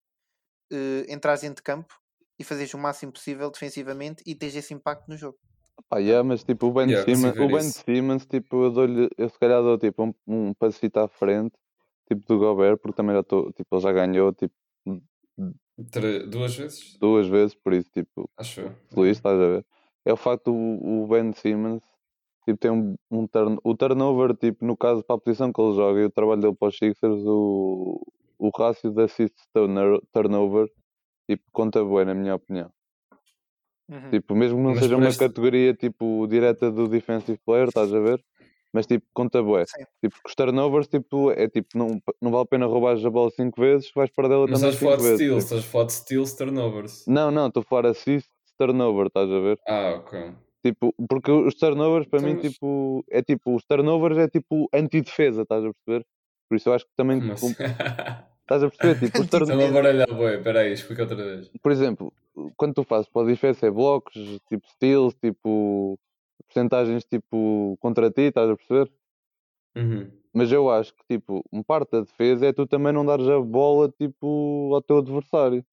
uh, 0.72 1.05
entrares 1.12 1.42
dentro 1.42 1.57
de 1.57 1.62
campo 1.62 1.94
e 2.38 2.44
fazeres 2.44 2.74
o 2.74 2.78
máximo 2.78 3.12
possível 3.12 3.50
defensivamente 3.50 4.22
e 4.26 4.35
teres 4.35 4.57
esse 4.57 4.74
impacto 4.74 5.09
no 5.09 5.16
jogo. 5.16 5.38
Pá, 5.88 5.98
yeah, 5.98 6.22
mas 6.22 6.44
tipo, 6.44 6.66
o 6.68 6.72
Ben 6.72 6.88
Yeah, 6.88 7.05
Simmons, 7.05 7.35
o 7.38 7.48
Ben. 7.48 7.72
Simmons, 7.85 8.26
tipo, 8.26 8.64
eu 8.64 8.70
dou-lhe, 8.70 9.09
eu 9.16 9.28
se 9.28 9.38
calhar 9.38 9.62
dou 9.62 9.78
tipo 9.78 10.05
um, 10.05 10.14
um 10.26 10.55
passito 10.55 10.98
à 10.98 11.09
frente, 11.09 11.55
tipo 12.09 12.26
do 12.26 12.38
Gobert, 12.38 12.78
porque 12.78 12.96
também 12.96 13.14
já 13.14 13.20
estou, 13.20 13.52
tipo, 13.52 13.74
ele 13.76 13.83
já 13.83 13.92
ganhou 13.92 14.33
tipo 14.33 14.55
Tre- 15.90 16.26
Duas 16.26 16.57
vezes? 16.57 16.98
duas 17.00 17.26
vezes, 17.28 17.55
por 17.55 17.72
isso, 17.72 17.90
tipo, 17.90 18.31
Acho 18.37 18.74
feliz, 18.92 19.18
estás 19.18 19.35
a 19.40 19.48
ver? 19.48 19.66
É 20.04 20.12
o 20.12 20.16
facto 20.16 20.52
do 20.52 20.54
o 20.54 21.06
Ben 21.06 21.32
Simmons, 21.32 21.82
tipo, 22.44 22.58
tem 22.58 22.70
um, 22.70 22.96
um 23.10 23.26
turn, 23.26 23.58
o 23.62 23.74
turnover, 23.76 24.36
tipo, 24.36 24.64
no 24.64 24.76
caso, 24.76 25.02
para 25.04 25.16
a 25.16 25.18
posição 25.18 25.52
que 25.52 25.60
ele 25.60 25.74
joga 25.74 26.00
e 26.00 26.04
o 26.04 26.10
trabalho 26.10 26.40
dele 26.40 26.54
para 26.56 26.68
os 26.68 26.76
Sixers, 26.76 27.22
o, 27.24 28.00
o 28.38 28.50
rácio 28.56 28.90
de 28.90 29.02
assist 29.02 29.34
turnover, 30.12 30.68
tipo, 31.28 31.44
conta 31.52 31.84
bem, 31.84 32.04
na 32.04 32.14
minha 32.14 32.34
opinião. 32.34 32.70
Uhum. 33.88 34.10
Tipo, 34.10 34.34
mesmo 34.34 34.56
que 34.58 34.62
não 34.64 34.70
Mas 34.70 34.80
seja 34.80 34.96
uma 34.96 35.08
este- 35.08 35.18
categoria 35.18 35.74
tipo 35.74 36.26
direta 36.26 36.70
do 36.70 36.88
defensive 36.88 37.38
player, 37.44 37.68
estás 37.68 37.92
a 37.92 38.00
ver? 38.00 38.24
Mas 38.72 38.86
tipo, 38.86 39.04
conta 39.12 39.42
bué. 39.42 39.64
Tipo, 40.00 40.16
com 40.22 40.28
os 40.28 40.34
turnovers, 40.34 40.88
tipo, 40.88 41.30
é 41.32 41.46
tipo, 41.46 41.76
não, 41.76 42.00
não 42.20 42.30
vale 42.30 42.44
a 42.44 42.46
pena 42.46 42.64
roubar 42.66 42.96
a 42.96 43.10
bola 43.10 43.30
5 43.30 43.60
vezes, 43.60 43.90
vais 43.94 44.08
perdê-la 44.10 44.46
Mas 44.48 44.60
também 44.60 44.74
estás 44.74 44.76
a 44.76 44.78
falar 44.78 44.96
5 44.96 45.02
de 45.02 45.08
vezes. 45.10 45.20
steals, 45.26 45.44
estás 45.44 45.60
a 45.62 45.66
falar 45.66 45.84
de 45.84 45.92
steals, 45.92 46.34
turnovers. 46.34 47.06
Não, 47.06 47.30
não, 47.30 47.48
estou 47.48 47.60
a 47.60 47.64
falar 47.64 47.86
assist 47.90 48.30
turnover, 48.66 49.07
estás 49.07 49.31
a 49.31 49.40
ver? 49.40 49.59
Ah, 49.66 49.94
ok. 49.96 50.33
Tipo, 50.64 50.94
porque 51.09 51.31
os 51.31 51.55
turnovers 51.55 52.07
para 52.07 52.20
Então, 52.20 52.31
mim, 52.31 52.40
mas- 52.40 52.53
tipo, 52.53 53.05
é 53.11 53.20
tipo, 53.22 53.55
os 53.57 53.64
turnovers 53.64 54.16
é 54.18 54.29
tipo 54.29 54.68
anti-defesa, 54.72 55.42
estás 55.42 55.64
a 55.64 55.72
perceber? 55.72 56.07
Por 56.48 56.57
isso 56.57 56.68
eu 56.68 56.75
acho 56.75 56.85
que 56.87 56.92
também, 56.96 57.18
Como 57.20 57.33
assim? 57.33 57.51
estás 58.42 58.62
a 58.62 58.68
perceber? 58.70 58.96
Tipo, 59.12 59.20
os 59.22 59.27
turn- 59.29 59.51
Estão 59.53 59.68
a 59.68 59.72
baralhar, 59.72 60.07
boi. 60.14 60.37
Espera 60.37 60.61
aí, 60.61 60.72
explica 60.72 61.03
outra 61.03 61.16
vez. 61.16 61.51
por 61.62 61.72
exemplo, 61.72 62.12
quando 62.57 62.75
tu 62.75 62.85
fazes 62.85 63.09
para 63.09 63.22
a 63.22 63.27
defesa 63.27 63.66
é 63.66 63.70
blocos, 63.70 64.14
tipo 64.48 64.68
steals, 64.68 65.14
tipo, 65.16 65.98
porcentagens 66.46 67.05
tipo 67.05 67.77
contra 67.81 68.11
ti, 68.11 68.22
estás 68.22 68.48
a 68.48 68.57
perceber? 68.57 68.92
Uhum. 69.77 70.11
Mas 70.35 70.51
eu 70.53 70.70
acho 70.70 70.94
que, 70.94 71.03
tipo, 71.09 71.44
uma 71.51 71.64
parte 71.64 71.90
da 71.90 72.01
defesa 72.03 72.46
é 72.46 72.53
tu 72.53 72.66
também 72.66 72.92
não 72.92 73.05
dares 73.05 73.29
a 73.29 73.40
bola, 73.40 73.90
tipo, 73.98 74.70
ao 74.72 74.81
teu 74.83 74.98
adversário. 74.98 75.64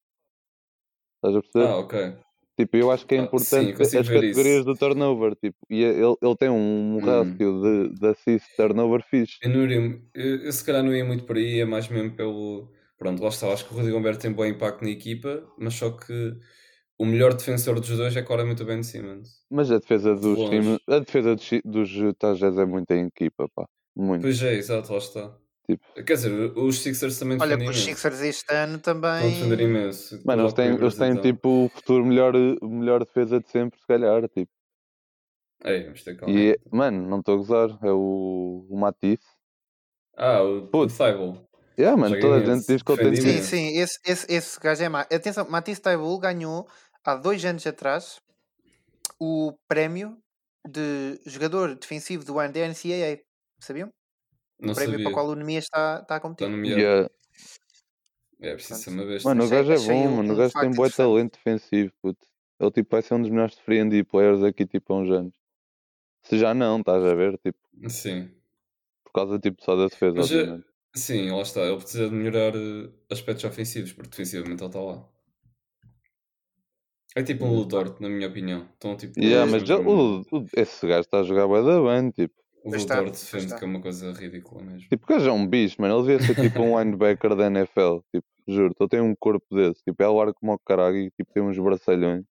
Estás 1.17 1.36
a 1.36 1.41
perceber? 1.41 1.65
Ah, 1.67 1.78
ok. 1.78 2.17
Tipo, 2.59 2.77
eu 2.77 2.91
acho 2.91 3.05
que 3.07 3.15
é 3.15 3.17
Ah, 3.17 3.19
importante 3.19 3.71
sim, 3.71 3.73
consigo 3.73 4.01
as 4.01 4.09
categorias 4.09 4.65
isso. 4.65 4.65
do 4.65 4.75
turnover, 4.75 5.35
tipo, 5.35 5.57
e 5.69 5.81
ele, 5.83 6.15
ele 6.21 6.35
tem 6.37 6.49
um, 6.49 6.99
Hum. 6.99 6.99
rácio 6.99 7.61
de, 7.61 7.95
de 7.97 8.07
assist 8.07 8.47
turnover 8.55 9.01
fixe. 9.03 9.39
Eu, 9.41 9.49
não 9.49 9.63
iria, 9.63 10.01
eu, 10.13 10.43
eu 10.45 10.51
se 10.51 10.63
calhar 10.65 10.83
não 10.83 10.93
ia 10.95 11.05
muito 11.05 11.25
por 11.25 11.37
aí, 11.37 11.59
é 11.61 11.65
mais 11.65 11.87
mesmo 11.87 12.15
pelo. 12.15 12.73
Pronto, 12.97 13.21
lá 13.23 13.29
está. 13.29 13.51
Acho 13.53 13.65
que 13.67 13.73
o 13.73 13.77
Rudy 13.77 13.91
Gobert 13.91 14.17
tem 14.19 14.31
bom 14.33 14.45
impacto 14.45 14.83
na 14.83 14.89
equipa, 14.89 15.49
mas 15.57 15.75
só 15.75 15.91
que 15.91 16.37
o 16.97 17.05
melhor 17.05 17.33
defensor 17.35 17.79
dos 17.79 17.89
dois 17.97 18.15
é 18.15 18.23
claramente 18.23 18.63
o 18.63 18.65
Ben 18.65 18.83
Simmons. 18.83 19.29
Mas 19.51 19.69
a 19.71 19.77
defesa 19.79 20.15
De 20.19 20.25
dos 20.25 20.43
times, 20.43 20.79
a 20.87 20.99
defesa 20.99 21.35
dos, 21.35 21.49
dos 21.63 22.39
Jazz 22.39 22.57
é 22.57 22.65
muito 22.65 22.89
em 22.91 23.05
equipa, 23.07 23.47
pá. 23.55 23.67
Muito. 23.95 24.31
Pois 24.31 24.41
é, 24.43 24.53
exato, 24.53 24.91
lá 24.93 24.97
está. 24.99 25.37
Tipo. 25.69 25.86
Quer 25.93 26.13
dizer, 26.15 26.32
os 26.58 26.79
Sixers 26.79 27.19
também 27.19 27.38
Olha, 27.39 27.55
defendem 27.55 27.67
que 27.67 27.77
os 27.77 27.84
imenso. 27.86 28.01
Sixers 28.01 28.21
este 28.21 28.51
ano 28.51 28.77
defender 28.79 29.58
também. 29.58 29.62
imenso. 29.62 30.19
Mano, 30.25 30.41
eles 30.41 30.53
Doc 30.53 30.65
têm, 30.65 30.73
eles 30.75 30.95
têm 30.95 31.15
tipo 31.21 31.65
o 31.65 31.69
futuro 31.69 32.03
melhor, 32.03 32.34
melhor 32.63 33.05
defesa 33.05 33.39
de 33.39 33.47
sempre, 33.51 33.79
se 33.79 33.86
calhar. 33.86 34.27
Tipo. 34.29 34.51
Ei, 35.63 35.84
vamos 35.84 36.03
ter 36.03 36.15
calma. 36.17 36.34
E, 36.34 36.53
é- 36.53 36.58
mano, 36.71 37.08
não 37.08 37.19
estou 37.19 37.36
a 37.36 37.38
gozar, 37.38 37.69
é 37.84 37.91
o, 37.91 38.65
o 38.67 38.79
Matisse. 38.79 39.27
Ah, 40.17 40.41
o, 40.41 40.63
o 40.63 40.67
Putz. 40.69 40.98
Thibault. 40.98 41.48
Yeah, 41.77 41.96
mano, 41.96 42.15
Joga 42.15 42.27
toda 42.27 42.52
a 42.52 42.56
gente 42.56 42.67
diz 42.67 42.81
que 42.81 42.91
ele 42.91 43.02
tem 43.04 43.15
Sim, 43.15 43.31
tipo, 43.31 43.43
sim, 43.43 43.77
esse, 43.77 44.00
esse, 44.06 44.25
esse 44.33 44.60
gajo 44.60 44.83
é 44.83 44.89
má. 44.89 45.02
Atenção, 45.02 45.48
Matisse 45.50 45.81
Taibul 45.81 46.17
ganhou 46.19 46.67
há 47.06 47.15
dois 47.15 47.46
anos 47.46 47.65
atrás 47.67 48.19
o 49.19 49.54
prémio 49.67 50.17
de 50.67 51.21
jogador 51.25 51.75
defensivo 51.75 52.25
do 52.25 52.39
ano 52.39 52.54
da 52.54 52.67
NCAA. 52.67 53.19
Sabiam? 53.62 53.89
Não 54.60 54.71
o 54.73 54.75
prémio 54.75 54.91
sabia. 54.93 55.03
para 55.05 55.12
o 55.12 55.13
qual 55.13 55.27
o 55.27 55.35
Nemias 55.35 55.63
está, 55.65 55.99
está 56.01 56.15
a 56.15 56.19
competir. 56.19 56.45
Está 56.47 56.55
nomeado. 56.57 56.79
Yeah. 56.81 57.10
É 58.41 58.53
preciso 58.53 58.79
ser 58.79 58.89
uma 58.91 59.05
besta. 59.05 59.27
Mano, 59.29 59.45
o 59.45 59.49
gajo 59.49 59.71
é 59.71 59.75
achei 59.75 59.87
bom, 59.87 60.07
um- 60.07 60.15
mano. 60.17 60.33
O 60.33 60.35
gajo 60.37 60.53
tem 60.53 60.62
bom 60.63 60.67
interessante. 60.85 60.95
talento 60.97 61.33
defensivo, 61.33 61.93
puto. 62.01 62.27
Ele 62.60 62.71
tipo 62.71 62.89
vai 62.91 63.01
ser 63.01 63.13
um 63.13 63.21
dos 63.21 63.29
melhores 63.29 63.57
free 63.60 63.79
and 63.79 63.89
D 63.89 64.03
players 64.03 64.43
aqui 64.43 64.65
tipo 64.65 64.93
há 64.93 64.97
uns 64.97 65.10
anos. 65.12 65.33
Se 66.23 66.37
já 66.37 66.53
não, 66.53 66.79
estás 66.79 67.03
a 67.03 67.15
ver, 67.15 67.37
tipo, 67.39 67.57
Sim. 67.89 68.29
por 69.05 69.13
causa 69.13 69.39
tipo 69.39 69.63
só 69.63 69.75
da 69.75 69.87
defesa, 69.87 70.15
Mas, 70.17 70.31
eh, 70.31 70.39
obviamente. 70.41 70.65
Sim, 70.95 71.29
lá 71.31 71.41
está. 71.41 71.62
Ele 71.62 71.77
precisa 71.77 72.10
de 72.10 72.15
melhorar 72.15 72.55
eh, 72.55 72.89
aspectos 73.10 73.45
ofensivos, 73.45 73.93
porque 73.93 74.10
defensivamente 74.10 74.62
ele 74.62 74.67
está 74.69 74.79
lá. 74.81 75.05
É 77.15 77.23
tipo 77.23 77.45
um 77.45 77.53
Ludort, 77.55 77.99
na 78.01 78.10
minha 78.10 78.27
opinião. 78.27 78.67
Então, 78.77 78.95
tipo, 78.95 79.19
Yeah, 79.19 79.49
mas 79.49 79.67
já, 79.67 79.77
o, 79.77 80.21
o- 80.21 80.45
esse 80.55 80.85
gajo 80.87 81.01
está 81.01 81.19
a 81.19 81.23
jogar 81.23 81.47
bem, 81.47 82.12
tipo. 82.12 82.35
O 82.75 82.87
pois 82.89 83.11
defende 83.11 83.53
que 83.55 83.63
é 83.63 83.67
uma 83.67 83.81
coisa 83.81 84.11
ridícula 84.13 84.63
mesmo. 84.63 84.89
Tipo, 84.89 85.05
o 85.05 85.07
gajo 85.15 85.29
é 85.29 85.33
um 85.33 85.47
bicho, 85.47 85.81
mano. 85.81 85.95
Ele 85.95 86.01
devia 86.03 86.19
ser 86.19 86.35
tipo 86.35 86.61
um 86.61 86.77
linebacker 86.79 87.35
da 87.35 87.45
NFL. 87.47 88.01
Tipo, 88.13 88.27
juro, 88.47 88.73
ele 88.79 88.89
tem 88.89 89.01
um 89.01 89.15
corpo 89.15 89.45
desse. 89.55 89.83
Tipo, 89.83 90.01
é 90.03 90.07
largo 90.07 90.33
como 90.33 90.53
o 90.53 90.59
caralho 90.59 90.97
e 90.97 91.11
tipo, 91.11 91.31
tem 91.33 91.43
uns 91.43 91.57
braçalhões. 91.59 92.25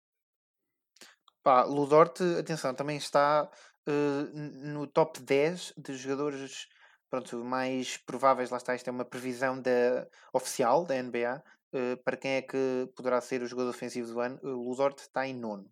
Pá, 1.44 1.64
Ludort, 1.64 2.22
atenção, 2.40 2.74
também 2.74 2.98
está 2.98 3.50
eh, 3.88 3.92
n- 4.34 4.74
no 4.74 4.88
top 4.88 5.20
10 5.22 5.74
de 5.78 5.94
jogadores 5.96 6.68
pronto, 7.10 7.44
mais 7.44 7.98
prováveis. 7.98 8.50
Lá 8.50 8.58
está, 8.58 8.76
isto 8.76 8.88
é 8.88 8.92
uma 8.92 9.06
previsão 9.06 9.62
da, 9.62 10.08
oficial 10.34 10.86
da 10.86 10.96
NBA. 10.96 11.44
eh, 11.74 11.96
para 11.98 12.18
quem 12.18 12.32
é 12.32 12.42
que 12.42 12.90
poderá 12.96 13.22
ser 13.22 13.42
o 13.44 13.48
jogador 13.48 13.70
ofensivo 13.70 14.12
do 14.14 14.20
ano, 14.20 14.40
o 14.44 14.70
Ludort 14.70 15.00
está 15.02 15.28
em 15.28 15.34
nono. 15.36 15.70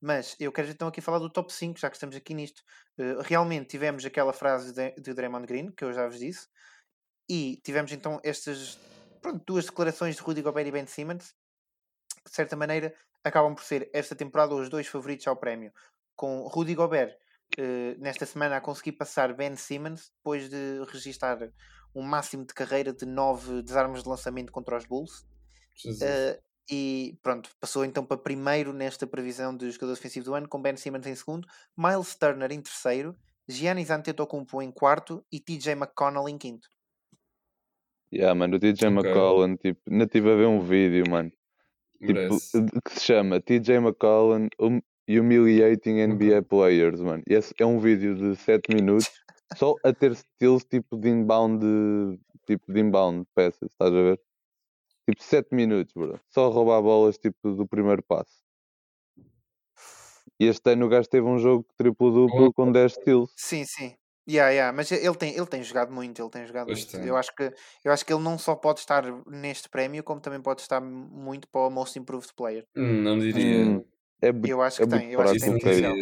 Mas 0.00 0.36
eu 0.38 0.52
quero 0.52 0.68
então 0.68 0.88
aqui 0.88 1.00
falar 1.00 1.18
do 1.18 1.30
top 1.30 1.52
5, 1.52 1.78
já 1.78 1.90
que 1.90 1.96
estamos 1.96 2.14
aqui 2.14 2.32
nisto. 2.34 2.62
Eh, 2.98 3.16
realmente 3.22 3.68
tivemos 3.68 4.04
aquela 4.04 4.32
frase 4.32 4.72
de, 4.72 4.92
de 4.92 5.12
Draymond 5.12 5.46
Green, 5.46 5.72
que 5.72 5.84
eu 5.84 5.92
já 5.92 6.06
vos 6.06 6.18
disse, 6.18 6.46
e 7.28 7.60
tivemos 7.64 7.90
então 7.92 8.20
estas 8.22 8.78
pronto, 9.20 9.42
duas 9.44 9.66
declarações 9.66 10.16
de 10.16 10.22
Rudy 10.22 10.42
Gobert 10.42 10.66
e 10.66 10.70
Ben 10.70 10.86
Simmons, 10.86 11.34
que 12.24 12.30
de 12.30 12.36
certa 12.36 12.56
maneira 12.56 12.94
acabam 13.24 13.54
por 13.54 13.64
ser 13.64 13.90
esta 13.92 14.14
temporada 14.14 14.54
os 14.54 14.68
dois 14.68 14.86
favoritos 14.86 15.26
ao 15.26 15.36
prémio. 15.36 15.72
Com 16.14 16.46
Rudy 16.46 16.74
Gobert 16.74 17.16
eh, 17.56 17.96
nesta 17.98 18.26
semana 18.26 18.56
a 18.56 18.60
conseguir 18.60 18.92
passar 18.92 19.34
Ben 19.34 19.56
Simmons 19.56 20.12
depois 20.16 20.48
de 20.48 20.84
registar 20.92 21.38
um 21.94 22.02
máximo 22.02 22.44
de 22.44 22.54
carreira 22.54 22.92
de 22.92 23.06
9 23.06 23.62
desarmes 23.62 24.02
de 24.02 24.08
lançamento 24.08 24.52
contra 24.52 24.76
os 24.76 24.86
Bulls. 24.86 25.26
Jesus. 25.74 26.02
E 26.70 27.18
pronto, 27.22 27.50
passou 27.58 27.84
então 27.84 28.04
para 28.04 28.18
primeiro 28.18 28.72
nesta 28.72 29.06
previsão 29.06 29.56
de 29.56 29.70
jogador 29.70 29.94
defensivo 29.94 30.26
do 30.26 30.34
ano, 30.34 30.48
com 30.48 30.60
Ben 30.60 30.76
Simmons 30.76 31.06
em 31.06 31.14
segundo, 31.14 31.48
Miles 31.76 32.14
Turner 32.14 32.52
em 32.52 32.60
terceiro, 32.60 33.16
Giannis 33.48 33.90
Antetokounmpo 33.90 34.60
em 34.60 34.70
quarto 34.70 35.24
e 35.32 35.40
TJ 35.40 35.72
McConnell 35.72 36.28
em 36.28 36.36
quinto. 36.36 36.68
Yeah, 38.12 38.34
mano, 38.34 38.56
o 38.56 38.60
TJ 38.60 38.88
Ok. 38.88 39.10
McCollum, 39.10 39.56
tipo, 39.56 39.80
ainda 39.90 40.04
estive 40.04 40.30
a 40.30 40.36
ver 40.36 40.46
um 40.46 40.60
vídeo, 40.60 41.04
mano. 41.10 41.30
Tipo, 42.00 42.38
que 42.84 42.94
se 42.94 43.00
chama 43.00 43.40
TJ 43.40 43.76
McCollum 43.76 44.48
hum- 44.60 44.80
Humiliating 45.08 46.00
NBA 46.00 46.42
Players, 46.42 47.00
mano. 47.00 47.22
E 47.26 47.34
esse 47.34 47.54
é 47.58 47.64
um 47.64 47.78
vídeo 47.78 48.14
de 48.14 48.36
7 48.36 48.74
minutos 48.74 49.08
só 49.56 49.74
a 49.82 49.92
ter 49.92 50.14
steals 50.14 50.64
tipo 50.64 50.96
de 50.98 51.08
inbound, 51.08 52.20
tipo 52.46 52.70
de 52.70 52.80
inbound 52.80 53.26
peças, 53.34 53.70
estás 53.70 53.90
a 53.92 54.02
ver? 54.02 54.20
Tipo 55.08 55.22
7 55.22 55.54
minutos, 55.54 55.94
bro. 55.94 56.20
Só 56.28 56.50
roubar 56.50 56.82
bolas 56.82 57.16
tipo 57.16 57.52
do 57.52 57.66
primeiro 57.66 58.02
passo. 58.02 58.42
E 60.38 60.44
este 60.46 60.72
ano 60.72 60.84
o 60.84 60.88
gajo 60.88 61.08
teve 61.08 61.26
um 61.26 61.38
jogo 61.38 61.66
triplo-duplo 61.78 62.52
com 62.52 62.70
10 62.70 62.92
steals. 62.92 63.32
Sim, 63.36 63.64
sim. 63.64 63.94
Yeah, 64.28 64.50
yeah, 64.50 64.76
mas 64.76 64.92
ele 64.92 65.14
tem, 65.16 65.34
ele 65.34 65.46
tem 65.46 65.62
jogado 65.62 65.90
muito, 65.90 66.20
ele 66.20 66.28
tem 66.28 66.46
jogado 66.46 66.66
Pois 66.66 66.80
muito. 66.80 66.92
tem. 66.94 67.06
Eu 67.06 67.16
acho, 67.16 67.34
que, 67.34 67.50
eu 67.82 67.90
acho 67.90 68.04
que 68.04 68.12
ele 68.12 68.22
não 68.22 68.38
só 68.38 68.54
pode 68.54 68.80
estar 68.80 69.02
neste 69.26 69.70
prémio, 69.70 70.04
como 70.04 70.20
também 70.20 70.42
pode 70.42 70.60
estar 70.60 70.82
muito 70.82 71.48
para 71.48 71.62
o 71.62 71.70
Most 71.70 71.98
Improved 71.98 72.34
Player. 72.36 72.66
Hum, 72.76 73.02
não 73.02 73.18
diria. 73.18 73.64
Hum, 73.64 73.84
é, 74.20 74.28
Eu 74.46 74.60
acho 74.60 74.82
é 74.82 74.84
que 74.84 74.90
muito 74.90 75.02
tem, 75.02 75.12
eu 75.12 75.20
acho 75.22 75.32
que 75.32 75.40
tem 75.40 75.52
potencial. 75.54 75.94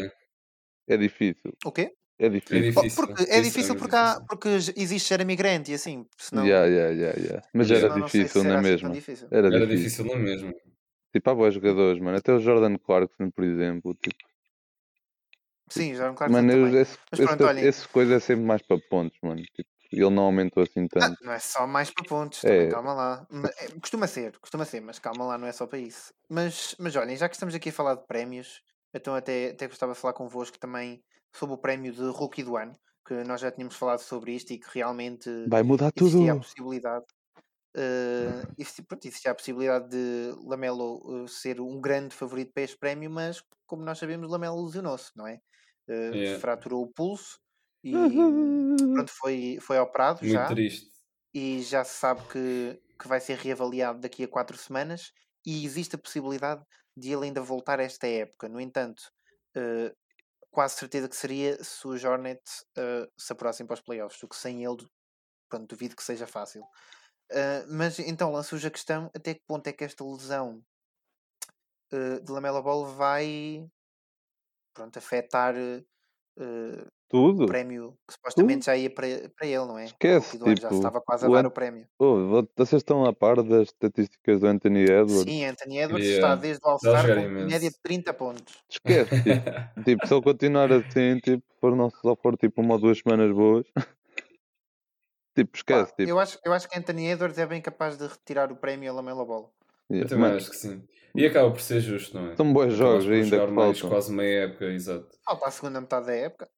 é 0.89 0.97
difícil. 0.97 1.53
O 1.65 1.71
quê? 1.71 1.93
É 2.19 2.29
É 2.29 2.31
difícil. 2.31 2.73
Oh, 2.77 2.83
difícil. 2.83 3.07
porque, 3.07 3.23
é 3.25 3.41
difícil 3.41 3.75
extremamente 3.75 3.79
porque, 3.81 3.97
há, 3.97 4.21
difícil. 4.21 4.27
porque 4.29 4.49
existe 4.81 5.09
Jeremy 5.09 5.37
Grant 5.37 5.69
e 5.69 5.75
assim, 5.75 6.07
senão, 6.17 6.47
Yeah, 6.47 6.67
yeah, 6.67 6.91
yeah, 6.93 7.21
yeah. 7.21 7.49
Mas 7.53 7.71
era 7.71 7.81
senão 7.81 7.99
não 7.99 8.09
sei 8.09 8.29
se 8.29 8.35
difícil, 8.35 8.45
não 8.45 8.55
é 8.57 8.59
assim 8.59 8.63
mesmo? 8.63 8.93
difícil. 8.93 9.29
Era 9.31 9.51
Era 9.51 9.67
difícil. 9.67 9.77
difícil 9.77 10.05
não 10.07 10.17
mesmo. 10.19 10.55
Tipo, 11.13 11.31
há 11.31 11.35
bons 11.35 11.55
jogadores, 11.55 12.03
mano. 12.03 12.19
Até 12.19 12.33
o 12.33 12.41
Jordan 12.41 12.77
Clarkson, 12.79 13.31
por 13.31 13.45
exemplo. 13.45 13.95
Tipo, 13.95 14.17
Sim, 15.69 15.95
já 15.95 16.13
Clarkson 16.15 16.33
mano, 16.33 16.53
também. 16.53 16.81
esse, 16.81 16.99
Mas 17.11 17.21
esse, 17.21 17.27
pronto, 17.29 17.45
olhem. 17.45 17.65
esse 17.65 17.89
coisa 17.89 18.15
é 18.15 18.21
sempre 18.21 18.45
mais 18.45 18.63
para 18.63 18.79
pontos, 18.89 19.19
mano. 19.23 19.43
Tipo, 19.43 19.69
ele 19.93 20.11
não 20.11 20.25
aumentou 20.25 20.63
assim 20.63 20.87
Ah, 20.99 21.11
tanto. 21.11 21.19
não 21.23 21.33
é 21.33 21.39
só 21.39 21.67
mais 21.67 21.91
para 21.91 22.05
pontos, 22.05 22.43
É. 22.45 22.49
também, 22.49 22.69
calma 22.69 22.95
lá. 22.95 23.27
Ma- 23.31 23.49
é, 23.59 23.69
Costuma 23.81 24.07
ser, 24.07 24.39
costuma 24.39 24.65
ser, 24.65 24.81
mas 24.81 24.99
calma 24.99 25.25
lá, 25.27 25.39
não 25.39 25.47
é 25.47 25.53
só 25.53 25.67
para 25.67 25.79
isso. 25.79 26.13
Mas, 26.29 26.75
mas 26.79 26.97
olhem, 26.97 27.17
já 27.17 27.29
que 27.29 27.35
estamos 27.35 27.55
aqui 27.55 27.69
a 27.69 27.73
falar 27.73 27.95
de 27.97 28.07
prémios, 28.07 28.63
então 28.95 29.15
até, 29.15 29.51
até 29.51 29.67
gostava 29.69 29.93
de 29.93 29.99
falar 29.99 30.15
convosco 30.15 30.59
também 30.59 31.03
sobre 31.39 31.55
o 31.55 31.59
prémio 31.59 31.93
de 31.93 32.03
Rookie 32.11 32.43
do 32.45 32.57
Ano, 32.57 32.79
que 33.07 33.15
nós 33.25 33.41
já 33.41 33.51
tínhamos 33.53 33.77
falado 33.77 34.01
sobre 34.01 34.33
isto 34.35 34.53
e 34.53 34.59
que 34.59 34.69
realmente 34.75 35.29
Vai 35.45 35.63
mudar 35.63 35.93
tudo. 35.93 36.23
a 36.31 36.37
possibilidade. 36.37 37.05
eh, 37.77 38.47
existi- 38.59 38.83
pronto, 38.83 39.07
existia 39.07 39.31
a 39.33 39.35
possibilidade 39.35 39.89
de 39.91 40.33
Lamelo 40.47 41.25
eh, 41.27 41.29
ser 41.29 41.61
um 41.61 41.81
grande 41.81 42.15
favorito 42.15 42.53
para 42.55 42.63
este 42.65 42.79
prémio, 42.79 43.11
mas 43.11 43.43
como 43.67 43.85
nós 43.85 43.99
sabemos, 43.99 44.31
Lamelo 44.31 44.65
lesionou-se, 44.67 45.11
não 45.17 45.27
é? 45.27 45.41
Eh, 45.89 46.19
Yeah. 46.21 46.41
Fraturou 46.41 46.83
o 46.85 46.93
pulso 46.93 47.39
e 47.85 48.35
pronto, 48.93 49.13
foi, 49.13 49.59
foi 49.61 49.79
operado 49.79 50.21
Muito 50.21 50.45
já 50.45 50.55
triste. 50.55 50.93
e 51.35 51.63
já 51.63 51.85
se 51.85 51.95
sabe 51.99 52.23
que, 52.31 52.81
que 53.01 53.09
vai 53.09 53.21
ser 53.21 53.37
reavaliado 53.39 54.01
daqui 54.01 54.25
a 54.25 54.29
quatro 54.29 54.57
semanas 54.57 55.13
e 55.47 55.65
existe 55.65 55.97
a 55.97 55.99
possibilidade 55.99 56.65
de 56.97 57.13
ele 57.13 57.27
ainda 57.27 57.43
voltar 57.43 57.81
a 57.81 57.85
esta 57.85 58.07
época. 58.07 58.49
No 58.49 58.61
entanto, 58.61 59.03
eh, 59.57 59.95
quase 60.51 60.77
certeza 60.77 61.09
que 61.09 61.17
seria 61.17 61.63
se 61.63 61.87
os 61.87 62.05
Hornets 62.05 62.65
eh, 62.77 63.09
se 63.19 63.33
apurassem 63.33 63.67
para 63.67 63.75
os 63.75 63.81
playoffs, 63.81 64.23
o 64.23 64.29
que 64.29 64.37
sem 64.37 64.65
ele, 64.65 64.87
pronto, 65.51 65.69
duvido 65.69 65.97
que 65.97 66.05
seja 66.05 66.27
fácil. 66.27 66.63
Eh, 67.31 67.67
mas 67.69 67.99
então 67.99 68.33
lanço-vos 68.33 68.65
a 68.65 68.71
questão 68.71 69.11
até 69.15 69.35
que 69.35 69.43
ponto 69.47 69.67
é 69.69 69.73
que 69.73 69.85
esta 69.85 70.05
lesão 70.05 70.63
eh, 71.93 72.21
de 72.21 72.33
Lamela 72.33 72.63
Ball 72.63 72.85
vai 72.87 73.69
pronto, 74.75 74.99
afetar 74.99 75.55
eh, 75.57 76.87
Tudo. 77.09 77.45
o 77.45 77.47
prémio 77.47 77.97
que 78.07 78.15
supostamente 78.15 78.67
já 78.67 78.77
ia 78.77 78.91
para, 78.91 79.07
para 79.37 79.47
ele, 79.47 79.65
não 79.65 79.79
é? 79.79 79.85
Esquece, 79.85 80.37
ano, 80.39 80.47
já 80.49 80.55
tipo, 80.55 80.75
estava 80.75 81.01
quase 81.01 81.25
a 81.25 81.29
o 81.29 81.33
dar 81.33 81.47
o 81.47 81.51
prémio. 81.51 81.87
Oh, 81.99 82.17
vo- 82.27 82.49
vocês 82.57 82.81
estão 82.81 83.05
a 83.05 83.13
par 83.13 83.43
das 83.45 83.69
estatísticas 83.69 84.41
do 84.41 84.47
Anthony 84.49 84.83
Edwards? 84.83 85.21
Sim, 85.23 85.45
Anthony 85.45 85.79
Edwards 85.79 86.07
Yeah. 86.07 86.27
está 86.33 86.35
desde 86.41 86.61
o 86.67 86.69
All-Star 86.69 87.15
com 87.15 87.29
média 87.29 87.71
de 87.71 87.79
30 87.81 88.13
pontos. 88.13 88.55
Esquece, 88.69 89.23
tipo, 89.23 89.83
tipo, 89.85 90.07
se 90.07 90.15
ele 90.15 90.23
continuar 90.23 90.73
assim, 90.73 91.19
tipo, 91.21 91.45
for 91.61 91.77
não 91.77 91.91
só 91.91 92.17
for 92.17 92.37
tipo 92.37 92.61
uma 92.61 92.75
ou 92.75 92.81
duas 92.81 92.99
semanas 92.99 93.33
boas, 93.33 93.65
tipo, 95.37 95.53
Pá, 95.53 95.59
esquece, 95.59 95.95
tipo, 95.97 96.11
eu, 96.11 96.19
acho, 96.19 96.39
eu 96.45 96.53
acho 96.53 96.69
que 96.69 96.79
Anthony 96.79 97.07
Edwards 97.09 97.39
é 97.39 97.47
bem 97.47 97.61
capaz 97.63 97.97
de 97.97 98.07
retirar 98.07 98.51
o 98.51 98.57
prémio 98.57 98.91
a 98.91 98.95
Lamela. 98.95 99.23
Eu 99.23 99.51
yeah, 99.91 100.09
também 100.09 100.25
mano, 100.25 100.37
acho 100.39 100.51
que 100.51 100.57
sim. 100.57 100.83
E 101.15 101.25
acaba 101.25 101.51
por 101.51 101.61
ser 101.61 101.81
justo, 101.81 102.19
não 102.19 102.33
é? 102.33 102.37
são 102.37 102.53
bons 102.53 102.75
jogos 102.75 103.05
por 103.05 103.13
ainda 103.15 103.27
jogar 103.39 103.51
mais 103.53 103.81
quase 103.81 104.13
meia 104.13 104.45
época, 104.47 104.67
exato. 104.67 105.09
Falta 105.25 105.47
a 105.47 105.51
segunda 105.51 105.81
metade 105.81 106.07
da 106.07 106.13
época. 106.15 106.49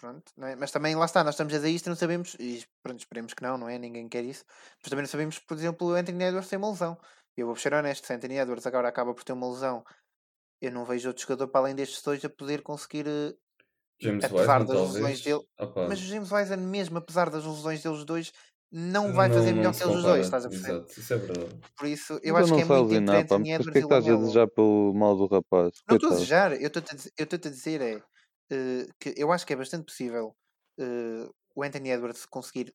Pronto, 0.00 0.32
não 0.36 0.48
é? 0.48 0.56
Mas 0.56 0.70
também 0.70 0.94
lá 0.96 1.04
está, 1.04 1.22
nós 1.22 1.34
estamos 1.34 1.52
a 1.52 1.56
dizer 1.58 1.68
isto 1.70 1.86
e 1.86 1.88
não 1.90 1.96
sabemos, 1.96 2.34
e 2.40 2.64
pronto, 2.82 3.00
esperemos 3.00 3.34
que 3.34 3.42
não, 3.42 3.58
não 3.58 3.68
é? 3.68 3.78
Ninguém 3.78 4.08
quer 4.08 4.24
isso. 4.24 4.44
Mas 4.82 4.88
também 4.88 5.02
não 5.02 5.08
sabemos, 5.10 5.38
por 5.38 5.54
exemplo, 5.56 5.88
o 5.88 5.92
Anthony 5.94 6.24
Edwards 6.24 6.48
tem 6.48 6.58
uma 6.58 6.70
lesão. 6.70 6.98
Eu 7.36 7.46
vou 7.46 7.56
ser 7.56 7.74
honesto, 7.74 8.06
se 8.06 8.12
Anthony 8.14 8.38
Edwards 8.38 8.66
agora 8.66 8.88
acaba 8.88 9.14
por 9.14 9.22
ter 9.24 9.32
uma 9.34 9.50
lesão, 9.50 9.84
eu 10.60 10.72
não 10.72 10.84
vejo 10.84 11.08
outro 11.08 11.22
jogador 11.22 11.48
para 11.48 11.60
além 11.62 11.74
destes 11.76 12.02
dois 12.02 12.24
a 12.24 12.30
poder 12.30 12.62
conseguir 12.62 13.06
eh, 13.08 13.34
James 14.00 14.26
apesar 14.26 14.26
Wiseman, 14.32 14.66
das 14.66 14.80
talvez. 14.80 14.82
lesões 14.82 15.22
dele, 15.22 15.42
Opa, 15.58 15.86
Mas 15.86 16.00
o 16.00 16.04
James 16.04 16.32
Wiseman, 16.32 16.66
mesmo 16.68 16.98
apesar 16.98 17.30
das 17.30 17.44
lesões 17.44 17.82
deles 17.82 18.04
dois, 18.04 18.32
não 18.72 19.12
vai 19.14 19.30
fazer 19.30 19.52
não- 19.52 19.54
melhor 19.54 19.72
não 19.72 19.74
que 19.74 19.82
eles 19.84 19.94
os 19.94 20.06
dois, 20.06 20.26
estás 20.26 20.44
a 20.46 20.50
perceber? 20.50 20.80
Exato, 20.82 20.98
isso 21.00 21.12
é 21.14 21.16
verdade. 21.18 21.62
Por 21.76 21.86
isso, 21.86 22.20
eu 22.22 22.36
Então 22.36 22.38
acho 22.38 22.52
não 22.52 22.54
que 22.54 22.60
é 22.60 22.64
muito 22.64 22.94
entre 22.94 23.16
alienar, 23.16 23.24
pá, 23.26 23.38
Anthony 23.38 23.52
mas 23.58 23.66
que 23.68 23.78
estás 23.78 24.08
a 24.08 24.16
desejar 24.16 24.48
pelo 24.48 24.92
mal 24.94 25.16
do 25.16 25.26
rapaz? 25.26 25.72
Não 25.86 25.94
estou 25.94 26.08
a 26.08 26.12
desejar, 26.12 26.52
eu 26.60 26.68
estou-te 26.68 26.92
a 26.92 26.96
dizer, 26.96 27.12
eu 27.18 27.24
estou-te 27.24 27.48
a 27.48 27.50
dizer 27.50 27.80
é 27.82 28.02
que 28.98 29.14
eu 29.16 29.32
acho 29.32 29.46
que 29.46 29.52
é 29.52 29.56
bastante 29.56 29.84
possível 29.86 30.36
eh, 30.78 31.28
o 31.54 31.62
Anthony 31.62 31.90
Edwards 31.90 32.26
conseguir, 32.26 32.74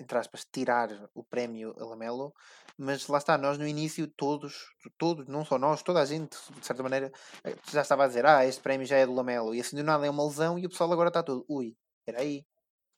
entre 0.00 0.18
aspas, 0.18 0.44
tirar 0.52 0.88
o 1.14 1.24
prémio 1.24 1.74
a 1.78 1.84
Lamelo, 1.84 2.32
mas 2.78 3.06
lá 3.08 3.18
está, 3.18 3.36
nós 3.38 3.58
no 3.58 3.66
início, 3.66 4.06
todos, 4.16 4.54
todos, 4.98 5.26
não 5.28 5.44
só 5.44 5.58
nós, 5.58 5.82
toda 5.82 6.00
a 6.00 6.04
gente, 6.06 6.36
de 6.58 6.66
certa 6.66 6.82
maneira, 6.82 7.12
eh, 7.44 7.56
já 7.70 7.82
estava 7.82 8.04
a 8.04 8.08
dizer, 8.08 8.26
ah, 8.26 8.44
este 8.46 8.62
prémio 8.62 8.86
já 8.86 8.96
é 8.96 9.06
do 9.06 9.14
Lamelo, 9.14 9.54
e 9.54 9.60
assim 9.60 9.76
do 9.76 9.84
nada 9.84 10.06
é 10.06 10.10
uma 10.10 10.24
lesão, 10.24 10.58
e 10.58 10.66
o 10.66 10.70
pessoal 10.70 10.92
agora 10.92 11.08
está 11.08 11.22
todo, 11.22 11.44
ui, 11.48 11.76
espera 12.00 12.22
aí, 12.22 12.46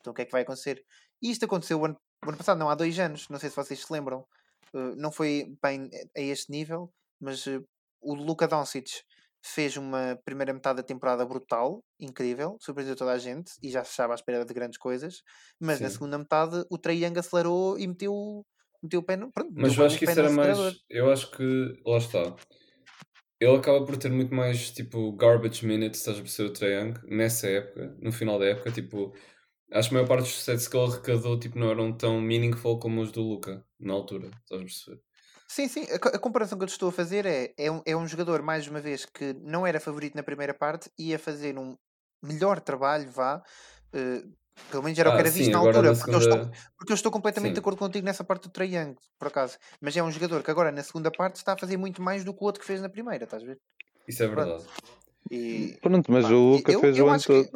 então 0.01 0.12
o 0.12 0.14
que 0.14 0.23
é 0.23 0.25
que 0.27 0.33
vai 0.33 0.43
acontecer? 0.43 0.85
E 1.23 1.31
isto 1.31 1.45
aconteceu 1.45 1.81
o 1.81 1.85
ano, 1.85 1.97
o 2.25 2.29
ano 2.29 2.39
passado, 2.39 2.59
não 2.59 2.70
há 2.70 2.75
dois 2.75 2.99
anos, 2.99 3.29
não 3.29 3.39
sei 3.39 3.51
se 3.51 3.57
vocês 3.57 3.81
se 3.81 3.93
lembram, 3.93 4.27
Eh, 4.75 4.95
não 4.97 5.12
foi 5.12 5.57
bem 5.62 5.91
a 6.16 6.20
este 6.20 6.51
nível, 6.51 6.93
mas 7.20 7.47
eh, 7.47 7.61
o 8.01 8.14
Luka 8.14 8.49
Doncic 8.49 8.89
fez 9.43 9.76
uma 9.76 10.18
primeira 10.24 10.53
metade 10.53 10.76
da 10.76 10.82
temporada 10.82 11.24
brutal, 11.26 11.82
incrível, 11.99 12.57
surpreendeu 12.61 12.95
toda 12.95 13.12
a 13.12 13.18
gente 13.18 13.53
e 13.62 13.70
já 13.70 13.82
se 13.82 13.90
estava 13.90 14.14
à 14.14 14.16
espera 14.16 14.45
de 14.45 14.55
grandes 14.55 14.78
coisas, 14.78 15.22
mas 15.61 15.80
na 15.80 15.88
Sim. 15.88 15.95
segunda 15.95 16.16
metade 16.16 16.64
o 16.70 16.78
Trae 16.78 17.05
Young 17.05 17.18
acelerou 17.18 17.78
e 17.78 17.86
meteu, 17.86 18.47
meteu 18.82 19.01
o 19.01 19.03
pé 19.03 19.16
no, 19.16 19.32
pronto, 19.32 19.53
Mas 19.57 19.76
eu 19.76 19.84
acho 19.84 19.99
que 19.99 20.05
isso 20.05 20.18
era 20.18 20.30
mais. 20.30 20.59
Eu 20.88 21.11
acho 21.11 21.30
que. 21.32 21.82
Lá 21.84 21.99
está. 21.99 22.36
Ele 23.40 23.57
acaba 23.57 23.84
por 23.84 23.97
ter 23.97 24.11
muito 24.11 24.32
mais 24.32 24.70
tipo 24.70 25.12
garbage 25.16 25.66
minutes, 25.66 25.99
estás 25.99 26.18
a 26.18 26.22
perceber 26.22 26.49
o 26.49 26.53
Trae 26.53 26.72
Young, 26.74 26.95
nessa 27.09 27.49
época, 27.49 27.97
no 28.01 28.12
final 28.12 28.38
da 28.38 28.47
época, 28.47 28.70
tipo. 28.70 29.12
Acho 29.72 29.88
que 29.88 29.95
a 29.95 29.99
maior 29.99 30.09
parte 30.09 30.24
dos 30.24 30.45
sets 30.45 30.68
que 30.68 30.76
ele 30.76 30.93
arrecadou 30.93 31.40
tipo, 31.40 31.59
não 31.59 31.70
eram 31.70 31.97
tão 31.97 32.20
meaningful 32.20 32.78
como 32.78 33.01
os 33.01 33.11
do 33.11 33.22
Luca, 33.22 33.64
na 33.80 33.95
altura, 33.95 34.30
estás 34.45 34.61
a 34.61 34.64
perceber? 34.64 35.01
Sim, 35.55 35.68
sim. 35.68 35.82
A, 35.92 35.98
co- 35.98 36.09
a 36.09 36.18
comparação 36.18 36.57
que 36.57 36.64
eu 36.64 36.68
te 36.68 36.72
estou 36.72 36.88
a 36.88 36.92
fazer 36.92 37.26
é, 37.26 37.53
é, 37.59 37.70
um, 37.70 37.82
é 37.84 37.94
um 37.94 38.07
jogador, 38.09 38.40
mais 38.42 38.66
uma 38.66 38.80
vez, 38.80 39.05
que 39.05 39.34
não 39.34 39.66
era 39.66 39.78
favorito 39.78 40.14
na 40.14 40.22
primeira 40.22 40.55
parte 40.55 40.90
e 40.98 41.11
ia 41.11 41.18
fazer 41.18 41.59
um 41.59 41.76
melhor 42.22 42.59
trabalho, 42.61 43.11
vá. 43.11 43.42
eh, 43.92 44.22
pelo 44.70 44.82
menos 44.82 44.98
era 44.98 45.11
o 45.11 45.12
que 45.12 45.20
Ah, 45.20 45.20
era 45.20 45.30
visto 45.30 45.50
sim, 45.50 45.53
na 45.53 45.59
agora 45.59 45.74
altura. 45.74 45.88
na 45.90 45.94
Porque 45.94 46.14
eu, 46.14 46.18
estou, 46.18 46.38
segunda. 46.38 46.57
porque 46.78 46.92
eu 46.92 46.94
estou 46.94 47.12
completamente 47.12 47.55
de 47.55 47.59
Sim, 47.59 47.61
acordo 47.61 47.78
contigo 47.78 48.07
nessa 48.07 48.24
parte 48.24 48.44
do 48.44 48.50
Triângulo, 48.50 49.00
por 49.18 49.28
acaso. 49.28 49.59
Mas 49.80 49.94
é 49.96 50.03
um 50.03 50.11
jogador 50.11 50.42
que 50.42 50.50
agora, 50.50 50.72
na 50.72 50.82
segunda 50.82 51.11
parte, 51.11 51.36
está 51.36 51.53
a 51.53 51.59
fazer 51.59 51.76
muito 51.76 52.00
mais 52.00 52.24
do 52.24 52.32
que 52.34 52.42
o 52.42 52.46
outro 52.46 52.61
que 52.61 52.66
fez 52.66 52.80
na 52.80 52.88
primeira, 52.88 53.24
estás 53.24 53.42
a 53.42 53.46
ver? 53.46 53.59
isso 54.09 54.22
é 54.22 54.26
Pronto. 54.30 54.55
verdade. 54.55 54.64
E, 55.30 55.78
Pronto, 55.82 56.11
mas 56.12 56.26
pá, 56.26 56.30
o 56.30 56.53
Luca 56.53 56.72
eu, 56.72 56.80
fez 56.80 56.96
eu 56.96 57.07
o 57.07 57.11
ano 57.11 57.22
que. 57.22 57.32
todo. 57.32 57.50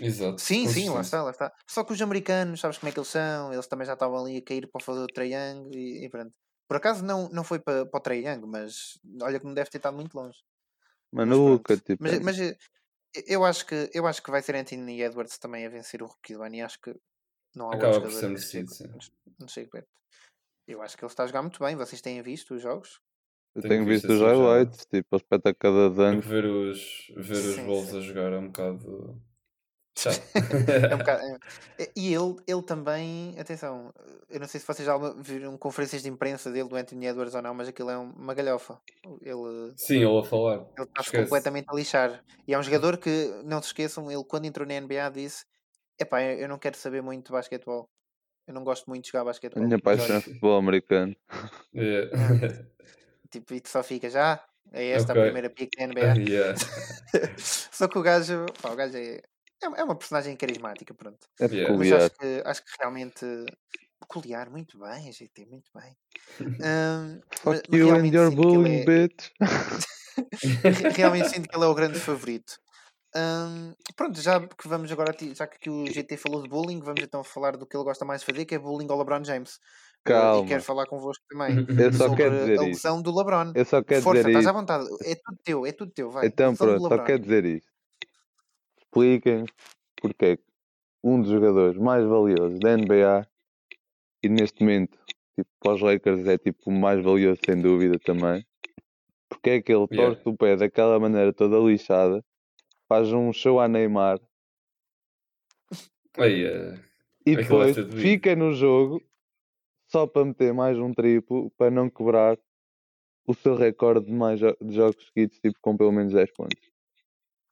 Exato, 0.00 0.42
Sim, 0.42 0.66
sim, 0.66 0.88
lá 0.88 1.00
está, 1.02 1.22
lá 1.22 1.30
está. 1.30 1.52
Só 1.68 1.84
que 1.84 1.92
os 1.92 2.00
americanos, 2.02 2.60
sabes 2.60 2.78
como 2.78 2.88
é 2.90 2.92
que 2.92 2.98
eles 2.98 3.08
são? 3.08 3.52
Eles 3.52 3.66
também 3.66 3.86
já 3.86 3.92
estavam 3.94 4.18
ali 4.24 4.38
a 4.38 4.42
cair 4.44 4.68
para 4.70 4.80
o 4.80 4.84
fazer 4.84 5.00
o 5.00 5.06
triângulo 5.06 5.74
e, 5.76 6.04
e 6.04 6.10
pronto. 6.10 6.32
Por 6.72 6.78
acaso 6.78 7.04
não, 7.04 7.28
não 7.28 7.44
foi 7.44 7.58
para, 7.58 7.84
para 7.84 7.98
o 7.98 8.00
triângulo, 8.00 8.50
mas 8.50 8.98
olha 9.20 9.38
que 9.38 9.44
não 9.44 9.52
deve 9.52 9.68
ter 9.68 9.76
estado 9.76 9.94
muito 9.94 10.14
longe. 10.14 10.38
Mas. 11.12 11.28
Luca, 11.28 11.76
tipo, 11.76 12.02
Mas, 12.02 12.12
é- 12.14 12.20
mas 12.20 12.40
eh, 12.40 12.56
eu 13.26 13.44
acho 13.44 13.66
que 13.66 13.90
eu 13.92 14.06
acho 14.06 14.22
que 14.22 14.30
vai 14.30 14.40
ser 14.42 14.56
Anthony 14.56 15.02
Edwards 15.02 15.36
também 15.38 15.66
a 15.66 15.68
vencer 15.68 16.02
o 16.02 16.06
Rookie 16.06 16.34
do 16.34 16.42
ano 16.42 16.54
e 16.56 16.62
acho 16.62 16.80
que 16.80 16.94
não 17.54 17.70
há 17.70 17.74
Acaba 17.76 18.00
por 18.00 18.10
ser 18.10 18.28
merecido, 18.28 18.70
sim. 18.70 18.88
não 19.38 19.48
chega 19.48 19.68
perto. 19.70 19.88
Eu 20.66 20.82
acho 20.82 20.96
que 20.96 21.04
ele 21.04 21.12
está 21.12 21.24
a 21.24 21.28
jogar 21.28 21.42
muito 21.42 21.62
bem. 21.62 21.76
Vocês 21.76 22.00
têm 22.02 22.22
visto 22.22 22.54
os 22.54 22.62
jogos? 22.62 23.00
eu 23.54 23.62
Tenho 23.62 23.74
tenho 23.76 23.86
visto 23.86 24.04
visto 24.04 24.12
os 24.12 24.20
assim 24.20 24.34
já. 24.34 24.42
highlights, 24.42 24.86
tipo, 24.86 25.14
ele 25.14 25.22
espeta 25.22 25.54
cada 25.54 25.90
dunk. 25.90 26.26
ver 26.26 26.44
os, 26.46 27.06
ver 27.16 27.44
os 27.44 27.58
Sim, 27.58 27.66
Wolves 27.66 27.94
sim. 27.94 27.96
a 27.96 28.00
jogar 28.00 28.32
é 28.32 28.38
um 28.38 28.46
bocado 28.46 29.20
É 30.90 30.94
um 30.94 30.98
bocado, 30.98 31.22
é- 31.22 31.38
E 31.96 32.14
ele, 32.14 32.36
ele 32.46 32.62
também, 32.62 33.38
atenção, 33.38 33.92
eu 34.30 34.40
não 34.40 34.48
sei 34.48 34.58
se 34.60 34.66
vocês 34.66 34.86
já 34.86 34.96
viram 35.18 35.56
conferências 35.58 36.02
de 36.02 36.08
imprensa 36.08 36.50
dele 36.50 36.68
do 36.68 36.76
Anthony 36.76 37.06
Edwards 37.06 37.34
ou 37.34 37.42
não, 37.42 37.52
mas 37.54 37.68
aquilo 37.68 37.90
é 37.90 37.98
um- 37.98 38.10
uma 38.12 38.34
galhofa. 38.34 38.78
Ele, 39.20 39.72
Sim, 39.76 39.96
ele 39.98 40.18
a 40.18 40.22
falar. 40.22 40.54
ele 40.76 40.86
está-se 40.86 41.08
Esquece. 41.08 41.24
completamente 41.24 41.66
a 41.68 41.74
lixar. 41.74 42.24
E 42.48 42.54
é 42.54 42.58
um 42.58 42.62
jogador 42.62 42.96
que, 42.98 43.30
não 43.44 43.60
se 43.60 43.68
esqueçam, 43.68 44.10
ele 44.10 44.24
quando 44.24 44.46
entrou 44.46 44.66
na 44.66 44.74
NBA 44.80 45.10
disse: 45.10 45.44
Epá, 46.00 46.22
eu 46.22 46.38
eu 46.40 46.48
não 46.48 46.58
quero 46.58 46.76
saber 46.76 47.02
muito 47.02 47.26
de 47.26 47.32
basquetebol. 47.32 47.88
Eu 48.48 48.54
não 48.54 48.64
gosto 48.64 48.86
muito 48.88 49.04
de 49.04 49.10
jogar 49.10 49.20
A 49.22 49.24
basquetebol. 49.26 49.64
minha 49.64 49.78
paixão 49.78 50.16
é 50.16 50.20
futebol 50.20 50.56
americano. 50.58 51.14
Yeah. 51.74 52.10
tipo, 53.30 53.54
e 53.54 53.60
tu 53.60 53.68
só 53.68 53.82
fica 53.82 54.10
já. 54.10 54.42
É 54.72 54.88
esta 54.90 55.12
Ok. 55.12 55.20
a 55.22 55.24
primeira 55.26 55.50
pick 55.50 55.70
da 55.78 55.86
NBA. 55.86 56.14
yeah. 56.28 56.54
Só 57.38 57.86
que 57.88 57.98
o 57.98 58.02
gajo, 58.02 58.46
pá, 58.60 58.70
o 58.70 58.76
gajo 58.76 58.96
é, 58.96 59.20
é 59.62 59.80
é 59.80 59.84
uma 59.84 59.96
personagem 59.98 60.36
carismática, 60.36 60.94
pronto. 60.94 61.26
É 61.40 61.46
Yeah. 61.46 61.76
Mas 61.76 61.88
peculiar. 61.88 61.98
acho 61.98 62.10
que, 62.18 62.42
acho 62.46 62.64
que 62.64 62.72
realmente. 62.80 63.26
Peculiar, 64.00 64.50
muito 64.50 64.78
bem, 64.78 65.12
GT, 65.12 65.46
muito 65.46 65.70
bem. 65.74 65.96
Mas, 67.44 67.60
Fuck 67.60 67.62
mas 67.70 67.80
you 67.80 67.90
and 67.94 68.10
realmente 68.10 68.14
your 68.14 68.30
sinto 68.30 68.46
que 68.46 68.56
ele 68.56 68.64
bullying, 68.64 68.80
é, 68.80 68.84
bitch. 68.84 69.30
re- 70.64 70.90
realmente 70.96 71.28
sinto 71.30 71.48
que 71.48 71.56
ele 71.56 71.64
é 71.64 71.68
o 71.68 71.74
grande 71.74 71.98
favorito. 72.00 72.54
Ahm, 73.14 73.74
pronto, 73.96 74.20
já 74.20 74.40
que 74.40 74.68
vamos 74.68 74.90
agora, 74.92 75.14
já 75.34 75.46
que 75.46 75.70
o 75.70 75.86
GT 75.86 76.16
falou 76.16 76.42
de 76.42 76.48
bullying, 76.48 76.80
vamos 76.80 77.02
então 77.02 77.22
falar 77.24 77.56
do 77.56 77.66
que 77.66 77.76
ele 77.76 77.84
gosta 77.84 78.04
mais 78.04 78.20
de 78.22 78.26
fazer, 78.26 78.44
que 78.46 78.54
é 78.54 78.58
bullying 78.58 78.88
ao 78.90 78.98
LeBron 78.98 79.24
James. 79.24 79.58
Uh, 80.08 80.34
e 80.36 80.44
Calma. 80.44 80.48
quero 80.48 80.62
falar 80.64 80.86
convosco 80.86 81.24
também 81.30 81.64
Eu 81.78 81.92
só 81.92 82.08
sobre 82.08 82.16
quero 82.16 82.38
dizer 82.38 82.58
a 82.60 82.64
isso. 82.64 82.64
lesão 82.64 83.02
do 83.02 83.16
LeBron. 83.16 83.52
Eu 83.54 83.64
só 83.64 83.82
quero 83.82 84.02
Força, 84.02 84.24
dizer 84.24 84.30
estás 84.30 84.46
à 84.46 84.50
isso. 84.50 84.58
vontade. 84.60 84.84
É 85.04 85.14
tudo 85.16 85.38
teu, 85.44 85.66
é 85.66 85.72
tudo 85.72 85.92
teu, 85.92 86.10
vai. 86.10 86.26
Então 86.26 86.56
pronto, 86.56 86.88
só 86.88 86.98
quero 87.04 87.20
dizer 87.20 87.44
isto. 87.44 87.71
Expliquem 88.96 89.46
porque 90.02 90.24
é 90.26 90.36
que 90.36 90.42
um 91.02 91.18
dos 91.22 91.30
jogadores 91.30 91.78
mais 91.78 92.04
valiosos 92.06 92.58
da 92.60 92.76
NBA 92.76 93.26
e 94.22 94.28
neste 94.28 94.60
momento, 94.60 94.98
tipo, 95.34 95.48
para 95.60 95.72
os 95.74 95.80
Lakers 95.80 96.26
é 96.26 96.36
tipo 96.36 96.58
o 96.66 96.72
mais 96.72 97.02
valioso 97.02 97.40
sem 97.42 97.60
dúvida 97.60 97.98
também. 97.98 98.44
Porque 99.30 99.48
é 99.48 99.62
que 99.62 99.72
ele 99.72 99.86
Yeah. 99.90 100.14
torce 100.14 100.28
o 100.28 100.36
pé 100.36 100.56
daquela 100.56 101.00
maneira 101.00 101.32
toda 101.32 101.56
lixada, 101.58 102.22
faz 102.86 103.10
um 103.10 103.32
show 103.32 103.58
a 103.58 103.66
Neymar 103.66 104.20
Aí, 106.18 106.44
eh, 106.44 106.74
e 107.26 107.32
Aquilo 107.32 107.64
depois 107.64 107.76
fica 107.98 108.36
no 108.36 108.52
jogo 108.52 109.02
só 109.88 110.06
para 110.06 110.26
meter 110.26 110.52
mais 110.52 110.78
um 110.78 110.92
triplo 110.92 111.50
para 111.52 111.70
não 111.70 111.88
quebrar 111.88 112.38
o 113.26 113.32
seu 113.32 113.54
recorde 113.56 114.04
de 114.06 114.12
mais 114.12 114.38
jo- 114.38 114.56
de 114.60 114.74
jogos 114.74 115.02
seguidos, 115.06 115.38
tipo 115.40 115.58
com 115.62 115.74
pelo 115.78 115.92
menos 115.92 116.12
10 116.12 116.30
pontos. 116.32 116.60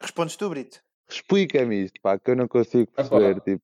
Respondes 0.02 0.36
tu, 0.36 0.50
Brito? 0.50 0.82
Explica-me 1.10 1.84
isto, 1.84 2.00
pá, 2.02 2.18
que 2.18 2.30
eu 2.30 2.36
não 2.36 2.46
consigo 2.48 2.90
Epá. 2.96 3.04
perceber, 3.08 3.40
tipo, 3.40 3.62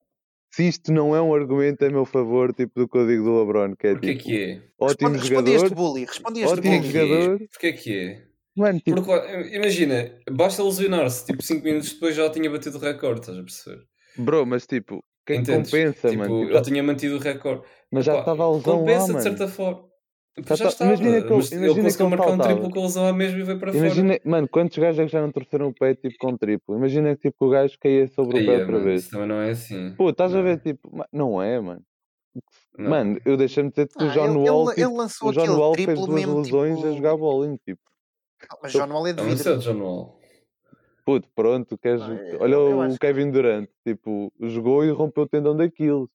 se 0.52 0.68
isto 0.68 0.92
não 0.92 1.14
é 1.14 1.20
um 1.20 1.34
argumento 1.34 1.84
a 1.84 1.90
meu 1.90 2.04
favor, 2.04 2.52
tipo, 2.52 2.80
do 2.80 2.88
código 2.88 3.24
do 3.24 3.38
LeBron, 3.40 3.74
que 3.76 3.86
é 3.88 3.92
porquê 3.92 4.12
tipo, 4.14 4.24
que 4.24 4.42
é? 4.42 4.62
ótimo 4.78 5.10
Responde, 5.10 5.18
respondi 5.28 5.50
este 5.50 5.58
jogador, 5.68 5.74
bully. 5.74 6.04
Respondi 6.04 6.40
este 6.40 6.52
ótimo 6.52 6.70
bully. 6.80 6.90
que 6.92 6.98
é? 6.98 7.06
jogador. 7.06 7.38
Porquê 7.50 7.72
que 7.72 7.98
é? 7.98 8.22
mano, 8.56 8.80
tipo, 8.80 9.02
Porque, 9.02 9.10
lá, 9.12 9.40
imagina, 9.54 10.18
basta 10.30 10.62
lesionar-se, 10.64 11.26
tipo 11.26 11.42
5 11.42 11.62
minutos 11.64 11.92
depois 11.92 12.14
já 12.16 12.30
tinha 12.30 12.48
batido 12.50 12.78
o 12.78 12.80
recorde, 12.80 13.20
estás 13.20 13.38
a 13.38 13.42
perceber? 13.42 13.82
bro, 14.18 14.46
mas 14.46 14.66
tipo, 14.66 15.04
quem 15.26 15.40
Entendes? 15.40 15.70
compensa, 15.70 16.08
tipo, 16.08 16.20
mano, 16.22 16.40
tipo, 16.40 16.52
ele 16.56 16.62
tinha 16.64 16.82
mantido 16.82 17.16
o 17.16 17.18
recorde. 17.18 17.62
mas 17.92 18.04
já 18.06 18.18
estava 18.18 18.44
a 18.44 18.50
lesão 18.52 18.72
lá, 18.74 18.78
Compensa 18.80 19.06
mano. 19.08 19.18
de 19.18 19.22
certa 19.24 19.48
forma. 19.48 19.84
Já 20.44 20.54
Já, 20.54 20.64
tá- 20.64 20.70
estava, 20.70 20.90
imagina 20.92 21.10
que 21.10 21.16
ele- 21.16 21.24
ele 21.24 21.32
imagina 21.32 21.74
que 21.74 21.82
conseguiu 21.82 22.06
ele 22.06 22.16
marcar 22.16 22.24
um 22.26 22.28
faltava. 22.36 22.52
triplo 22.54 22.70
com 22.70 22.78
a 22.78 22.82
lesão 22.82 23.06
à 23.06 23.12
mesma 23.12 23.38
e 23.38 23.42
veio 23.42 23.58
para 23.58 23.72
fora. 23.72 23.84
Imagina, 23.86 24.18
mano, 24.24 24.48
quantos 24.48 24.76
gajos 24.78 24.98
é 25.00 25.06
que 25.06 25.12
já 25.12 25.20
não 25.22 25.32
torceram 25.32 25.68
o 25.68 25.74
pé, 25.74 25.94
tipo, 25.94 26.14
com 26.18 26.36
triplo? 26.36 26.76
Imagina 26.76 27.16
que, 27.16 27.30
tipo, 27.30 27.46
o 27.46 27.48
gajo 27.50 27.74
caía 27.80 28.06
sobre 28.08 28.42
o 28.42 28.46
pé 28.46 28.54
é, 28.54 28.58
outra 28.58 28.72
mano, 28.72 28.84
vez. 28.84 29.02
isso 29.02 29.10
também 29.12 29.28
não 29.28 29.40
é 29.40 29.50
assim. 29.50 29.94
Pô, 29.96 30.10
estás 30.10 30.34
a 30.34 30.36
Não. 30.36 30.42
ver, 30.44 30.60
tipo, 30.60 30.90
não 31.12 31.42
é, 31.42 31.58
mano. 31.58 31.82
Não. 32.78 32.90
Mano, 32.90 33.18
eu 33.24 33.36
deixei-me 33.38 33.70
dizer 33.70 33.88
que 33.88 34.04
o 34.04 34.08
Ah, 34.08 34.12
John 34.12 34.24
ele, 34.26 34.50
Wall, 34.50 34.64
ele, 34.64 34.74
tipo, 34.74 34.80
ele 34.90 34.96
lançou 34.98 35.28
o 35.30 35.32
John 35.32 35.40
aquele 35.40 35.56
Wall 35.56 35.74
fez 35.74 35.86
duas 36.00 36.08
mesmo 36.08 36.38
lesões 36.38 36.76
tipo... 36.76 36.88
a 36.88 36.92
jogar 36.92 37.16
bowling, 37.16 37.56
tipo. 37.64 37.80
Ah, 38.50 38.58
Mas 38.62 38.72
John 38.72 38.88
Wall 38.92 39.06
é 39.06 39.12
de 39.14 39.22
Não, 39.22 39.28
isso 39.32 39.48
é 39.48 39.52
o 39.52 39.56
vidro. 39.58 39.72
John 39.72 39.82
Wall. 39.82 40.20
Puto, 41.06 41.28
pronto, 41.34 41.78
queres... 41.78 42.02
Ah, 42.02 42.12
eu- 42.12 42.40
olha 42.42 42.54
eu 42.56 42.76
o 42.76 42.80
acho 42.82 42.98
que- 42.98 43.06
Kevin 43.06 43.30
Durant, 43.30 43.68
tipo, 43.86 44.30
jogou 44.40 44.84
e 44.84 44.90
rompeu 44.90 45.22
o 45.22 45.26
tendão 45.28 45.56
daquilo. 45.56 46.10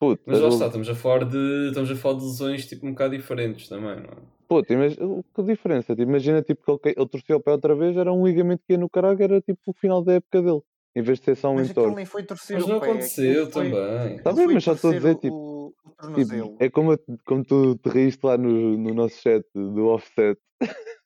Puto, 0.00 0.22
Mas 0.26 0.40
lá 0.40 0.48
le- 0.48 0.54
está, 0.54 0.66
estamos 0.66 0.88
a 0.88 0.94
falar 0.94 1.24
de, 1.26 1.68
estamos 1.68 1.90
a 1.90 1.94
falar 1.94 2.18
de 2.18 2.24
lesões 2.24 2.66
tipo 2.66 2.86
um 2.86 2.90
bocado 2.92 3.14
diferentes 3.16 3.68
também, 3.68 3.96
não 3.96 4.04
é? 4.04 4.16
puto, 4.48 4.72
imagina, 4.72 5.22
que 5.34 5.42
diferença? 5.42 5.94
Tipo, 5.94 6.08
imagina 6.10 6.42
tipo, 6.42 6.78
que 6.78 6.88
ele, 6.88 6.94
ele 6.98 7.08
torceu 7.08 7.36
o 7.36 7.40
pé 7.40 7.52
outra 7.52 7.74
vez, 7.76 7.96
era 7.96 8.10
um 8.12 8.26
ligamento 8.26 8.62
que 8.66 8.72
ia 8.72 8.78
no 8.78 8.88
caralho, 8.90 9.22
era 9.22 9.40
tipo 9.42 9.60
o 9.66 9.72
final 9.74 10.02
da 10.02 10.14
época 10.14 10.40
dele. 10.42 10.60
Em 10.96 11.02
vez 11.02 11.18
de 11.20 11.26
ser 11.26 11.36
só 11.36 11.50
um 11.50 11.56
Mas 11.56 11.70
aquilo 11.70 11.84
entorse. 11.84 11.96
nem 11.96 12.06
foi 12.06 12.22
torcer 12.24 12.56
Mas 12.56 12.64
o 12.64 12.68
não 12.68 12.80
pé. 12.80 12.86
aconteceu 12.86 13.50
foi- 13.52 13.70
também. 13.70 14.16
Tá 14.22 14.30
aquilo 14.30 14.46
bem, 14.46 14.54
mas 14.54 14.64
só 14.64 14.72
estou 14.72 14.90
a 14.90 14.94
dizer, 14.94 15.14
tipo, 15.16 15.34
o, 15.36 15.74
o 16.02 16.14
Tipo, 16.14 16.56
é 16.58 16.70
como, 16.70 16.92
eu- 16.94 17.04
como 17.26 17.44
tu 17.44 17.76
te 17.76 17.90
riste 17.90 18.24
lá 18.24 18.36
no, 18.38 18.76
no 18.78 18.94
nosso 18.94 19.20
chat 19.20 19.44
do 19.54 19.86
offset. 19.86 20.40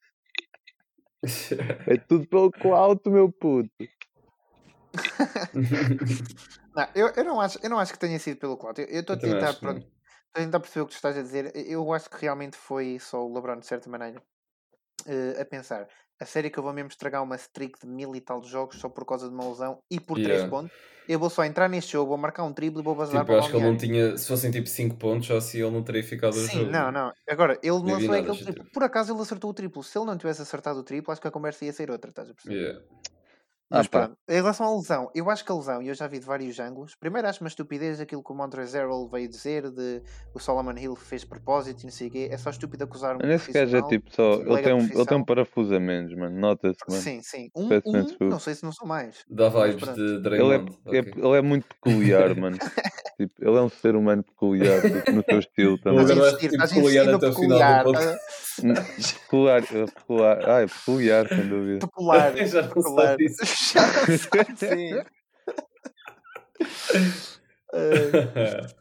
É 1.87 1.97
tudo 1.97 2.25
pelo 2.27 2.51
clout, 2.51 3.07
meu 3.09 3.31
puto. 3.31 3.69
Não, 6.75 6.87
eu, 6.93 7.07
eu, 7.15 7.23
não 7.23 7.39
acho, 7.39 7.59
eu 7.63 7.69
não 7.69 7.79
acho 7.79 7.93
que 7.93 7.99
tenha 7.99 8.19
sido 8.19 8.37
pelo 8.39 8.57
Clout. 8.57 8.81
Eu 8.81 8.99
estou 8.99 9.15
a 9.15 9.19
tentar, 9.19 9.49
acho 9.49 9.59
pronto, 9.61 9.79
não. 9.79 9.87
a 10.33 10.39
tentar 10.39 10.59
perceber 10.59 10.81
o 10.83 10.85
que 10.87 10.91
tu 10.93 10.95
estás 10.95 11.17
a 11.17 11.21
dizer. 11.21 11.51
Eu 11.55 11.91
acho 11.93 12.09
que 12.09 12.17
realmente 12.21 12.57
foi 12.57 12.99
só 12.99 13.25
o 13.25 13.33
LeBron, 13.33 13.59
de 13.59 13.65
certa 13.65 13.89
maneira, 13.89 14.21
eh, 15.07 15.41
a 15.41 15.45
pensar. 15.45 15.87
A 16.19 16.25
série 16.25 16.49
que 16.49 16.59
eu 16.59 16.63
vou 16.63 16.73
mesmo 16.73 16.89
estragar 16.89 17.23
uma 17.23 17.35
streak 17.35 17.79
de 17.79 17.87
mil 17.87 18.15
e 18.15 18.21
tal 18.21 18.43
jogos 18.43 18.77
só 18.77 18.89
por 18.89 19.05
causa 19.05 19.27
de 19.29 19.35
uma 19.35 19.49
lesão 19.49 19.79
e 19.91 19.99
por 19.99 20.19
três 20.19 20.41
Yeah. 20.41 20.49
pontos. 20.49 20.77
Eu 21.07 21.19
vou 21.19 21.29
só 21.29 21.43
entrar 21.45 21.69
neste 21.69 21.93
jogo, 21.93 22.09
vou 22.09 22.17
marcar 22.17 22.43
um 22.43 22.51
drible 22.51 22.81
e 22.81 22.83
vou 22.83 22.95
bazar 22.95 23.21
Tipo, 23.21 23.27
para 23.27 23.39
acho 23.39 23.49
que 23.49 23.55
ele 23.57 23.65
não 23.65 23.77
tinha. 23.77 24.17
Se 24.17 24.27
fossem 24.27 24.51
tipo 24.51 24.67
5 24.67 24.95
pontos, 24.97 25.27
já 25.27 25.37
assim 25.37 25.59
ele 25.61 25.71
não 25.71 25.83
teria 25.83 26.03
ficado 26.03 26.33
Sim, 26.33 26.59
jogo. 26.59 26.71
não, 26.71 26.91
não. 26.91 27.13
Agora, 27.29 27.59
ele 27.61 27.81
vi 27.83 27.91
lançou 27.91 28.09
nada, 28.09 28.31
aquele 28.31 28.43
triplo. 28.43 28.65
Por 28.73 28.83
acaso 28.83 29.13
ele 29.13 29.21
acertou 29.21 29.51
o 29.51 29.53
triplo. 29.53 29.83
Se 29.83 29.97
ele 29.97 30.05
não 30.07 30.17
tivesse 30.17 30.41
acertado 30.41 30.79
o 30.79 30.83
triplo, 30.83 31.11
acho 31.11 31.21
que 31.21 31.27
a 31.27 31.31
conversa 31.31 31.65
ia 31.65 31.73
ser 31.73 31.91
outra, 31.91 32.09
estás 32.09 32.29
a 32.29 32.33
perceber? 32.33 32.55
Yeah. 32.55 32.79
Mas 33.69 33.87
Ah, 33.87 33.89
pá. 33.89 33.99
pronto, 34.05 34.17
em 34.29 34.33
relação 34.35 34.67
à 34.67 34.75
lesão, 34.75 35.09
eu 35.15 35.27
acho 35.29 35.43
que 35.43 35.51
a 35.51 35.55
lesão, 35.55 35.81
e 35.81 35.87
eu 35.87 35.95
já 35.95 36.05
vi 36.07 36.19
de 36.19 36.25
vários 36.25 36.59
ângulos, 36.59 36.93
primeiro 36.95 37.27
acho 37.27 37.41
uma 37.41 37.47
estupidez 37.47 37.99
aquilo 37.99 38.23
que 38.23 38.31
o 38.31 38.35
Montrezl 38.35 39.07
veio 39.11 39.27
dizer 39.27 39.71
de 39.71 40.03
o 40.35 40.39
Solomon 40.39 40.77
Hill 40.77 40.95
fez 40.95 41.25
propósito 41.25 41.81
e 41.81 41.85
não 41.85 41.91
sei 41.91 42.07
o 42.07 42.11
quê, 42.11 42.27
é 42.31 42.37
só 42.37 42.51
estúpido 42.51 42.83
acusar 42.83 43.15
um 43.15 43.19
Mano, 43.19 43.33
esse 43.33 43.51
gajo 43.51 43.77
é 43.77 43.81
tipo 43.87 44.13
só. 44.13 44.33
Ele 44.35 44.61
tem, 44.61 44.73
um, 44.73 44.79
ele 44.81 45.05
tem 45.05 45.17
um 45.17 45.25
parafuso 45.25 45.73
a 45.75 45.79
menos, 45.79 46.13
mano. 46.15 46.39
Nota-se, 46.39 46.77
mano. 46.87 47.01
Sim, 47.01 47.21
sim, 47.23 47.49
um, 47.55 47.69
um 47.85 48.05
não 48.29 48.39
sei 48.39 48.53
se 48.53 48.63
não 48.63 48.71
são 48.71 48.87
mais. 48.87 49.23
Dá 49.27 49.49
vibes 49.49 49.95
de 49.95 50.01
Ele 50.01 50.15
é, 50.15 50.19
Draymond. 50.19 50.77
é- 50.85 50.99
ok. 50.99 51.13
ele 51.17 51.37
é 51.37 51.41
muito 51.41 51.67
peculiar, 51.67 52.35
mano. 52.35 52.57
tipo, 53.17 53.33
ele 53.39 53.57
é 53.57 53.61
um 53.61 53.69
ser 53.69 53.95
humano 53.95 54.23
peculiar, 54.23 54.79
tipo, 54.81 55.11
no 55.11 55.23
seu 55.23 55.39
estilo 55.39 55.79
Vou 55.83 56.01
Estás 56.01 56.11
a 56.11 56.13
também. 56.13 56.17
insistir, 56.27 56.49
tipo, 56.49 56.63
estás 56.63 56.71
a 56.71 56.75
peculiar 56.75 57.05
insistir 57.05 57.11
no 57.11 57.17
até 57.17 57.27
o 57.27 57.33
final 57.33 57.83
do 57.83 57.93
peculiar, 57.95 58.19
Peculiar, 59.25 59.63
é 59.63 59.85
peculiar. 59.85 60.49
Ah, 60.49 60.61
é 60.61 60.67
peculiar, 60.67 61.27
sem 61.27 61.47
dúvida. 61.47 61.87
peculiar, 61.87 62.35
Já 62.47 62.61
não 62.61 62.69
peculiar. 62.69 63.17
sim. 64.57 65.03
Ah, 67.73 68.75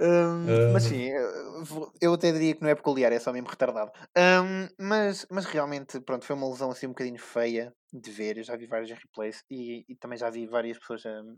Hum, 0.00 0.58
mas 0.68 0.84
Ah. 0.84 0.86
sim, 0.86 1.02
eu 1.10 1.92
eu 2.00 2.14
até 2.14 2.32
diria 2.32 2.54
que 2.54 2.62
não 2.62 2.68
é 2.70 2.74
peculiar, 2.74 3.12
é 3.12 3.18
só 3.20 3.32
mesmo 3.32 3.48
retardado. 3.48 3.92
Hum, 4.16 4.68
mas, 4.78 5.26
mas 5.30 5.44
realmente, 5.46 6.00
pronto, 6.00 6.24
foi 6.24 6.36
uma 6.36 6.48
lesão 6.48 6.70
assim 6.70 6.86
um 6.86 6.90
bocadinho 6.90 7.18
feia 7.18 7.74
de 7.92 8.10
ver. 8.10 8.38
Eu 8.38 8.44
já 8.44 8.56
vi 8.56 8.66
vários 8.66 8.90
replays 8.92 9.44
e, 9.50 9.84
e 9.88 9.96
também 9.96 10.18
já 10.18 10.30
vi 10.30 10.46
várias 10.46 10.78
pessoas 10.78 11.04
hum, 11.06 11.36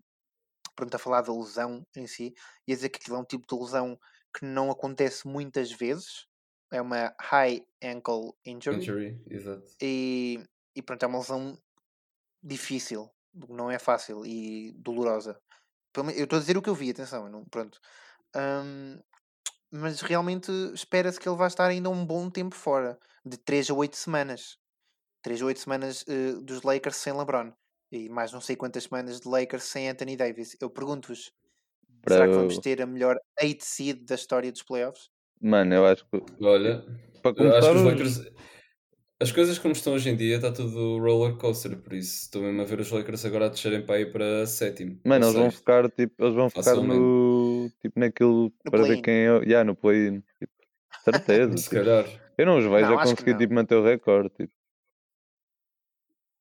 pronto, 0.77 0.95
a 0.95 0.99
falar 0.99 1.23
da 1.23 1.33
lesão 1.35 1.87
em 1.97 2.07
si 2.07 2.35
e 2.69 2.73
a 2.73 2.77
dizer 2.77 2.91
que 2.91 2.99
aquilo 3.01 3.17
é 3.17 3.21
um 3.21 3.25
tipo 3.25 3.47
de 3.49 3.61
lesão 3.63 3.99
que 4.37 4.45
não 4.47 4.71
acontece 4.71 5.27
muitas 5.29 5.73
vezes. 5.73 6.27
É 6.73 6.81
uma 6.83 7.15
high 7.21 7.63
ankle 7.83 8.33
injury. 8.47 8.77
Injury, 8.79 9.19
exato. 9.31 9.71
E, 9.83 10.43
e 10.77 10.83
pronto, 10.83 11.03
é 11.03 11.07
uma 11.07 11.19
lesão 11.19 11.59
difícil, 12.43 13.11
não 13.49 13.71
é 13.71 13.79
fácil 13.79 14.25
e 14.27 14.73
dolorosa. 14.77 15.41
Eu 16.17 16.25
estou 16.25 16.39
a 16.39 16.41
dizer 16.41 16.57
o 16.57 16.63
que 16.63 16.71
eu 16.71 16.75
vi, 16.75 16.91
atenção, 16.91 17.29
não, 17.29 17.45
pronto. 17.47 17.79
Ahm, 18.35 19.01
mas 19.73 20.01
realmente 20.01 20.51
espera-se 20.75 21.21
que 21.21 21.29
ele 21.29 21.37
vai 21.37 21.49
estar 21.49 21.67
ainda 21.69 21.91
um 21.91 22.05
bom 22.05 22.31
tempo 22.31 22.55
fora, 22.57 22.99
de 23.25 23.37
3 23.39 23.71
a 23.71 23.75
8 23.75 23.97
semanas. 23.97 24.59
3 25.23 25.43
a 25.43 25.47
8 25.47 25.61
semanas 25.61 26.05
eh, 26.09 26.35
dos 26.43 26.63
Lakers 26.63 26.97
sem 26.97 27.13
LeBron. 27.17 27.53
E 27.93 28.09
mais 28.09 28.33
não 28.33 28.41
sei 28.41 28.57
quantas 28.57 28.85
semanas 28.85 29.21
de 29.21 29.29
Lakers 29.29 29.65
sem 29.65 29.89
Anthony 29.89 30.17
Davis. 30.17 30.57
Eu 30.61 30.71
pergunto-vos, 30.71 31.33
será 32.09 32.29
que 32.29 32.35
vamos 32.35 32.59
ter 32.59 32.83
a 32.83 32.87
melhor 32.87 33.17
8 33.43 33.65
seed 33.65 34.05
da 34.07 34.15
história 34.17 34.53
dos 34.53 34.63
playoffs? 34.63 35.11
Mano, 35.41 35.75
eu 35.75 35.87
acho 35.87 36.05
que 36.07 36.23
Olha, 36.45 36.85
para 37.23 37.35
eu 37.37 37.57
acho 37.57 37.71
começar 37.71 37.73
que 37.73 37.77
os 37.77 37.83
os- 37.83 38.19
Lakers. 38.19 38.33
As 39.23 39.31
coisas 39.31 39.59
como 39.59 39.73
estão 39.73 39.93
hoje 39.93 40.09
em 40.09 40.17
dia 40.17 40.37
está 40.37 40.51
tudo 40.51 40.99
roller 40.99 41.37
coaster, 41.37 41.77
por 41.77 41.93
isso 41.93 42.23
estou 42.25 42.41
mesmo 42.43 42.63
a 42.63 42.65
ver 42.65 42.81
os 42.81 42.91
Lakers 42.91 43.25
agora 43.27 43.47
a 43.47 43.49
descerem 43.51 43.85
para 43.85 44.01
ir 44.01 44.11
para 44.11 44.47
sétimo. 44.47 44.99
Mano, 45.05 45.27
eles 45.27 45.35
vão 45.37 45.51
ficar 45.51 45.91
tipo, 45.91 46.15
eles 46.25 46.35
vão 46.35 46.49
ficar 46.49 46.75
no 46.77 47.71
tipo 47.83 48.01
naquilo 48.01 48.51
para 48.71 48.83
ver 48.83 49.03
quem 49.03 49.15
é. 49.15 49.27
Yeah, 49.45 49.63
no 49.65 49.77
play-in. 49.77 50.23
Tipo, 50.39 50.53
certeza. 51.05 51.55
Se 51.59 51.65
tipo. 51.65 51.77
calhar. 51.77 52.07
Eu 52.39 52.47
não 52.47 52.57
os 52.59 52.65
vejo 52.65 52.87
Não, 52.91 52.99
a 52.99 53.03
conseguir 53.03 53.33
não. 53.33 53.39
tipo, 53.39 53.53
manter 53.55 53.75
o 53.75 53.85
recorde. 53.85 54.31
Tipo. 54.31 54.53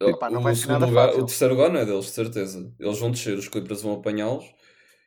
Opa, 0.02 0.30
não 0.30 0.42
vai 0.42 0.54
o, 0.54 0.56
ser 0.56 0.62
segundo 0.62 0.80
nada 0.80 0.86
lugar, 0.90 1.08
fácil. 1.08 1.22
o 1.24 1.26
terceiro 1.26 1.54
lugar 1.56 1.70
não 1.74 1.80
é 1.82 1.86
deles, 1.86 2.06
de 2.06 2.12
certeza. 2.12 2.74
Eles 2.80 2.98
vão 3.00 3.12
descer, 3.12 3.38
os 3.38 3.50
Clippers 3.50 3.82
vão 3.82 3.96
apanhá-los 3.96 4.46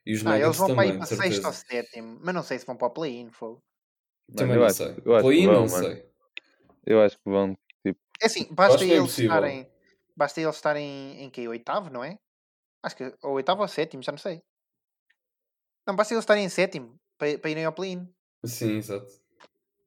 e 0.05 0.13
os 0.13 0.23
Não, 0.23 0.33
eles 0.37 0.43
Nuggets 0.45 0.59
vão 0.59 0.67
para 0.67 0.77
também, 0.77 0.91
ir 0.91 0.99
para 0.99 1.07
sexto 1.07 1.47
ou 1.47 1.53
certeza. 1.55 1.83
sétimo, 1.87 2.21
mas 2.23 2.35
não 2.35 2.43
sei 2.43 2.59
se 2.59 2.67
vão 2.67 2.77
para 2.77 2.89
o 2.89 2.91
play-in. 2.91 3.31
fogo. 3.31 3.63
Também 4.37 4.57
eu 4.57 4.61
não 4.61 4.67
acho- 4.67 4.77
sei. 4.77 4.93
Play-in 5.23 5.47
vão, 5.47 5.55
não 5.65 5.71
mano. 5.71 5.85
sei. 5.87 6.05
Eu 6.85 7.01
acho 7.01 7.17
que 7.17 7.31
vão. 7.31 7.57
É 8.21 8.27
assim, 8.27 8.47
basta 8.53 8.83
é 8.85 8.87
eles 8.89 8.99
impossível. 9.01 9.31
estarem. 9.35 9.71
Basta 10.17 10.41
eles 10.41 10.55
estarem 10.57 11.23
em 11.23 11.31
que? 11.31 11.47
Oitavo, 11.49 11.91
não 11.91 12.05
é? 12.05 12.19
Acho 12.83 12.97
que 12.97 13.15
ou 13.23 13.33
oitavo 13.35 13.63
ou 13.63 13.69
sétimo, 13.69 14.03
já 14.03 14.13
não 14.13 14.19
sei. 14.19 14.43
Não, 15.87 15.97
basta 15.97 16.15
eles 16.15 16.23
estarem 16.23 16.45
em 16.45 16.49
sétimo 16.49 16.99
para, 17.19 17.39
para 17.39 17.51
irem 17.51 17.65
ao 17.65 17.73
play-in. 17.73 18.09
Sim, 18.45 18.77
exato. 18.77 19.07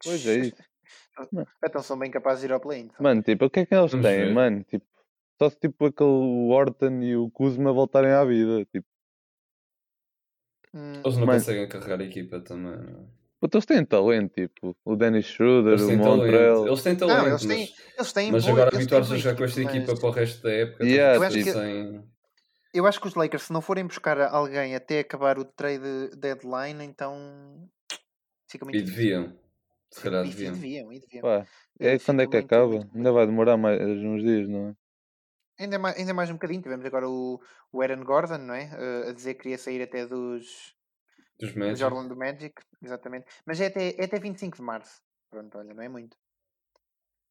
pois 0.03 0.25
é 0.25 0.35
isso. 0.37 0.55
Então 1.63 1.81
são 1.81 1.97
bem 1.97 2.11
capazes 2.11 2.41
de 2.41 2.47
ir 2.47 2.51
ao 2.53 2.59
play-in. 2.59 2.89
são. 2.89 2.97
Mano, 3.01 3.21
tipo, 3.23 3.45
o 3.45 3.49
que 3.49 3.61
é 3.61 3.65
que 3.65 3.73
eles 3.73 3.91
Vamos 3.91 4.05
têm, 4.05 4.25
ver. 4.25 4.33
mano? 4.33 4.63
Tipo, 4.65 4.85
só 5.41 5.49
se 5.49 5.57
tipo 5.57 5.85
aquele 5.85 6.51
Orton 6.51 7.01
e 7.01 7.15
o 7.15 7.31
Kuzma 7.31 7.71
voltarem 7.71 8.11
à 8.11 8.23
vida. 8.25 8.65
Tipo, 8.65 8.85
Hum, 10.73 10.91
Eles 11.05 11.15
não 11.17 11.25
Mano. 11.25 11.39
conseguem 11.39 11.69
carregar 11.69 12.01
a 12.01 12.03
equipa 12.03 12.41
também. 12.41 12.75
não 12.77 13.03
é? 13.03 13.07
Puta, 13.47 13.57
eles 13.57 13.65
têm 13.65 13.85
talento, 13.85 14.33
tipo, 14.33 14.75
o 14.83 14.95
Dennis 14.95 15.25
Schroeder, 15.25 15.79
o 15.79 15.97
Montrell. 15.97 16.53
talento. 16.55 16.67
Eles 16.67 16.83
têm 16.83 16.95
talento, 16.95 17.17
não, 17.17 17.27
eles 17.27 17.41
têm, 17.45 17.59
mas, 17.59 17.93
eles 17.97 18.13
têm 18.13 18.31
mas 18.31 18.47
agora 18.47 18.75
habituar-se 18.75 19.13
a 19.13 19.17
jogar 19.17 19.37
com 19.37 19.43
esta 19.43 19.61
equipa 19.61 19.91
mas 19.91 19.99
para 19.99 20.09
o 20.09 20.11
resto 20.11 20.43
da 20.43 20.51
época. 20.51 20.83
Yeah, 20.85 21.13
estão 21.13 21.23
Eu 21.23 21.27
acho 21.27 21.37
que- 21.43 21.51
sem... 21.53 22.15
Eu 22.73 22.85
acho 22.85 22.99
que 22.99 23.07
os 23.07 23.15
Lakers, 23.15 23.43
se 23.43 23.53
não 23.53 23.61
forem 23.61 23.85
buscar 23.87 24.19
alguém 24.19 24.75
até 24.75 24.99
acabar 24.99 25.39
o 25.39 25.45
trade 25.45 26.09
deadline, 26.17 26.83
então 26.83 27.69
fica 28.51 28.65
muito 28.65 28.77
E 28.77 28.81
difícil. 28.81 29.03
deviam. 29.21 29.39
Se 29.89 30.01
calhar 30.01 30.25
E 30.25 30.29
deviam. 30.29 30.53
deviam, 30.53 30.91
e 30.91 30.99
deviam. 30.99 31.21
Pá, 31.21 31.47
Eh, 31.79 31.95
é 31.95 31.99
quando 31.99 32.21
é 32.21 32.27
que 32.27 32.35
acaba? 32.35 32.67
muito 32.67 32.89
Ainda 32.93 33.11
vai 33.13 33.25
demorar 33.25 33.55
mais 33.55 33.79
uns 33.81 34.21
dias, 34.21 34.49
não 34.49 34.69
é? 34.69 34.75
Ainda 35.63 35.79
mais, 35.79 35.95
ainda 35.97 36.13
mais 36.13 36.29
um 36.29 36.33
bocadinho. 36.33 36.61
Tivemos 36.61 36.85
agora 36.85 37.07
o, 37.07 37.39
o 37.71 37.81
Aaron 37.81 38.03
Gordon, 38.03 38.39
não 38.39 38.53
é? 38.53 38.69
Eh, 38.73 39.09
a 39.09 39.13
dizer 39.13 39.35
que 39.35 39.43
queria 39.43 39.57
sair 39.57 39.81
até 39.81 40.05
dos, 40.05 40.74
Dos 41.39 41.53
Magic. 41.55 41.83
Orlando 41.83 42.15
Magic, 42.15 42.53
exatamente. 42.83 43.25
Mas 43.45 43.59
é 43.59 43.67
até, 43.67 43.89
é 43.97 44.05
até 44.05 44.19
25 44.19 44.57
de 44.57 44.63
março. 44.63 45.01
Pronto, 45.29 45.57
olha, 45.57 45.73
não 45.73 45.83
é 45.83 45.89
muito. 45.89 46.15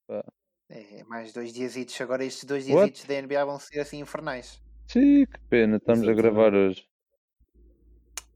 Pá. 0.06 0.24
É 0.70 1.02
mais 1.04 1.32
dois 1.32 1.52
dias. 1.52 1.74
Agora 2.00 2.24
estes 2.24 2.44
dois 2.44 2.64
dias 2.66 3.04
da 3.04 3.20
NBA 3.22 3.44
vão 3.44 3.58
ser 3.58 3.80
assim 3.80 4.00
infernais. 4.00 4.60
Sim, 4.88 5.24
que 5.26 5.38
pena, 5.48 5.76
estamos 5.78 6.06
a 6.08 6.12
gravar 6.12 6.54
hoje. 6.54 6.86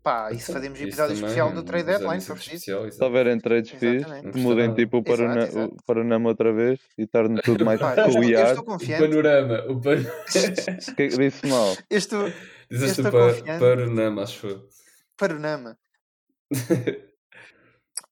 Pá, 0.03 0.31
e 0.33 0.37
se 0.39 0.45
Então, 0.45 0.55
fazemos 0.55 0.79
o 0.79 0.83
isso 0.83 0.89
episódio 0.91 1.15
também, 1.17 1.25
especial 1.29 1.53
do 1.53 1.63
trade 1.63 1.83
episódio 1.83 1.99
deadline, 2.07 2.21
se 2.23 2.33
preciso. 2.33 2.55
especial, 2.57 2.91
Se 2.91 3.05
houverem 3.05 3.39
trades 3.39 3.71
fixos, 3.73 4.13
que 4.33 4.39
mudem 4.39 4.65
Exato, 4.65 4.77
tipo 4.81 4.97
o 4.99 5.03
Parana- 5.05 5.43
exato. 5.47 5.75
o 5.75 5.85
Paranama 5.85 6.29
outra 6.31 6.53
vez 6.55 6.81
e 6.97 7.07
torne 7.07 7.41
tudo 7.43 7.65
mais 7.65 7.79
eu, 7.81 7.89
eu 7.89 7.95
peculiar. 8.07 8.57
O 8.59 8.65
confiante. 8.65 9.03
panorama. 9.03 9.65
O 9.69 9.81
pan... 9.81 9.97
O 10.93 10.95
que 10.95 11.03
é 11.03 11.09
que 11.09 11.19
disse 11.19 11.47
mal? 11.47 11.77
Eu 11.91 11.99
estou 11.99 12.33
Dizeste 12.71 13.01
estou 13.03 13.09
o 13.09 13.13
pa 13.13 13.35
confiante. 13.35 13.61
panorama, 13.61 14.23
acho 14.23 14.47
eu. 14.47 14.69
Panorama. 15.19 15.79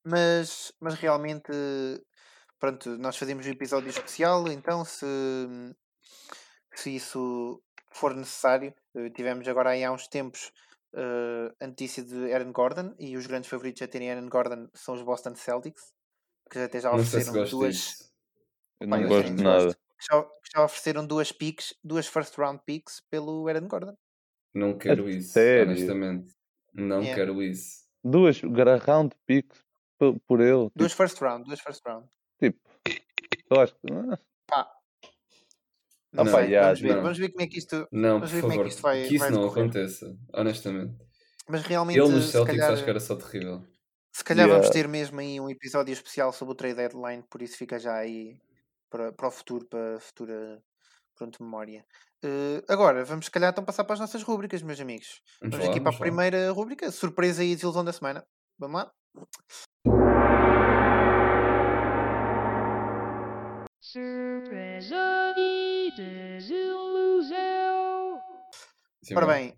Mas, 0.04 0.72
mas 0.80 0.94
realmente, 0.94 1.52
pronto, 2.58 2.96
nós 2.98 3.16
fazemos 3.16 3.46
um 3.46 3.50
episódio 3.50 3.88
especial, 3.90 4.48
então 4.48 4.84
se, 4.84 5.06
se 6.74 6.94
isso 6.94 7.62
for 7.92 8.14
necessário, 8.14 8.74
eh, 8.94 9.10
tivemos 9.10 9.46
agora 9.48 9.70
aí 9.70 9.84
há 9.84 9.92
uns 9.92 10.06
tempos 10.08 10.52
eh, 10.94 11.54
a 11.60 11.66
notícia 11.66 12.02
de 12.04 12.32
Aaron 12.32 12.52
Gordon 12.52 12.94
e 12.98 13.16
os 13.16 13.26
grandes 13.26 13.48
favoritos 13.50 13.82
a 13.82 13.88
terem 13.88 14.10
Aaron 14.10 14.28
Gordon 14.28 14.68
são 14.74 14.94
os 14.94 15.02
Boston 15.02 15.34
Celtics, 15.34 15.92
que 16.50 16.58
até 16.58 16.80
já 16.80 16.90
Não 16.90 17.04
sei 17.04 17.20
se 17.22 17.30
ofereceram 17.30 17.32
gosto 17.32 17.56
duas, 17.58 17.76
disso. 17.76 18.04
Eu 18.80 18.88
não 18.88 19.02
eu 19.02 19.08
gosto 19.08 19.34
de 19.34 19.42
gosto. 19.42 19.42
nada. 19.42 19.74
que 19.74 20.06
já, 20.10 20.22
que 20.22 20.50
já 20.54 20.64
ofereceram 20.64 21.06
duas 21.06 21.32
picks, 21.32 21.74
duas 21.84 22.06
first 22.06 22.36
round 22.38 22.62
picks 22.66 23.00
pelo 23.10 23.46
Aaron 23.48 23.68
Gordon. 23.68 23.96
Não 24.54 24.76
quero 24.76 25.08
isso, 25.08 25.32
sério? 25.32 25.64
honestamente. 25.64 26.34
Não 26.76 27.00
Yeah. 27.00 27.14
quero 27.14 27.42
isso. 27.42 27.86
Duas 28.04 28.40
round 28.86 29.14
picks 29.26 29.64
por, 29.98 30.18
por 30.20 30.40
ele. 30.40 30.70
Duas 30.76 30.92
first 30.92 31.18
round, 31.20 31.44
duas 31.44 31.60
first 31.60 31.82
round. 31.86 32.06
Tipo, 32.38 32.60
tipo, 32.84 33.04
eu 33.54 33.60
acho 33.60 33.74
que. 33.74 33.86
ah, 33.92 34.18
Pá. 34.46 34.70
Não, 36.12 36.24
yeah, 36.40 36.66
vamos 36.68 36.80
ver, 36.80 36.94
não. 36.94 37.02
vamos 37.02 37.18
ver 37.18 37.28
como 37.30 37.42
é 37.42 37.46
que 37.46 37.58
isto. 37.58 37.88
Não, 37.92 38.14
Vamos 38.14 38.30
ver 38.30 38.40
como 38.40 38.52
é 38.52 38.58
que 38.62 38.68
isto 38.68 38.82
vai- 38.82 39.02
que 39.06 39.14
isso 39.16 39.18
vai 39.24 39.30
não 39.30 39.46
aconteça, 39.48 40.16
honestamente. 40.32 40.96
Mas 41.48 41.62
realmente, 41.62 41.98
Ele 41.98 42.08
nos 42.08 42.26
Celtics 42.30 42.56
calhar, 42.58 42.72
acho 42.72 42.84
que 42.84 42.90
era 42.90 43.00
só 43.00 43.16
terrível. 43.16 43.62
se 44.12 44.24
calhar 44.24 44.48
vamos 44.48 44.66
Yeah. 44.66 44.82
ter 44.82 44.88
mesmo 44.88 45.20
aí 45.20 45.38
um 45.40 45.50
episódio 45.50 45.92
especial 45.92 46.32
sobre 46.32 46.52
o 46.52 46.54
trade 46.56 46.76
deadline, 46.76 47.22
por 47.30 47.42
isso 47.42 47.56
fica 47.56 47.78
já 47.78 47.94
aí 47.96 48.40
para, 48.90 49.12
para 49.12 49.28
o 49.28 49.30
futuro, 49.30 49.66
para 49.66 49.96
a 49.96 50.00
futura 50.00 50.62
pronto, 51.14 51.42
memória. 51.42 51.84
Eh, 52.24 52.62
agora, 52.68 53.04
vamos 53.04 53.26
se 53.26 53.30
calhar 53.30 53.50
então 53.50 53.64
passar 53.64 53.84
para 53.84 53.94
as 53.94 54.00
nossas 54.00 54.22
rúbricas, 54.22 54.62
meus 54.62 54.80
amigos. 54.80 55.20
Vamos, 55.40 55.56
Vamos 55.56 55.66
lá, 55.66 55.70
aqui 55.72 55.80
para 55.80 55.90
a 55.90 55.94
lá. 55.94 55.98
primeira 56.00 56.50
rúbrica, 56.50 56.90
surpresa 56.90 57.44
e 57.44 57.54
desilusão 57.54 57.84
da 57.84 57.92
semana. 57.92 58.26
Vamos 58.58 58.82
lá? 58.82 58.92
Surpresa 64.06 65.34
e 65.36 65.90
desilusão. 65.96 67.36
Sim, 69.02 69.14
Ora 69.16 69.26
vá. 69.26 69.34
bem, 69.34 69.54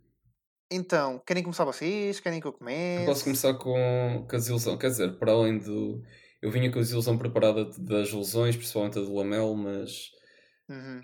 então, 0.70 1.18
querem 1.26 1.42
começar 1.42 1.64
vocês? 1.64 2.20
Querem 2.20 2.40
que 2.40 2.46
eu 2.46 2.52
comece? 2.52 3.06
Posso 3.06 3.24
começar 3.24 3.54
com, 3.54 4.26
com 4.28 4.36
a 4.36 4.38
desilusão. 4.38 4.76
Quer 4.76 4.88
dizer, 4.88 5.18
para 5.18 5.32
além 5.32 5.58
do. 5.58 6.02
Eu 6.42 6.50
vinha 6.50 6.70
com 6.70 6.78
a 6.78 6.82
desilusão 6.82 7.16
preparada 7.18 7.64
das 7.78 8.12
lesões, 8.12 8.56
principalmente 8.56 8.98
a 8.98 9.02
do 9.02 9.14
Lamelo, 9.14 9.56
mas. 9.56 10.10
Uhum. 10.68 11.02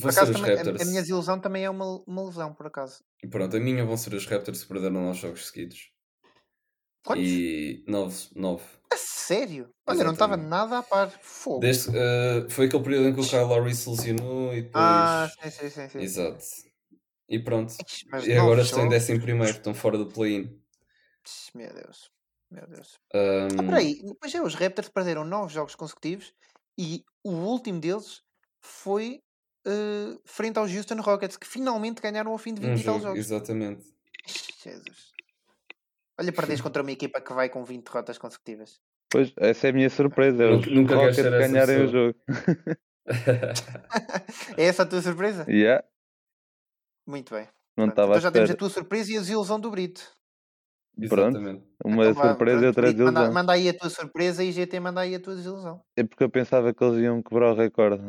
Por 0.00 0.12
vão 0.12 0.12
ser 0.12 0.30
os 0.30 0.30
também, 0.32 0.52
a, 0.54 0.62
Raptors. 0.62 0.80
a 0.80 0.84
minha 0.84 1.00
desilusão 1.02 1.40
também 1.40 1.64
é 1.64 1.70
uma, 1.70 2.02
uma 2.06 2.24
lesão, 2.24 2.54
por 2.54 2.66
acaso. 2.66 3.02
Pronto, 3.30 3.56
a 3.56 3.60
minha 3.60 3.84
vão 3.84 3.96
ser 3.96 4.12
os 4.14 4.26
Raptors 4.26 4.62
que 4.62 4.68
perderam 4.68 5.00
nove 5.02 5.20
jogos 5.20 5.46
seguidos. 5.46 5.92
Quantos? 7.04 7.24
E. 7.24 7.84
nove, 7.86 8.16
nove. 8.34 8.64
A 8.92 8.96
sério? 8.96 9.68
Olha, 9.86 10.04
não 10.04 10.12
estava 10.12 10.36
nada 10.36 10.78
a 10.78 10.82
par. 10.82 11.10
Fogo. 11.22 11.60
Desde, 11.60 11.90
ah, 11.96 12.46
foi 12.50 12.66
aquele 12.66 12.82
período 12.82 13.08
em 13.08 13.14
que 13.14 13.20
o 13.20 13.24
Kyle 13.28 13.44
Lowry 13.44 13.74
se 13.74 13.88
lesionou 13.90 14.54
e 14.54 14.62
depois. 14.62 14.74
Ah, 14.80 15.28
sim, 15.42 15.50
sim, 15.50 15.70
sim. 15.70 15.88
sim. 15.88 15.98
Exato. 16.02 16.44
E 17.28 17.38
pronto. 17.38 17.74
Mas 18.10 18.26
E 18.26 18.32
agora 18.34 18.62
estão 18.62 18.80
em 18.80 18.82
jogos? 18.82 18.90
décimo 18.90 19.20
primeiro, 19.20 19.56
estão 19.58 19.74
fora 19.74 19.98
do 19.98 20.06
play-in. 20.06 20.60
Meu 21.54 21.72
Deus. 21.72 22.10
Meu 22.50 22.66
Deus. 22.66 22.98
Ahm, 23.14 23.48
Ah, 23.58 23.62
peraí. 23.62 24.00
Pois 24.20 24.34
é, 24.34 24.40
os 24.42 24.54
Raptors 24.54 24.88
perderam 24.88 25.24
nove 25.24 25.52
jogos 25.52 25.74
consecutivos 25.74 26.32
e 26.78 27.04
o 27.24 27.30
último 27.32 27.80
deles 27.80 28.22
foi 28.60 29.20
eh, 29.66 30.18
frente 30.24 30.58
aos 30.58 30.72
Houston 30.74 31.00
Rockets, 31.00 31.36
que 31.36 31.46
finalmente 31.46 32.00
ganharam 32.02 32.32
ao 32.32 32.38
fim 32.38 32.54
de 32.54 32.60
20 32.60 32.70
um 32.70 32.74
e 32.76 32.84
tal 32.84 32.94
jogo, 32.94 33.06
jogos. 33.06 33.18
exatamente. 33.18 33.84
Jesus. 34.62 35.12
Olha, 36.20 36.32
perdes 36.32 36.60
contra 36.60 36.82
uma 36.82 36.90
equipa 36.92 37.20
que 37.20 37.32
vai 37.32 37.48
com 37.48 37.64
20 37.64 37.84
derrotas 37.84 38.18
consecutivas. 38.18 38.80
Pois, 39.10 39.32
essa 39.38 39.68
é 39.68 39.70
a 39.70 39.72
minha 39.72 39.88
surpresa. 39.88 40.42
É 40.44 40.50
os 40.50 40.66
Nunca- 40.66 40.96
Rockets 40.96 41.22
ganharem 41.22 41.84
o 41.84 41.88
jogo. 41.88 42.14
é 44.56 44.64
essa 44.64 44.82
a 44.82 44.86
tua 44.86 45.00
surpresa? 45.00 45.46
Yeah, 45.48 45.82
Muito 47.06 47.34
bem. 47.34 47.48
não 47.76 47.86
Pronto, 47.88 48.10
então 48.10 48.20
já 48.20 48.30
temos 48.30 48.50
a 48.50 48.54
tua 48.54 48.68
surpresa 48.68 49.12
e 49.12 49.16
a 49.16 49.20
desilusão 49.20 49.58
do 49.58 49.70
Brito. 49.70 50.06
Pronto. 51.08 51.36
Exatamente. 51.38 51.64
Uma 51.84 52.06
Então 52.08 52.22
surpresa 52.22 52.56
e 52.56 52.60
pronto, 52.62 52.66
outra 52.68 52.82
Brito, 52.82 52.98
manda, 53.04 53.10
desilusão. 53.20 53.34
manda 53.34 53.52
aí 53.52 53.68
a 53.68 53.74
tua 53.78 53.90
surpresa 53.90 54.42
e 54.44 54.52
GT 54.52 54.80
manda 54.80 55.00
aí 55.00 55.14
a 55.14 55.20
tua 55.20 55.36
desilusão. 55.36 55.80
É 55.96 56.02
porque 56.04 56.24
eu 56.24 56.30
pensava 56.30 56.74
que 56.74 56.82
eles 56.84 56.98
iam 57.02 57.22
quebrar 57.22 57.52
o 57.52 57.54
recorde. 57.54 58.02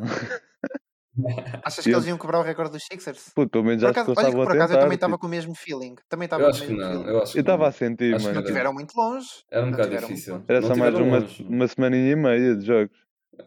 Achas 1.66 1.84
que 1.84 1.92
Eu- 1.92 1.98
eles 1.98 2.08
iam 2.08 2.18
quebrar 2.18 2.40
o 2.40 2.44
recorde 2.44 2.72
dos 2.72 2.84
Sixers? 2.90 3.30
Puto, 3.36 3.50
pelo 3.52 3.64
menos 3.66 3.82
que 3.84 3.90
acaso, 3.90 4.12
olha 4.16 4.30
que 4.30 4.36
a 4.36 4.44
por 4.44 4.52
acaso 4.54 4.74
eu 4.74 4.80
também 4.80 4.96
estava 4.96 5.14
tipo, 5.14 5.22
com 5.22 5.28
o 5.28 5.30
mesmo 5.30 5.54
feeling. 5.56 5.96
Também 6.08 6.26
estava 6.26 6.44
Eu 6.44 6.48
com 6.48 6.52
o 6.52 6.56
acho 6.56 6.66
que 6.66 6.74
não, 6.74 6.90
feeling. 6.92 7.08
eu 7.10 7.22
acho 7.22 7.32
que 7.34 7.38
Eu 7.40 7.42
estava 7.42 7.68
a 7.68 7.72
sentir, 7.72 8.16
Acho 8.16 8.26
que 8.26 8.34
mano. 8.34 8.36
Não 8.36 8.42
não. 8.42 8.42
tipo, 8.42 8.48
tiveram 8.48 8.74
muito 8.74 8.94
longe. 8.96 9.28
Era 9.52 9.66
um 9.66 9.72
bocado 9.72 9.90
difícil. 9.98 10.44
Era 10.48 10.62
só 10.62 10.76
mais 10.76 10.96
uma, 10.96 11.20
longe. 11.20 11.44
uma 11.44 11.68
semaninha 11.68 12.12
e 12.12 12.16
meia 12.16 12.56
de 12.56 12.66
jogos. 12.66 12.98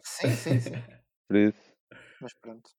Sim, 0.04 0.30
sim, 0.30 0.60
sim. 0.60 0.72
Por 1.28 1.36
isso. 1.36 1.72
Mas 2.20 2.32
pronto. 2.40 2.70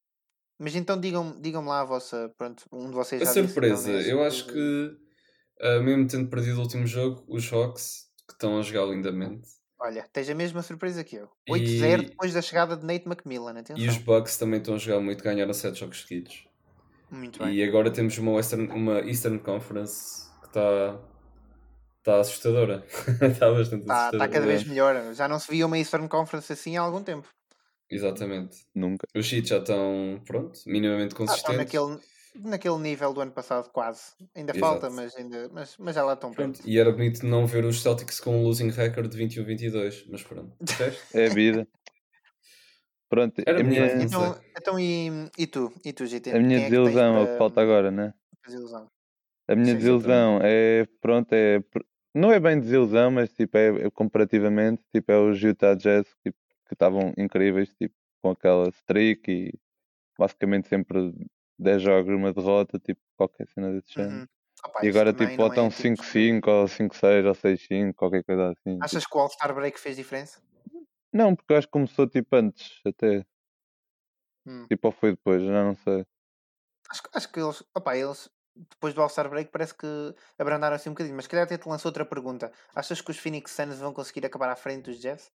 Mas 0.59 0.75
então 0.75 0.99
digam-me 0.99 1.41
digam 1.41 1.65
lá 1.65 1.81
a 1.81 1.85
vossa. 1.85 2.31
Pronto, 2.37 2.63
um 2.71 2.89
de 2.89 2.95
vocês 2.95 3.21
A 3.21 3.25
já 3.25 3.31
disse, 3.31 3.39
então, 3.41 3.75
surpresa, 3.77 3.91
né, 3.91 3.99
a 3.99 4.07
eu 4.07 4.23
acho 4.23 4.47
que, 4.47 4.97
ah, 5.63 5.79
mesmo 5.81 6.07
tendo 6.07 6.29
perdido 6.29 6.57
o 6.57 6.61
último 6.61 6.85
jogo, 6.87 7.23
os 7.27 7.51
Hawks, 7.51 8.07
que 8.27 8.33
estão 8.33 8.59
a 8.59 8.61
jogar 8.61 8.85
lindamente, 8.85 9.47
Olha, 9.79 10.07
tens 10.13 10.29
a 10.29 10.35
mesma 10.35 10.61
surpresa 10.61 11.03
que 11.03 11.17
eu. 11.17 11.29
8-0 11.49 12.03
e, 12.03 12.05
depois 12.05 12.33
da 12.33 12.41
chegada 12.41 12.77
de 12.77 12.85
Nate 12.85 13.05
McMillan. 13.05 13.53
e 13.75 13.87
os 13.87 13.95
Atenção. 13.95 14.03
Bucks 14.05 14.37
também 14.37 14.59
estão 14.59 14.75
a 14.75 14.77
jogar 14.77 15.01
muito, 15.01 15.21
ganharam 15.23 15.53
7 15.53 15.77
jogos 15.77 16.01
seguidos. 16.03 16.47
Muito 17.11 17.39
bem. 17.39 17.53
E 17.55 17.63
agora 17.63 17.91
temos 17.91 18.17
uma 18.17 18.31
Western, 18.31 18.67
uma 18.71 18.99
Eastern 19.01 19.39
Conference 19.39 20.29
que 20.41 20.47
está 20.47 20.99
tá 22.01 22.19
assustadora. 22.19 22.85
Está 23.21 23.51
bastante 23.51 23.81
Está 23.81 24.07
assustadora. 24.07 24.29
cada 24.31 24.45
vez 24.45 24.63
melhor. 24.63 25.13
Já 25.13 25.27
não 25.27 25.37
se 25.39 25.51
via 25.51 25.65
uma 25.65 25.77
Eastern 25.77 26.07
Conference 26.07 26.51
assim 26.53 26.77
há 26.77 26.81
algum 26.81 27.03
tempo. 27.03 27.27
Exatamente. 27.89 28.65
Nunca. 28.73 29.05
Os 29.15 29.31
Heat 29.31 29.49
já 29.49 29.57
estão, 29.59 30.21
pronto, 30.25 30.59
minimamente 30.65 31.13
Ah, 31.19 31.25
estão 31.25 31.25
consistentes. 31.27 31.57
naquele, 31.57 31.99
naquele 32.35 32.77
nível 32.77 33.13
do 33.13 33.21
ano 33.21 33.31
passado, 33.31 33.69
quase. 33.71 34.13
Ainda 34.35 34.51
Exato. 34.51 34.59
falta, 34.59 34.89
mas, 34.89 35.15
ainda, 35.15 35.49
mas, 35.51 35.75
mas 35.77 35.95
já 35.95 36.03
lá 36.03 36.13
estão. 36.13 36.31
Pronto, 36.31 36.59
e 36.65 36.79
era 36.79 36.91
bonito 36.91 37.25
não 37.25 37.45
ver 37.45 37.65
os 37.65 37.81
Celtics 37.81 38.19
com 38.19 38.37
um 38.37 38.43
losing 38.43 38.69
record 38.69 39.11
de 39.11 39.17
21-22, 39.17 40.05
mas 40.09 40.23
pronto. 40.23 40.55
É 41.13 41.27
a 41.27 41.33
vida. 41.33 41.67
Pronto, 43.09 43.43
Era 43.45 43.59
a 43.59 43.63
minha, 43.63 43.85
Então, 44.01 44.35
então 44.57 44.79
e, 44.79 45.29
e 45.37 45.45
tu? 45.45 45.71
E 45.85 45.93
tu, 45.93 46.05
GT? 46.07 46.31
a 46.31 46.39
minha 46.39 46.57
é 46.57 46.61
desilusão 46.63 47.17
é 47.17 47.21
o 47.21 47.27
que 47.27 47.37
falta 47.37 47.61
agora, 47.61 47.91
né? 47.91 48.11
desilusão? 48.43 48.89
A 49.47 49.55
minha 49.55 49.73
Sim, 49.73 49.77
desilusão 49.77 50.39
é, 50.41 50.87
pronto, 50.99 51.31
é, 51.33 51.63
não 52.15 52.31
é 52.31 52.39
bem 52.39 52.59
desilusão, 52.59 53.11
mas 53.11 53.31
tipo, 53.31 53.55
é, 53.55 53.85
é 53.85 53.91
comparativamente, 53.91 54.83
tipo, 54.91 55.11
é 55.11 55.19
os 55.19 55.39
Utah 55.39 55.75
Jazz 55.75 56.07
tipo, 56.23 56.37
que 56.67 56.73
estavam 56.73 57.13
incríveis, 57.15 57.69
tipo, 57.75 57.93
com 58.21 58.31
aquela 58.31 58.67
streak 58.69 59.31
e 59.31 59.53
basicamente 60.17 60.67
sempre 60.67 61.13
10 61.63 61.81
jogos, 61.81 62.13
uma 62.13 62.31
derrota, 62.33 62.77
tipo, 62.79 63.01
qualquer 63.17 63.47
cena 63.49 63.71
desse 63.71 63.93
género. 63.93 64.15
Uhum. 64.21 64.27
Opa, 64.65 64.79
E 64.85 64.87
isto 64.87 64.97
agora 64.97 65.11
tipo, 65.13 65.23
não 65.23 65.43
ou 65.45 65.47
estão 65.49 65.65
é 65.65 65.69
tipo- 65.69 65.81
5-5 65.81 66.47
ou 66.49 66.67
5-6 66.67 67.25
ou 67.25 67.33
6-5, 67.35 67.93
qualquer 67.95 68.23
coisa 68.23 68.49
assim. 68.51 68.73
tipo. 68.73 68.83
Achas 68.85 69.05
que 69.05 69.17
o 69.17 69.19
All-Star 69.19 69.53
Break 69.55 69.79
fez 69.79 69.95
diferença? 69.97 70.41
Não, 71.11 71.35
porque 71.35 71.53
eu 71.53 71.57
acho 71.57 71.67
que 71.67 71.71
começou 71.71 72.07
tipo 72.07 72.35
antes, 72.35 72.79
até. 72.85 73.25
Hum. 74.45 74.65
Tipo, 74.67 74.87
ou 74.87 74.91
foi 74.91 75.11
depois, 75.11 75.41
já 75.43 75.63
não 75.63 75.75
sei. 75.75 76.05
Acho, 76.89 77.01
acho 77.13 77.31
que 77.31 77.39
eles, 77.39 77.63
opa, 77.75 77.95
eles, 77.97 78.29
depois 78.55 78.93
do 78.93 79.01
All-Star 79.01 79.29
Break, 79.29 79.51
parece 79.51 79.73
que 79.75 79.87
abrandaram 80.37 80.75
assim 80.75 80.89
um 80.89 80.93
bocadinho. 80.93 81.15
Mas 81.15 81.25
se 81.25 81.29
calhar 81.29 81.45
até 81.45 81.57
te 81.57 81.67
lanço 81.67 81.87
outra 81.87 82.05
pergunta. 82.05 82.51
Achas 82.75 83.01
que 83.01 83.11
os 83.11 83.17
Phoenix 83.17 83.51
Suns 83.51 83.79
vão 83.79 83.93
conseguir 83.93 84.25
acabar 84.25 84.49
à 84.49 84.55
frente 84.55 84.83
dos 84.85 84.99
Jazz? 84.99 85.31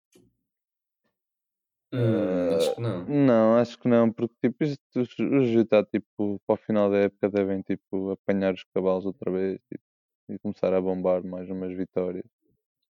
Hum, 1.94 2.56
acho 2.56 2.74
que 2.74 2.82
não. 2.82 3.08
Não, 3.08 3.58
acho 3.58 3.78
que 3.80 3.88
não, 3.88 4.12
porque 4.12 4.34
tipo, 4.42 4.64
isto, 4.64 4.82
os, 4.96 5.10
os 5.20 5.50
Utah, 5.50 5.84
tipo, 5.86 6.40
para 6.48 6.54
o 6.54 6.58
final 6.58 6.90
da 6.90 6.98
época 7.00 7.30
devem 7.30 7.62
tipo, 7.62 8.12
apanhar 8.12 8.54
os 8.54 8.64
cavalos 8.74 9.06
outra 9.06 9.30
vez 9.32 9.60
tipo, 9.72 9.84
e 10.30 10.40
começar 10.40 10.74
a 10.74 10.82
bombar 10.82 11.24
mais 11.26 11.50
umas 11.50 11.74
vitórias. 11.76 12.26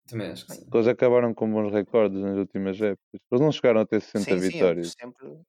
Também 0.07 0.31
acho 0.31 0.45
que 0.47 0.53
sim. 0.53 0.71
Porque 0.71 0.77
Eles 0.79 0.89
acabaram 0.89 1.35
com 1.35 1.51
bons 1.53 1.71
recordes 1.73 2.23
nas 2.23 2.37
últimas 2.39 2.81
épocas. 2.81 3.21
Eles 3.31 3.41
não 3.43 3.53
chegaram 3.53 3.81
a 3.83 3.87
ter 3.87 4.01
60 4.01 4.35
sim, 4.35 4.41
sim, 4.41 4.77
vitórias, 4.77 4.93
sempre. 4.99 5.45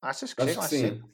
Achas 0.00 0.32
que 0.34 0.42
Acho 0.42 0.46
chegam 0.46 0.62
que 0.62 0.64
sim. 0.64 0.96
60? 0.96 1.06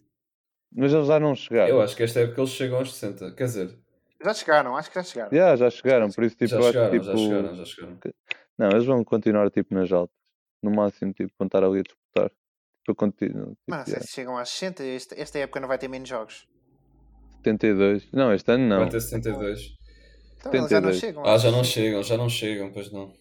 mas 0.73 0.93
eles 0.93 1.07
já 1.09 1.21
não 1.21 1.35
chegaram. 1.35 1.77
Eu 1.77 1.81
acho 1.83 1.97
que 1.97 2.03
esta 2.05 2.21
época 2.21 2.41
eles 2.41 2.51
chegam 2.53 2.79
aos 2.79 2.93
60. 2.95 3.35
Quer 3.35 3.45
dizer, 3.45 3.79
Já 4.25 4.33
chegaram, 4.33 4.75
acho 4.77 4.89
que 4.91 4.95
já 4.95 5.03
chegaram. 5.05 5.33
Já, 5.33 5.57
já 5.57 5.69
chegaram, 5.71 6.13
por 6.13 6.23
isso 6.25 6.37
tipo, 6.37 6.55
já 6.55 6.61
eu 6.61 6.67
acho 6.69 6.79
chegaram, 6.79 6.99
que, 6.99 7.01
já 7.03 7.17
tipo, 7.17 7.17
chegaram, 7.17 7.55
já 7.55 7.65
chegaram. 7.65 8.03
Não, 8.59 8.71
eles 8.71 8.85
vão 8.87 9.05
continuar 9.05 9.51
tipo 9.51 9.75
nas 9.75 9.91
altas. 9.93 10.17
No 10.63 10.71
máximo, 10.71 11.13
tipo, 11.13 11.33
vão 11.39 11.47
estar 11.47 11.65
ali 11.65 11.81
a 11.81 11.83
disputar. 11.83 12.29
Tipo, 12.31 12.91
eu 12.91 12.95
continuo. 12.95 13.47
Tipo, 13.51 13.59
Mas 13.69 13.79
não 13.79 13.85
sei 13.87 13.93
yeah. 13.95 14.07
se 14.07 14.13
chegam 14.13 14.37
às 14.39 14.49
60. 14.49 14.85
Este- 14.85 15.21
esta 15.21 15.39
época 15.39 15.61
não 15.61 15.69
vai 15.69 15.79
ter 15.79 15.89
menos 15.89 16.09
jogos. 16.09 16.47
72. 17.45 18.09
Não, 18.13 18.33
este 18.33 18.51
ano 18.53 18.67
não. 18.69 18.79
Vai 18.81 18.91
ter 18.91 19.01
72. 19.01 19.77
Então 20.39 20.53
eles 20.55 20.71
já 20.71 20.81
não 20.81 20.93
72. 20.93 21.01
chegam. 21.01 21.23
Ah, 21.27 21.39
já 21.39 21.51
não 21.51 21.65
60. 21.65 21.65
chegam, 21.65 22.03
já 22.03 22.17
não 22.17 22.29
chegam, 22.29 22.73
pois 22.73 22.93
não. 22.93 23.13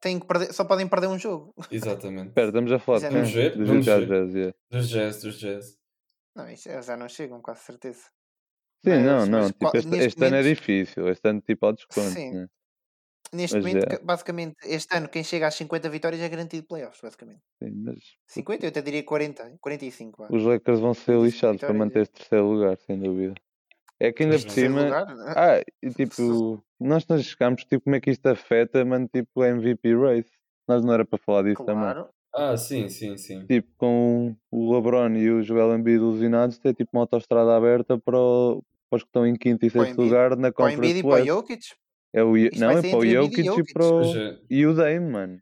Têm 0.00 0.18
que 0.20 0.26
perder, 0.26 0.52
só 0.52 0.64
podem 0.64 0.86
perder 0.88 1.08
um 1.08 1.18
jogo. 1.18 1.52
Exatamente. 1.70 2.28
Espera, 2.28 2.48
estamos 2.48 2.70
a 2.72 2.78
falar 2.78 2.98
Vamos 3.00 3.30
ver, 3.32 3.56
Dos 3.56 3.68
vamos 3.68 3.86
ver. 3.86 4.06
Jazz, 4.06 4.34
yeah. 4.34 4.54
Dos 4.70 4.88
Jazz, 4.88 5.22
dos 5.22 5.38
Jazz. 5.38 5.76
Não, 6.36 6.48
isso, 6.48 6.68
eles 6.68 6.86
já 6.86 6.96
não 6.96 7.08
chegam, 7.08 7.40
quase 7.42 7.60
certeza. 7.62 8.02
Sim, 8.84 8.90
Mas- 8.90 9.04
não, 9.04 9.26
não. 9.26 9.38
mas 9.40 9.48
Tipo, 9.52 9.76
este, 9.76 9.96
este 9.96 10.24
ano 10.24 10.36
é 10.36 10.42
difícil. 10.42 11.08
Este 11.08 11.28
ano, 11.28 11.40
tipo, 11.40 11.66
ao 11.66 11.72
desconto. 11.72 12.10
Sim. 12.10 12.30
Né? 12.32 12.48
Neste 13.32 13.56
Mas 13.56 13.66
momento, 13.66 13.92
é. 13.92 13.98
basicamente, 13.98 14.56
este 14.64 14.96
ano, 14.96 15.08
quem 15.08 15.22
chega 15.22 15.46
às 15.46 15.54
50 15.54 15.88
vitórias 15.90 16.22
é 16.22 16.28
garantido 16.28 16.66
playoffs, 16.66 17.00
basicamente. 17.02 17.40
Sim, 17.62 17.70
mas 17.84 17.98
50, 18.26 18.64
eu 18.66 18.68
até 18.70 18.80
diria 18.82 19.02
40, 19.02 19.58
45. 19.60 20.22
Vá. 20.22 20.28
os 20.34 20.42
Lakers 20.44 20.80
vão 20.80 20.94
ser 20.94 21.18
lixados 21.20 21.60
para 21.60 21.72
vitórias, 21.72 21.78
manter 21.78 21.98
é. 21.98 22.02
este 22.02 22.12
terceiro 22.14 22.46
lugar, 22.50 22.76
sem 22.78 22.98
dúvida. 22.98 23.34
É 24.00 24.12
que 24.12 24.22
ainda 24.22 24.34
Pois 24.36 24.44
por 24.44 24.52
cima. 24.52 24.84
lugar, 24.84 25.06
né? 25.14 25.34
Ah, 25.36 25.60
e 25.82 25.90
tipo, 25.92 26.62
nós 26.80 27.06
não 27.06 27.18
chegámos, 27.18 27.64
tipo, 27.64 27.84
como 27.84 27.96
é 27.96 28.00
que 28.00 28.10
isto 28.10 28.26
afeta, 28.26 28.84
mano, 28.84 29.08
tipo, 29.12 29.42
a 29.42 29.48
MVP 29.48 29.94
race. 29.96 30.30
Nós 30.66 30.84
não 30.84 30.92
era 30.94 31.04
para 31.04 31.18
falar 31.18 31.42
disso 31.42 31.64
também. 31.64 31.82
claro. 31.82 32.08
Ah, 32.34 32.56
sim, 32.56 32.88
sim, 32.88 33.16
sim. 33.16 33.44
Tipo, 33.46 33.68
com 33.76 34.36
o 34.50 34.74
LeBron 34.74 35.16
e 35.16 35.30
o 35.30 35.42
Joel 35.42 35.74
Embiid 35.74 35.96
ilusionados, 35.96 36.58
ter 36.58 36.74
tipo 36.74 36.90
uma 36.92 37.02
autostrada 37.02 37.56
aberta 37.56 37.98
para, 37.98 38.18
o- 38.18 38.62
para 38.88 38.96
os 38.98 39.02
que 39.02 39.08
estão 39.08 39.26
em 39.26 39.34
quinto 39.34 39.64
e 39.64 39.68
o 39.68 39.70
sexto 39.70 40.00
lugar 40.02 40.36
na 40.36 40.52
Para 40.52 40.66
o 40.66 40.68
Embiid 40.70 40.76
Conference 40.76 40.98
e 40.98 41.02
para 41.02 41.22
o. 41.22 41.26
Jokic. 41.26 41.66
É 42.12 42.22
o, 42.22 42.36
Isto 42.36 42.58
não, 42.60 42.70
é 42.70 42.80
para 42.82 42.98
o 42.98 43.04
e 43.04 43.12
Jokic 43.12 43.40
e, 43.40 43.72
para 43.72 43.84
o, 43.86 44.16
é. 44.16 44.38
e 44.48 44.66
o 44.66 44.74
Dame, 44.74 45.10
mano. 45.12 45.38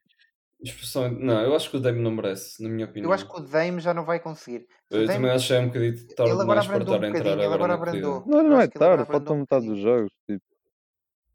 Expressão... 0.60 1.10
Não, 1.12 1.40
eu 1.42 1.54
acho 1.54 1.70
que 1.70 1.76
o 1.76 1.80
Dame 1.80 2.00
não 2.00 2.10
merece, 2.10 2.60
na 2.62 2.68
minha 2.68 2.86
opinião. 2.86 3.08
Eu 3.08 3.12
acho 3.14 3.28
que 3.28 3.36
o 3.38 3.40
Dame 3.44 3.78
já 3.80 3.94
não 3.94 4.04
vai 4.04 4.18
conseguir. 4.18 4.60
Se 4.60 4.66
Eu 4.90 5.00
Dame- 5.06 5.12
também 5.14 5.30
acho 5.30 5.46
que 5.46 5.52
é 5.54 5.58
um 5.60 5.66
bocadinho 5.66 5.92
tarde 6.14 6.32
Ele 6.32 6.42
agora 6.42 6.60
demais 6.60 6.66
para 6.66 6.74
abrandou 6.76 6.94
um 6.94 6.96
estar 6.96 7.06
a 7.06 7.08
entrar 7.08 7.18
bocadinho, 7.22 7.44
ele 7.46 7.54
agora 7.54 7.74
agora 7.74 7.90
abrandou. 7.90 8.24
Não, 8.26 8.42
não 8.42 8.60
é 8.60 8.64
agora 8.64 8.68
tarde, 8.96 9.04
faltam 9.06 9.36
um 9.36 9.38
metade 9.40 9.66
dos 9.66 9.78
jogos. 9.78 10.10
Tipo. 10.28 10.42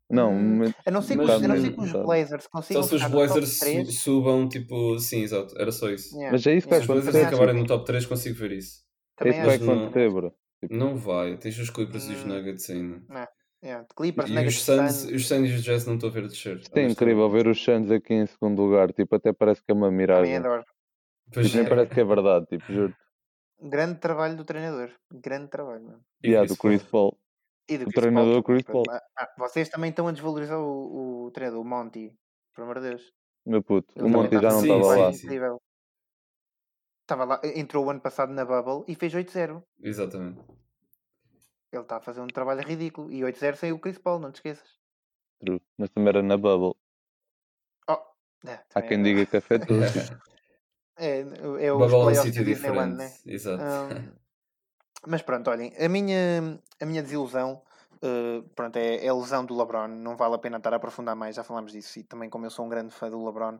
Não, 0.09 0.33
Hum, 0.33 0.57
mas- 0.57 0.73
A 0.85 0.91
não 0.91 1.01
ser 1.01 1.13
que, 1.17 1.23
Mas 1.23 1.35
os, 1.41 1.47
não 1.47 1.55
ser 1.61 1.73
que 1.73 1.79
os. 1.79 1.91
Blazers 1.93 2.43
Só 2.43 2.49
consigam 2.51 2.83
se 2.83 2.95
os 2.95 3.03
Blazers 3.05 3.53
su- 3.53 3.59
3. 3.65 3.99
subam, 3.99 4.49
tipo, 4.49 4.99
sim, 4.99 5.21
exato, 5.21 5.55
era 5.57 5.71
só 5.71 5.89
isso. 5.89 6.13
Yeah, 6.13 6.31
mas 6.33 6.45
é 6.47 6.55
isso 6.55 6.67
que 6.67 6.75
Se 6.75 6.79
vai 6.79 6.79
os 6.79 6.85
yeah. 6.87 7.11
Blazers 7.11 7.27
acabarem 7.33 7.61
no 7.61 7.67
top 7.67 7.85
3, 7.85 8.05
consigo 8.05 8.35
ver 8.37 8.51
isso. 8.51 8.81
É 9.17 9.23
também 9.23 9.31
isso 9.33 9.41
que 9.41 9.47
vai 9.47 9.57
Mas 9.59 9.67
não- 9.67 9.83
acontecer, 9.85 10.09
bro. 10.11 10.33
Tipo, 10.59 10.75
Não 10.75 10.95
vai, 10.97 11.37
tens 11.37 11.57
os 11.59 11.69
Clippers 11.69 12.09
e 12.09 12.13
os 12.13 12.25
Hum. 12.25 12.27
Nuggets 12.27 12.69
ainda. 12.69 13.01
Yeah, 13.63 13.85
Clippers, 13.95 14.29
E 14.29 14.47
os 14.47 14.63
Suns, 14.63 15.03
os 15.05 15.27
Suns 15.27 15.49
e 15.49 15.53
os 15.53 15.63
Jazz 15.63 15.85
não 15.85 15.95
estou 15.95 16.09
a 16.09 16.13
ver 16.13 16.27
descer. 16.27 16.57
Isto 16.57 16.75
é 16.77 16.83
incrível 16.87 17.29
ver 17.29 17.47
os 17.47 17.63
Suns 17.63 17.91
aqui 17.91 18.13
em 18.13 18.25
segundo 18.25 18.61
lugar. 18.63 18.91
Tipo, 18.91 19.15
até 19.15 19.31
parece 19.31 19.61
que 19.63 19.71
é 19.71 19.73
uma 19.75 19.87
Também 19.87 19.97
miragem. 19.99 20.35
adoro. 20.37 20.65
Pois 21.33 21.45
Tipo, 21.47 21.57
nem 21.57 21.65
é. 21.65 21.69
parece 21.69 21.93
que 21.93 21.99
é 21.99 22.03
verdade, 22.03 22.45
tipo, 22.47 22.73
juro. 22.73 22.95
Grande 23.61 23.99
trabalho 23.99 24.35
do 24.35 24.43
treinador. 24.43 24.89
Grande 25.13 25.47
trabalho, 25.49 25.83
mano. 25.83 26.01
E 26.23 26.29
Yeah, 26.29 26.47
do 26.47 26.57
Chris 26.57 26.81
Paul. 26.83 27.15
E 27.69 27.77
do 27.77 27.83
O 27.83 27.85
Chris 27.85 27.95
treinador 28.01 28.31
Paul, 28.33 28.43
Chris 28.43 28.63
Paul. 28.63 28.83
Ah, 28.89 29.01
ah, 29.19 29.27
vocês 29.37 29.69
também 29.69 29.91
estão 29.91 30.07
a 30.07 30.11
desvalorizar 30.11 30.59
o, 30.59 31.25
o 31.27 31.31
treinador, 31.31 31.61
o 31.61 31.65
Monty. 31.65 32.17
Por 32.55 32.63
amor 32.63 32.79
de 32.81 32.89
Deus. 32.89 33.13
Meu 33.45 33.63
puto, 33.63 33.93
Ele 33.95 34.01
o 34.07 34.11
também 34.11 34.23
Monty 34.23 34.35
tá 34.35 34.41
já 34.41 34.49
não 34.51 34.59
Sim, 34.61 34.73
estava 34.79 34.95
lá. 34.99 35.13
sim. 35.13 35.25
incrível. 35.27 35.61
Estava 37.03 37.25
lá, 37.25 37.41
entrou 37.55 37.85
o 37.85 37.89
ano 37.89 37.99
passado 38.01 38.31
na 38.33 38.45
Bubble 38.45 38.83
e 38.87 38.95
fez 38.95 39.13
8-0. 39.13 39.61
Exatamente. 39.81 40.39
Ele 41.71 41.81
está 41.83 41.97
a 41.97 42.01
fazer 42.01 42.21
um 42.21 42.27
trabalho 42.27 42.61
ridículo. 42.61 43.11
E 43.11 43.23
8-0 43.23 43.55
sem 43.57 43.71
o 43.71 43.79
Chris 43.79 43.97
Paul, 43.97 44.19
não 44.19 44.31
te 44.31 44.35
esqueças. 44.35 44.67
True. 45.39 45.61
Mas 45.77 45.89
também 45.89 46.09
era 46.09 46.21
na 46.21 46.37
Bubble. 46.37 46.75
Oh, 47.87 47.99
é, 48.47 48.59
Há 48.75 48.81
quem 48.81 48.99
é- 48.99 49.03
diga 49.03 49.25
que 49.25 49.37
afetou. 49.37 49.77
É, 50.97 51.21
é 51.21 51.73
os 51.73 51.91
Bubble 51.91 52.15
é 52.15 52.21
um 52.21 52.23
sítio 52.25 52.45
Disneyland, 52.45 52.95
né? 52.97 53.05
diferente. 53.07 53.33
Exato. 53.33 53.63
Ahm, 53.63 54.11
mas 55.07 55.21
pronto, 55.23 55.49
olhem, 55.49 55.73
a 55.83 55.89
minha, 55.89 56.59
a 56.79 56.85
minha 56.85 57.01
desilusão 57.01 57.63
eh, 58.03 58.43
pronto, 58.55 58.75
é, 58.77 59.03
é 59.05 59.07
a 59.07 59.13
lesão 59.15 59.43
do 59.45 59.57
LeBron. 59.57 59.87
Não 59.87 60.15
vale 60.15 60.35
a 60.35 60.37
pena 60.37 60.57
estar 60.57 60.73
a 60.73 60.77
aprofundar 60.77 61.15
mais, 61.15 61.35
já 61.35 61.43
falámos 61.43 61.71
disso. 61.71 61.97
E 61.97 62.03
também, 62.03 62.29
como 62.29 62.45
eu 62.45 62.49
sou 62.51 62.65
um 62.65 62.69
grande 62.69 62.93
fã 62.93 63.09
do 63.09 63.23
LeBron, 63.25 63.57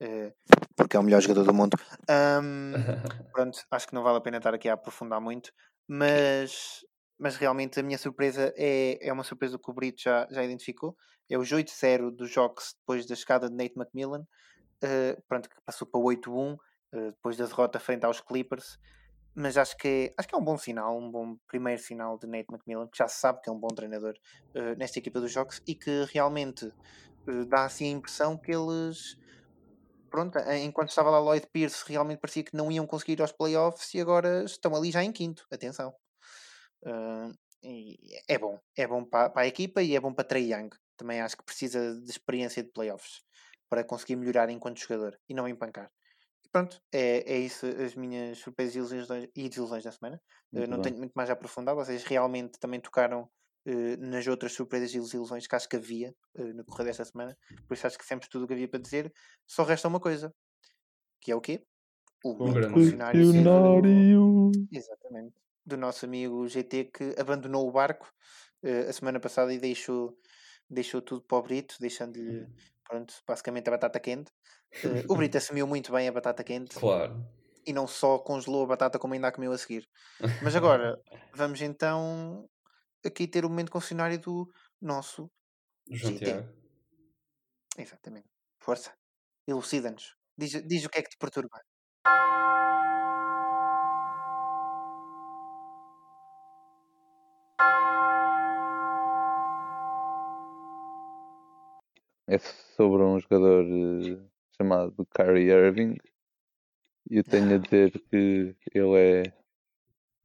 eh, 0.00 0.32
porque 0.74 0.96
é 0.96 1.00
o 1.00 1.02
melhor 1.02 1.20
jogador 1.20 1.44
do 1.44 1.54
mundo, 1.54 1.76
ahm, 2.08 2.72
pronto, 3.32 3.58
acho 3.70 3.86
que 3.86 3.94
não 3.94 4.02
vale 4.02 4.18
a 4.18 4.20
pena 4.20 4.38
estar 4.38 4.54
aqui 4.54 4.68
a 4.68 4.72
aprofundar 4.74 5.20
muito. 5.20 5.52
Mas, 5.86 6.84
mas 7.20 7.36
realmente 7.36 7.78
a 7.78 7.82
minha 7.82 7.98
surpresa 7.98 8.52
é, 8.56 8.98
é 9.06 9.12
uma 9.12 9.24
surpresa 9.24 9.58
que 9.58 9.70
o 9.70 9.74
Brito 9.74 10.02
já, 10.02 10.26
já 10.30 10.42
identificou. 10.42 10.96
É 11.28 11.38
os 11.38 11.52
8-0 11.52 12.10
dos 12.10 12.30
jogos 12.30 12.74
depois 12.80 13.06
da 13.06 13.14
chegada 13.14 13.48
de 13.48 13.54
Nate 13.56 13.74
McMillan. 13.76 14.26
eh, 14.82 15.18
pronto, 15.28 15.48
que 15.50 15.56
passou 15.66 15.86
para 15.88 16.00
8-1 16.00 16.56
eh, 16.94 17.10
depois 17.12 17.36
da 17.36 17.46
derrota 17.46 17.80
frente 17.80 18.04
aos 18.06 18.20
Clippers 18.20 18.78
mas 19.34 19.56
acho 19.56 19.76
que, 19.78 20.12
acho 20.18 20.28
que 20.28 20.34
é 20.34 20.38
um 20.38 20.44
bom 20.44 20.58
sinal, 20.58 20.98
um 20.98 21.10
bom 21.10 21.36
primeiro 21.48 21.80
sinal 21.82 22.18
de 22.18 22.26
Nate 22.26 22.46
McMillan, 22.52 22.88
que 22.88 22.98
já 22.98 23.08
se 23.08 23.20
sabe 23.20 23.40
que 23.42 23.50
é 23.50 23.52
um 23.52 23.58
bom 23.60 23.68
treinador 23.68 24.14
eh, 24.54 24.74
nesta 24.76 24.98
equipa 24.98 25.20
dos 25.20 25.32
jogos 25.32 25.60
e 25.66 25.74
que 25.74 26.04
realmente 26.12 26.70
dá 27.48 27.64
assim 27.64 27.86
a 27.86 27.98
impressão 27.98 28.36
que 28.38 28.52
eles 28.52 29.16
pronto, 30.10 30.38
enquanto 30.64 30.90
estava 30.90 31.10
lá 31.10 31.20
Lloyd 31.20 31.46
Pierce, 31.52 31.84
realmente 31.86 32.20
parecia 32.20 32.44
que 32.44 32.56
não 32.56 32.70
iam 32.70 32.86
conseguir 32.86 33.12
ir 33.12 33.22
aos 33.22 33.32
playoffs 33.32 33.94
e 33.94 34.00
agora 34.00 34.44
estão 34.44 34.74
ali 34.74 34.90
já 34.90 35.02
em 35.04 35.12
quinto. 35.12 35.46
Atenção. 35.50 35.94
Uh, 36.84 37.34
é 38.26 38.38
bom, 38.38 38.58
é 38.76 38.86
bom 38.86 39.04
para, 39.04 39.30
para, 39.30 39.42
a 39.42 39.46
equipa 39.46 39.82
e 39.82 39.94
é 39.94 40.00
bom 40.00 40.12
para 40.12 40.24
Trey 40.24 40.52
Young. 40.52 40.70
Também 40.96 41.20
acho 41.20 41.36
que 41.36 41.44
precisa 41.44 42.00
de 42.00 42.10
experiência 42.10 42.62
de 42.62 42.70
playoffs 42.70 43.22
para 43.68 43.84
conseguir 43.84 44.16
melhorar 44.16 44.50
enquanto 44.50 44.80
jogador 44.80 45.18
e 45.28 45.34
não 45.34 45.46
empancar. 45.46 45.90
E 46.44 46.48
pronto, 46.48 46.80
é, 46.92 47.34
é 47.34 47.38
isso 47.38 47.66
as 47.66 47.94
minhas 47.94 48.38
surpresas 48.38 48.74
e 49.34 49.48
desilusões, 49.48 49.84
da 49.84 49.92
semana. 49.92 50.20
Uh, 50.52 50.66
não 50.66 50.78
bem. 50.78 50.82
tenho 50.82 50.98
muito 50.98 51.12
mais 51.12 51.30
a 51.30 51.34
aprofundar, 51.34 51.74
vocês 51.74 52.02
realmente 52.02 52.58
também 52.58 52.80
tocaram 52.80 53.22
uh, 53.66 53.96
nas 53.98 54.26
outras 54.26 54.52
surpresas 54.52 54.92
e 54.94 54.98
desilusões 54.98 55.46
que 55.46 55.54
acho 55.54 55.68
que 55.68 55.76
havia 55.76 56.14
uh, 56.38 56.44
no 56.44 56.64
decorrer 56.64 56.86
desta 56.86 57.04
semana. 57.04 57.36
Por 57.68 57.74
isso 57.74 57.86
acho 57.86 57.98
que 57.98 58.06
sempre 58.06 58.28
tudo 58.28 58.44
o 58.44 58.48
que 58.48 58.54
havia 58.54 58.68
para 58.68 58.80
dizer. 58.80 59.12
Só 59.46 59.64
resta 59.64 59.86
uma 59.86 60.00
coisa, 60.00 60.34
que 61.20 61.30
é 61.30 61.36
o 61.36 61.40
quê? 61.40 61.62
O 62.24 62.34
grande 62.34 62.74
questionário. 62.74 63.20
Exatamente 64.72 65.40
do 65.64 65.76
nosso 65.76 66.04
amigo 66.04 66.48
GT 66.48 66.84
que 66.84 67.14
abandonou 67.18 67.68
o 67.68 67.72
barco 67.72 68.12
uh, 68.64 68.88
a 68.88 68.92
semana 68.92 69.20
passada 69.20 69.52
e 69.52 69.58
deixou, 69.58 70.16
deixou 70.68 71.02
tudo 71.02 71.22
para 71.22 71.38
o 71.38 71.42
Brito, 71.42 71.76
deixando-lhe 71.80 72.46
pronto, 72.88 73.14
basicamente 73.26 73.68
a 73.68 73.72
batata 73.72 74.00
quente. 74.00 74.30
Uh, 74.84 75.12
o 75.12 75.16
Brito 75.16 75.36
assumiu 75.38 75.66
muito 75.66 75.92
bem 75.92 76.08
a 76.08 76.12
batata 76.12 76.42
quente. 76.42 76.74
Claro. 76.76 77.24
E 77.66 77.72
não 77.72 77.86
só 77.86 78.18
congelou 78.18 78.64
a 78.64 78.68
batata 78.68 78.98
como 78.98 79.14
ainda 79.14 79.28
a 79.28 79.32
comeu 79.32 79.52
a 79.52 79.58
seguir. 79.58 79.88
Mas 80.42 80.56
agora 80.56 80.98
vamos 81.34 81.60
então 81.60 82.48
aqui 83.04 83.26
ter 83.26 83.44
o 83.44 83.48
momento 83.48 83.70
concessionário 83.70 84.18
do 84.18 84.50
nosso 84.80 85.30
João 85.90 86.14
GT. 86.14 86.24
Tiago. 86.24 86.48
Exatamente. 87.78 88.28
Força. 88.58 88.92
Elucida-nos. 89.46 90.16
Diz, 90.36 90.52
diz 90.66 90.84
o 90.84 90.88
que 90.88 90.98
é 90.98 91.02
que 91.02 91.10
te 91.10 91.18
perturba. 91.18 91.60
É 102.30 102.38
sobre 102.38 103.02
um 103.02 103.18
jogador 103.18 103.64
uh, 103.64 104.30
chamado 104.56 105.06
Kyrie 105.06 105.50
Irving. 105.50 105.96
E 107.10 107.16
eu 107.16 107.24
tenho 107.24 107.56
a 107.56 107.58
dizer 107.58 107.90
que 108.08 108.54
ele 108.72 108.96
é, 108.96 109.32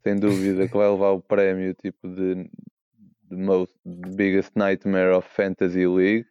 sem 0.04 0.16
dúvida, 0.16 0.68
que 0.68 0.78
vai 0.78 0.88
levar 0.88 1.12
o 1.12 1.22
prémio 1.22 1.74
tipo 1.74 2.08
de, 2.08 2.48
de 3.24 3.36
most 3.36 3.74
the 3.84 4.10
biggest 4.16 4.52
nightmare 4.56 5.16
of 5.16 5.28
fantasy 5.28 5.88
league. 5.88 6.28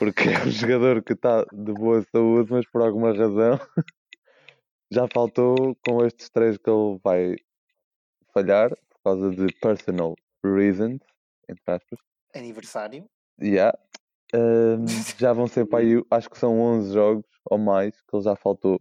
Porque 0.00 0.28
é 0.28 0.42
um 0.44 0.50
jogador 0.50 1.04
que 1.04 1.12
está 1.12 1.44
de 1.52 1.72
boa 1.72 2.02
saúde, 2.10 2.50
mas 2.50 2.66
por 2.66 2.82
alguma 2.82 3.16
razão 3.16 3.60
já 4.90 5.06
faltou 5.06 5.76
com 5.86 6.04
estes 6.04 6.28
três 6.30 6.58
que 6.58 6.68
ele 6.68 6.98
vai 7.04 7.36
falhar 8.34 8.76
causa 9.10 9.30
de 9.30 9.52
personal 9.60 10.14
reasons, 10.44 11.00
entre 11.48 11.62
aspas. 11.66 11.98
Aniversário. 12.34 13.08
Yeah 13.40 13.76
já 15.18 15.32
vão 15.32 15.46
ser 15.46 15.66
para 15.66 15.84
aí, 15.84 16.02
acho 16.10 16.30
que 16.30 16.38
são 16.38 16.58
11 16.60 16.92
jogos 16.92 17.26
ou 17.44 17.58
mais 17.58 18.00
que 18.02 18.16
ele 18.16 18.24
já 18.24 18.36
faltou. 18.36 18.80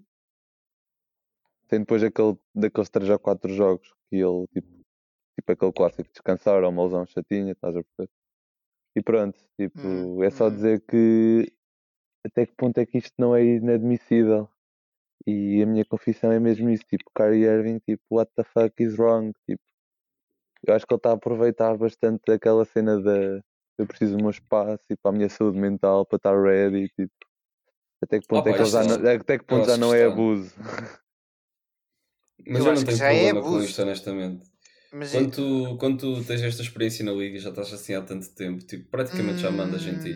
Tem 1.68 1.80
depois 1.80 2.04
aquele, 2.04 2.38
daqueles 2.54 2.90
3 2.90 3.10
ou 3.10 3.20
4 3.20 3.54
jogos 3.54 3.94
que 4.10 4.18
ele, 4.18 4.48
tipo, 4.54 4.68
tipo 5.36 5.52
aquele 5.52 5.74
clássico 5.74 6.10
descansar 6.12 6.64
ou 6.64 6.70
uma 6.70 6.84
lesão 6.84 7.06
chatinha, 7.06 7.52
estás 7.52 7.76
a 7.76 7.84
perceber? 7.84 8.10
E 8.96 9.02
pronto, 9.02 9.40
tipo, 9.60 9.80
hum, 9.80 10.24
é 10.24 10.30
só 10.30 10.48
hum. 10.48 10.52
dizer 10.52 10.82
que 10.88 11.52
até 12.26 12.46
que 12.46 12.54
ponto 12.56 12.78
é 12.80 12.86
que 12.86 12.98
isto 12.98 13.14
não 13.18 13.36
é 13.36 13.44
inadmissível. 13.44 14.50
E 15.28 15.62
a 15.64 15.66
minha 15.66 15.84
confissão 15.86 16.32
é 16.32 16.40
mesmo 16.40 16.70
isso, 16.70 16.84
tipo, 16.86 17.04
Kyrie 17.16 17.46
Irving, 17.46 17.80
tipo, 17.80 18.04
what 18.12 18.32
the 18.36 18.44
fuck 18.44 18.72
is 18.82 18.96
wrong? 18.98 19.34
Tipo, 19.48 19.62
eu 20.68 20.76
acho 20.76 20.86
que 20.86 20.94
ele 20.94 21.00
está 21.00 21.12
a 21.12 21.14
aproveitar 21.14 21.78
bastante 21.78 22.32
aquela 22.32 22.66
cena 22.66 23.02
da 23.02 23.42
eu 23.78 23.86
preciso 23.86 24.16
do 24.16 24.22
meu 24.22 24.32
espaço 24.32 24.84
e 24.90 24.96
para 24.96 25.12
a 25.12 25.14
minha 25.14 25.30
saúde 25.30 25.58
mental 25.58 26.06
para 26.06 26.18
estar 26.18 26.42
ready. 26.42 26.88
Tipo, 26.90 27.12
até 28.02 28.20
que 28.20 28.28
ponto, 28.28 28.48
ah, 28.48 28.52
é, 28.52 28.58
que 28.58 28.66
já 28.66 28.84
não, 28.84 28.96
até 28.96 29.38
que 29.38 29.46
ponto 29.46 29.66
já 29.66 29.78
não 29.78 29.94
é 29.94 30.06
abuso? 30.06 30.54
Mas 32.48 32.66
eu, 32.66 32.68
eu 32.68 32.76
não 32.76 32.84
tenho 32.86 33.04
é 33.04 33.10
problema 33.10 33.40
é 33.40 33.42
com 33.42 33.62
isto, 33.62 33.82
honestamente. 33.82 34.46
Mas 34.94 35.12
quando, 35.12 35.32
tu, 35.32 35.78
quando 35.78 35.98
tu 35.98 36.24
tens 36.24 36.42
esta 36.42 36.62
experiência 36.62 37.04
na 37.04 37.12
liga 37.12 37.38
já 37.38 37.50
estás 37.50 37.74
assim 37.74 37.96
há 37.96 38.02
tanto 38.02 38.34
tempo, 38.34 38.66
tipo, 38.66 38.90
praticamente 38.90 39.40
hum... 39.40 39.42
já 39.42 39.52
mandas 39.52 39.86
em 39.86 39.98
ti. 39.98 40.16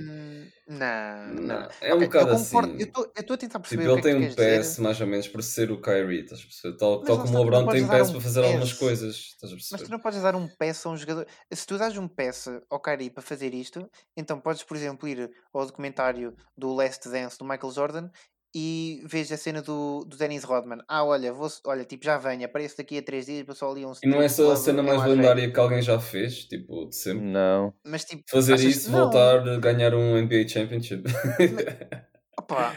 Não, 0.70 1.34
não. 1.34 1.68
É 1.82 1.96
um 1.96 1.98
okay, 1.98 2.08
bocado 2.08 2.32
assim. 2.34 2.56
Eu 2.78 2.86
estou 2.86 3.34
a 3.34 3.38
tentar 3.38 3.60
perceber. 3.60 3.82
Tipo, 3.82 3.96
ele 3.96 4.02
tem 4.04 4.16
um 4.16 4.30
PS 4.30 4.36
dizer. 4.36 4.82
mais 4.84 5.02
ou 5.02 5.08
menos 5.08 5.28
para 5.28 5.42
ser 5.42 5.72
o 5.72 5.82
Kyrie, 5.82 6.22
estás 6.22 6.42
a 6.42 6.44
perceber? 6.44 6.78
Tal, 6.78 7.02
tal 7.02 7.20
como 7.24 7.40
o 7.40 7.44
LeBron 7.44 7.68
tem 7.70 7.88
PS 7.88 8.10
um 8.10 8.12
para 8.12 8.22
fazer 8.22 8.42
PS. 8.42 8.48
algumas 8.48 8.74
coisas, 8.74 9.16
estás 9.16 9.52
a 9.52 9.56
perceber? 9.56 9.80
Mas 9.80 9.82
tu 9.82 9.92
não 9.92 10.00
podes 10.00 10.22
dar 10.22 10.36
um 10.36 10.48
PS 10.48 10.86
a 10.86 10.90
um 10.90 10.98
jogador. 10.98 11.26
Se 11.52 11.66
tu 11.66 11.76
dás 11.76 11.98
um 11.98 12.08
PS 12.08 12.50
ao 12.70 12.80
Kyrie 12.80 13.10
para 13.10 13.24
fazer 13.24 13.52
isto, 13.56 13.90
então 14.16 14.40
podes, 14.40 14.62
por 14.62 14.78
exemplo, 14.78 15.10
ir 15.10 15.32
ao 15.52 15.66
documentário 15.66 16.36
do 16.56 16.72
Last 16.76 17.10
Dance 17.10 17.40
do 17.40 17.46
Michael 17.46 17.72
Jordan 17.72 18.10
e 18.54 19.02
vejo 19.06 19.34
a 19.34 19.38
cena 19.38 19.62
do, 19.62 20.04
do 20.06 20.18
Dennis 20.18 20.44
Rodman. 20.44 20.80
Ah, 20.88 21.04
olha, 21.04 21.32
vou, 21.32 21.48
olha, 21.66 21.86
tipo, 21.86 22.04
já 22.04 22.18
venho, 22.18 22.46
apareço 22.46 22.78
daqui 22.78 22.98
a 22.98 23.02
3 23.02 23.26
dias, 23.26 23.58
só 23.58 23.72
ali 23.72 23.86
um 23.86 23.94
E 24.02 24.08
não 24.08 24.22
é 24.22 24.28
só 24.28 24.52
a 24.52 24.56
cena 24.56 24.82
mais 24.82 25.04
lendária 25.04 25.52
que 25.52 25.60
alguém 25.60 25.82
já 25.82 26.00
fez, 26.00 26.46
tipo, 26.46 26.86
de 26.86 26.96
sempre. 26.96 27.26
Não. 27.26 27.74
Mas, 27.86 28.06
tipo, 28.06 28.24
Fazer 28.30 28.56
isso, 28.56 28.92
voltar 28.92 29.48
a 29.48 29.60
ganhar 29.60 29.94
um 29.94 30.20
NBA 30.20 30.48
Championship. 30.48 31.04
Mas, 31.04 32.04
opa, 32.38 32.76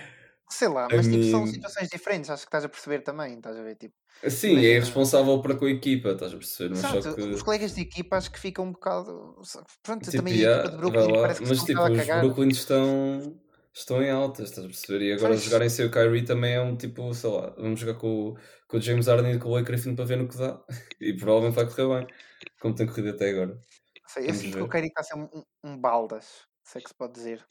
sei 0.50 0.68
lá, 0.68 0.88
mas 0.92 1.06
tipo, 1.06 1.24
são 1.24 1.46
situações 1.46 1.88
diferentes, 1.88 2.28
acho 2.28 2.42
que 2.42 2.48
estás 2.48 2.64
a 2.64 2.68
perceber 2.68 3.00
também, 3.00 3.36
estás 3.36 3.56
a 3.56 3.62
ver, 3.62 3.76
tipo. 3.76 3.94
Sim, 4.28 4.64
é 4.64 4.78
responsável 4.78 5.40
para 5.40 5.56
com 5.56 5.64
a 5.64 5.70
equipa, 5.70 6.10
estás 6.10 6.32
a 6.32 6.36
perceber? 6.36 6.76
Mas 6.76 6.80
só 6.80 7.14
que... 7.14 7.20
os 7.22 7.42
colegas 7.42 7.74
de 7.74 7.80
equipa 7.80 8.16
acho 8.16 8.30
que 8.30 8.38
ficam 8.38 8.66
um 8.66 8.72
bocado. 8.72 9.40
Pronto, 9.82 10.04
tipo, 10.04 10.16
também 10.18 10.34
yeah, 10.34 10.62
a 10.62 10.66
equipa 10.66 10.70
de 10.70 10.76
Brooklyn 10.76 11.20
parece 11.20 11.42
que 11.42 11.48
Mas 11.48 11.64
tipo, 11.64 11.82
os 11.82 12.06
Brooklyn 12.06 12.48
estão 12.48 13.41
estão 13.72 14.02
em 14.02 14.10
altas, 14.10 14.50
estás 14.50 14.64
a 14.64 14.68
perceber? 14.68 15.04
E 15.04 15.12
agora 15.12 15.30
pois. 15.30 15.42
jogarem 15.42 15.68
sem 15.68 15.86
o 15.86 15.90
Kyrie 15.90 16.24
também 16.24 16.54
é 16.54 16.60
um 16.60 16.76
tipo, 16.76 17.12
sei 17.14 17.30
lá, 17.30 17.50
vamos 17.50 17.80
jogar 17.80 17.98
com, 17.98 18.36
com 18.68 18.76
o 18.76 18.80
James 18.80 19.06
Harden 19.06 19.34
e 19.34 19.38
com 19.38 19.48
o 19.48 19.52
Blake 19.52 19.66
Griffin 19.66 19.94
para 19.94 20.04
ver 20.04 20.16
no 20.16 20.28
que 20.28 20.36
dá. 20.36 20.62
E 21.00 21.14
provavelmente 21.14 21.54
vai 21.54 21.66
correr 21.66 22.06
bem, 22.06 22.16
como 22.60 22.74
tem 22.74 22.86
corrido 22.86 23.10
até 23.10 23.30
agora. 23.30 23.60
Sei, 24.06 24.28
eu 24.28 24.34
sinto 24.34 24.58
que 24.58 24.62
o 24.62 24.68
Kyrie 24.68 24.88
está 24.88 25.00
a 25.00 25.04
ser 25.04 25.16
um, 25.16 25.44
um, 25.64 25.78
baldas, 25.78 26.46
se 26.62 26.78
é 26.78 26.80
que 26.80 26.88
se 26.88 26.94
pode 26.94 27.14
dizer 27.14 27.44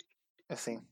assim. 0.47 0.85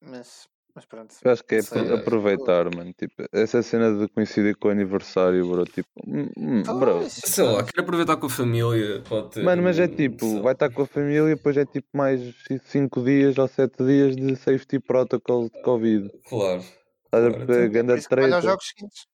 Mas 0.00 0.48
mas 0.74 0.84
pronto. 0.84 1.14
Eu 1.22 1.30
acho 1.32 1.44
que 1.44 1.56
é 1.56 1.62
sei, 1.62 1.92
aproveitar, 1.92 2.66
é. 2.66 2.76
mano. 2.76 2.92
Tipo, 2.92 3.24
essa 3.32 3.62
cena 3.62 3.92
de 3.92 4.08
coincidir 4.08 4.56
com 4.56 4.68
o 4.68 4.70
aniversário, 4.70 5.46
bro. 5.48 5.64
Tipo, 5.64 5.88
hum, 6.06 6.28
hum 6.36 6.62
bro. 6.78 7.04
Sei 7.08 7.44
lá, 7.44 7.62
quero 7.64 7.82
aproveitar 7.82 8.16
com 8.16 8.26
a 8.26 8.30
família. 8.30 9.02
Pode 9.08 9.30
ter, 9.30 9.42
mano, 9.42 9.62
mas 9.62 9.78
é 9.78 9.88
tipo, 9.88 10.42
vai 10.42 10.52
estar 10.52 10.70
com 10.70 10.82
a 10.82 10.86
família 10.86 11.30
e 11.30 11.34
depois 11.34 11.56
é 11.56 11.64
tipo 11.64 11.88
mais 11.94 12.20
5 12.64 13.02
dias 13.02 13.38
ou 13.38 13.48
7 13.48 13.84
dias 13.84 14.16
de 14.16 14.36
safety 14.36 14.78
protocol 14.78 15.48
de 15.48 15.62
Covid. 15.62 16.10
Claro. 16.28 16.62
Estás 17.04 17.24
a 17.24 17.44
ver? 17.44 17.68
Ganda 17.70 18.00
treta. 18.00 18.38
os 18.38 18.44
jogos 18.44 18.68
seguintes. 18.68 19.06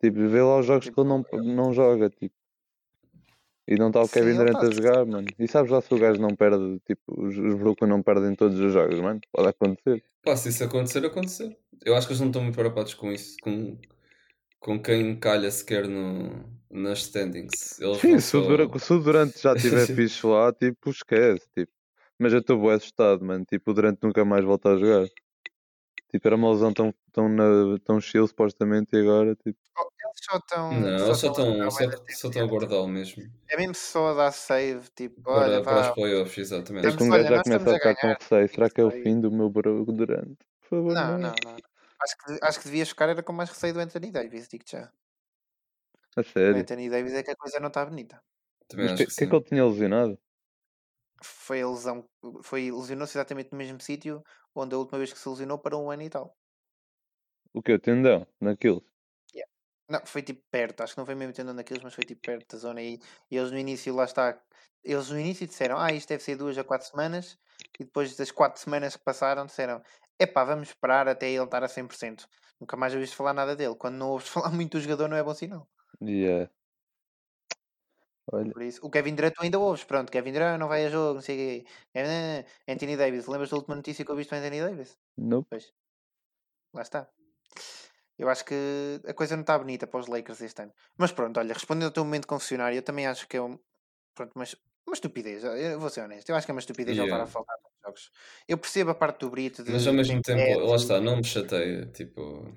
Tipo, 0.00 0.28
vê 0.28 0.42
lá 0.42 0.58
os 0.58 0.66
jogos 0.66 0.84
tipo, 0.84 0.94
que 0.94 1.00
ele 1.00 1.08
não, 1.08 1.54
não 1.54 1.72
joga, 1.72 2.08
tipo. 2.10 2.34
E 3.70 3.76
não 3.76 3.86
está 3.86 4.02
o 4.02 4.08
Kevin 4.08 4.36
Durant 4.36 4.56
a 4.56 4.70
jogar, 4.72 5.06
mano. 5.06 5.28
E 5.38 5.46
sabes 5.46 5.70
lá 5.70 5.80
se 5.80 5.94
o 5.94 5.98
gajo 5.98 6.20
não 6.20 6.34
perde, 6.34 6.80
tipo, 6.84 7.02
os, 7.06 7.38
os 7.38 7.54
Brooklyn 7.54 7.88
não 7.88 8.02
perdem 8.02 8.34
todos 8.34 8.58
os 8.58 8.72
jogos, 8.72 8.98
mano? 8.98 9.20
Pode 9.30 9.48
acontecer. 9.48 10.02
Pá, 10.24 10.36
se 10.36 10.48
isso 10.48 10.64
acontecer, 10.64 11.06
acontecer. 11.06 11.56
Eu 11.84 11.94
acho 11.94 12.08
que 12.08 12.12
eles 12.12 12.20
não 12.20 12.26
estão 12.26 12.42
muito 12.42 12.56
preocupados 12.56 12.94
com 12.94 13.12
isso, 13.12 13.36
com, 13.40 13.78
com 14.58 14.82
quem 14.82 15.14
calha 15.14 15.48
sequer 15.52 15.86
no, 15.86 16.44
nas 16.68 16.98
standings. 16.98 17.80
Eles 17.80 17.98
Sim, 17.98 18.18
se, 18.18 18.30
só... 18.32 18.40
o 18.40 18.78
se 18.80 18.92
o 18.92 18.98
Durant 18.98 19.38
já 19.38 19.54
estiver 19.54 19.86
fixe 19.94 20.26
lá, 20.26 20.52
tipo, 20.52 20.90
esquece, 20.90 21.46
tipo. 21.56 21.72
Mas 22.18 22.32
eu 22.32 22.40
estou 22.40 22.60
bem 22.60 22.72
assustado, 22.72 23.24
mano. 23.24 23.44
Tipo, 23.44 23.70
o 23.70 23.74
Durant 23.74 23.98
nunca 24.02 24.24
mais 24.24 24.44
volta 24.44 24.70
a 24.70 24.76
jogar. 24.76 25.06
Tipo, 26.10 26.26
era 26.26 26.34
uma 26.34 26.50
lesão 26.50 26.74
tão, 26.74 26.92
tão, 27.12 27.28
na, 27.28 27.78
tão 27.84 28.00
chill, 28.00 28.26
supostamente, 28.26 28.96
e 28.96 29.00
agora, 29.00 29.36
tipo... 29.36 29.58
Oh, 29.78 29.89
só 30.14 30.36
estão... 30.36 30.72
Não, 30.72 30.98
só 30.98 31.28
estão 31.28 31.70
só, 31.70 31.90
só 32.08 32.28
estão 32.28 32.42
a 32.42 32.46
guardá-lo 32.46 32.88
mesmo. 32.88 33.22
É 33.48 33.56
mesmo 33.56 33.74
só 33.74 34.08
a 34.08 34.14
dar 34.14 34.32
save, 34.32 34.88
tipo, 34.94 35.22
para, 35.22 35.32
olha, 35.32 35.62
para 35.62 35.88
os 35.88 35.94
playoffs, 35.94 36.38
exatamente. 36.38 36.84
Mas 36.84 36.96
que 36.96 37.02
um 37.02 37.08
gajo 37.10 37.28
já 37.28 37.42
começa 37.42 37.70
a 37.70 37.74
ficar 37.74 37.96
com 37.96 38.06
receio. 38.08 38.48
Será 38.48 38.70
que 38.70 38.80
é 38.80 38.84
o 38.84 38.90
fim 38.90 39.20
do 39.20 39.30
meu 39.30 39.50
Durante? 39.50 40.38
Por 40.60 40.68
favor, 40.68 40.94
não. 40.94 41.18
Não, 41.18 41.34
não, 41.44 41.56
Acho 42.02 42.16
que, 42.16 42.38
acho 42.42 42.58
que 42.58 42.64
devias 42.64 42.88
ficar 42.88 43.10
era 43.10 43.22
com 43.22 43.32
mais 43.32 43.50
receio 43.50 43.74
do 43.74 43.80
Anthony 43.80 44.10
Davis, 44.10 44.48
digo-te 44.48 44.72
já. 44.72 44.90
A 46.16 46.22
sério? 46.22 46.56
O 46.56 46.60
Anthony 46.60 46.88
Davis 46.88 47.12
é 47.12 47.22
que 47.22 47.30
a 47.30 47.36
coisa 47.36 47.60
não 47.60 47.68
está 47.68 47.84
bonita. 47.84 48.22
Também 48.66 48.86
Mas 48.86 48.94
o 48.94 48.96
que, 48.96 49.06
que, 49.06 49.14
que 49.14 49.24
é 49.24 49.26
que 49.26 49.34
ele 49.34 49.44
tinha 49.44 49.66
lesionado? 49.66 50.18
Foi 51.22 51.60
a 51.60 51.68
lesão, 51.68 52.08
foi, 52.42 52.70
lesionou-se 52.70 53.18
exatamente 53.18 53.52
no 53.52 53.58
mesmo 53.58 53.80
sítio 53.80 54.24
onde 54.54 54.74
a 54.74 54.78
última 54.78 54.98
vez 54.98 55.12
que 55.12 55.18
se 55.18 55.28
lesionou 55.28 55.58
para 55.58 55.76
um 55.76 55.90
ano 55.90 56.02
e 56.02 56.08
tal. 56.08 56.34
O 57.52 57.62
que? 57.62 57.72
O 57.72 57.78
tendão? 57.78 58.26
Naquilo? 58.40 58.82
Não, 59.90 60.00
foi 60.06 60.22
tipo 60.22 60.42
perto, 60.50 60.82
acho 60.82 60.94
que 60.94 60.98
não 60.98 61.06
foi 61.06 61.14
mesmo 61.14 61.32
tendão 61.34 61.52
naqueles, 61.54 61.82
mas 61.82 61.94
foi 61.94 62.04
tipo 62.04 62.22
perto 62.22 62.54
da 62.54 62.58
zona 62.58 62.80
aí. 62.80 63.00
E 63.30 63.36
eles 63.36 63.50
no 63.50 63.58
início, 63.58 63.94
lá 63.94 64.04
está, 64.04 64.40
eles 64.84 65.10
no 65.10 65.18
início 65.18 65.46
disseram, 65.46 65.78
ah, 65.78 65.92
isto 65.92 66.08
deve 66.08 66.22
ser 66.22 66.36
duas 66.36 66.56
a 66.56 66.64
quatro 66.64 66.86
semanas, 66.86 67.38
e 67.78 67.84
depois 67.84 68.16
das 68.16 68.30
quatro 68.30 68.60
semanas 68.60 68.96
que 68.96 69.02
passaram, 69.04 69.46
disseram, 69.46 69.82
epá, 70.18 70.44
vamos 70.44 70.68
esperar 70.68 71.08
até 71.08 71.28
ele 71.30 71.44
estar 71.44 71.64
a 71.64 71.68
100%. 71.68 72.28
Nunca 72.60 72.76
mais 72.76 72.94
ouviste 72.94 73.16
falar 73.16 73.34
nada 73.34 73.56
dele. 73.56 73.74
Quando 73.74 73.96
não 73.96 74.10
ouves 74.10 74.28
falar 74.30 74.50
muito 74.50 74.78
do 74.78 74.80
jogador, 74.80 75.08
não 75.08 75.16
é 75.16 75.22
bom 75.24 75.34
sinal. 75.34 75.68
Yeah. 76.00 76.50
Olha, 78.32 78.52
Por 78.52 78.62
isso, 78.62 78.80
o 78.86 78.90
Kevin 78.90 79.14
Durant 79.16 79.34
tu 79.34 79.42
ainda 79.42 79.58
ouves, 79.58 79.84
pronto, 79.84 80.12
Kevin 80.12 80.32
Durant 80.32 80.58
não 80.58 80.68
vai 80.68 80.86
a 80.86 80.90
jogo, 80.90 81.14
não 81.14 81.20
sei 81.22 81.34
o 81.36 81.64
quê. 81.64 81.70
Anthony 82.68 82.96
Davis, 82.96 83.26
lembras 83.26 83.50
da 83.50 83.56
última 83.56 83.76
notícia 83.76 84.04
que 84.04 84.10
eu 84.10 84.16
viste 84.16 84.30
do 84.30 84.36
Anthony 84.36 84.60
Davis? 84.60 84.98
nope. 85.16 85.48
Pois, 85.50 85.72
lá 86.72 86.82
está. 86.82 87.10
Eu 88.20 88.28
acho 88.28 88.44
que 88.44 88.54
a 89.06 89.14
coisa 89.14 89.34
não 89.34 89.40
está 89.40 89.58
bonita 89.58 89.86
para 89.86 89.98
os 90.00 90.06
Lakers 90.06 90.42
este 90.42 90.60
ano. 90.62 90.72
Mas 90.98 91.10
pronto, 91.10 91.40
olha, 91.40 91.54
respondendo 91.54 91.86
ao 91.86 91.90
teu 91.90 92.04
momento 92.04 92.26
confessionário, 92.28 92.76
eu 92.76 92.82
também 92.82 93.06
acho 93.06 93.26
que 93.26 93.36
é 93.38 93.42
um, 93.42 93.58
pronto, 94.14 94.32
mas 94.34 94.54
uma 94.86 94.94
estupidez. 94.94 95.42
Eu 95.42 95.80
vou 95.80 95.88
ser 95.88 96.02
honesto, 96.02 96.28
eu 96.28 96.36
acho 96.36 96.46
que 96.46 96.50
é 96.50 96.54
uma 96.54 96.60
estupidez 96.60 96.98
ele 96.98 97.06
estar 97.06 97.16
a 97.16 97.18
Yeah. 97.20 97.32
faltar 97.32 97.56
nos 97.64 97.72
jogos. 97.82 98.10
Eu 98.46 98.58
percebo 98.58 98.90
a 98.90 98.94
parte 98.94 99.20
do 99.20 99.30
Brito. 99.30 99.64
De, 99.64 99.72
Mas 99.72 99.86
ao 99.86 99.94
mesmo 99.94 100.20
tem 100.20 100.36
tempo, 100.36 100.60
lá 100.60 100.72
pets 100.72 100.82
está, 100.82 101.00
não 101.00 101.16
me 101.16 101.24
chateia. 101.24 101.86
Tipo. 101.86 102.52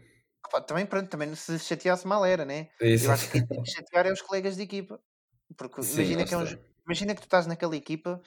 Também, 0.67 0.85
pronto, 0.85 1.09
também 1.09 1.33
se 1.35 1.57
chateasse 1.59 2.05
mal 2.05 2.25
era, 2.25 2.43
né? 2.45 2.69
Isso. 2.81 3.05
Eu 3.05 3.11
acho 3.11 3.25
que 3.27 3.39
quem 3.39 3.47
tem 3.47 3.63
que 3.63 3.71
chatear 3.71 4.05
é 4.05 4.11
os 4.11 4.21
colegas 4.21 4.57
de 4.57 4.63
equipa. 4.63 5.01
Porque 5.57 5.81
Sim, 5.81 6.13
imagina 6.13 6.21
lá 6.21 6.27
que, 6.27 6.33
é 6.33 6.37
um, 6.37 6.45
imagina 6.85 7.15
que 7.15 7.21
tu 7.21 7.25
estás 7.25 7.47
naquela 7.47 7.75
equipa, 7.75 8.21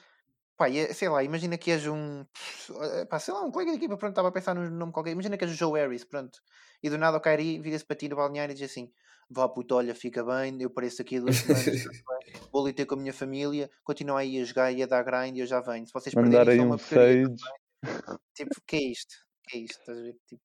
pá, 0.57 0.69
e 0.69 0.79
é- 0.79 0.93
sei 0.93 1.09
lá, 1.09 1.23
imagina 1.23 1.57
que 1.57 1.71
és 1.71 1.85
um, 1.87 2.25
eh, 2.81 3.05
pá, 3.05 3.19
sei 3.19 3.33
lá, 3.33 3.41
um 3.43 3.51
colega 3.51 3.71
de 3.71 3.77
equipa, 3.77 3.97
pronto, 3.97 4.11
estava 4.11 4.29
a 4.29 4.31
pensar 4.31 4.55
num 4.55 4.69
nome 4.69 4.91
qualquer, 4.91 5.11
imagina 5.11 5.37
que 5.37 5.45
és 5.45 5.51
o 5.51 5.55
Joe 5.55 5.79
Harris, 5.79 6.03
pronto, 6.03 6.39
e 6.83 6.89
do 6.89 6.97
nada 6.97 7.17
o 7.17 7.21
Kyrie 7.21 7.59
vira-se 7.59 7.85
para 7.85 7.95
ti 7.97 8.09
no 8.09 8.15
balneário 8.15 8.53
e 8.53 8.55
diz 8.55 8.71
assim, 8.71 8.91
vá 9.29 9.47
puto, 9.49 9.75
olha, 9.75 9.93
fica 9.95 10.23
bem, 10.23 10.57
eu 10.61 10.69
pareço 10.69 11.01
aqui 11.01 11.17
a 11.17 11.21
duas 11.21 11.37
semanas, 11.37 11.65
vou 12.51 12.63
ali 12.63 12.73
ter 12.73 12.85
com 12.85 12.95
a 12.95 12.97
minha 12.97 13.13
família, 13.13 13.69
continua 13.83 14.19
aí 14.19 14.39
a 14.41 14.43
jogar 14.43 14.71
e 14.71 14.83
a 14.83 14.85
dar 14.87 15.03
grind 15.03 15.37
e 15.37 15.41
eu 15.41 15.45
já 15.45 15.61
venho, 15.61 15.85
se 15.85 15.93
vocês 15.93 16.15
Mandar 16.15 16.47
perderem 16.47 16.49
aí 16.49 16.57
são 16.57 16.71
um 16.71 16.77
Sage. 16.77 17.23
tipo, 18.33 18.51
que 18.65 18.75
é 18.77 18.81
isto? 18.81 19.15
Que 19.47 19.57
é 19.57 19.61
isto? 19.61 19.79
Estás 19.79 19.97
a 19.99 20.01
ver? 20.01 20.15
Tipo, 20.27 20.41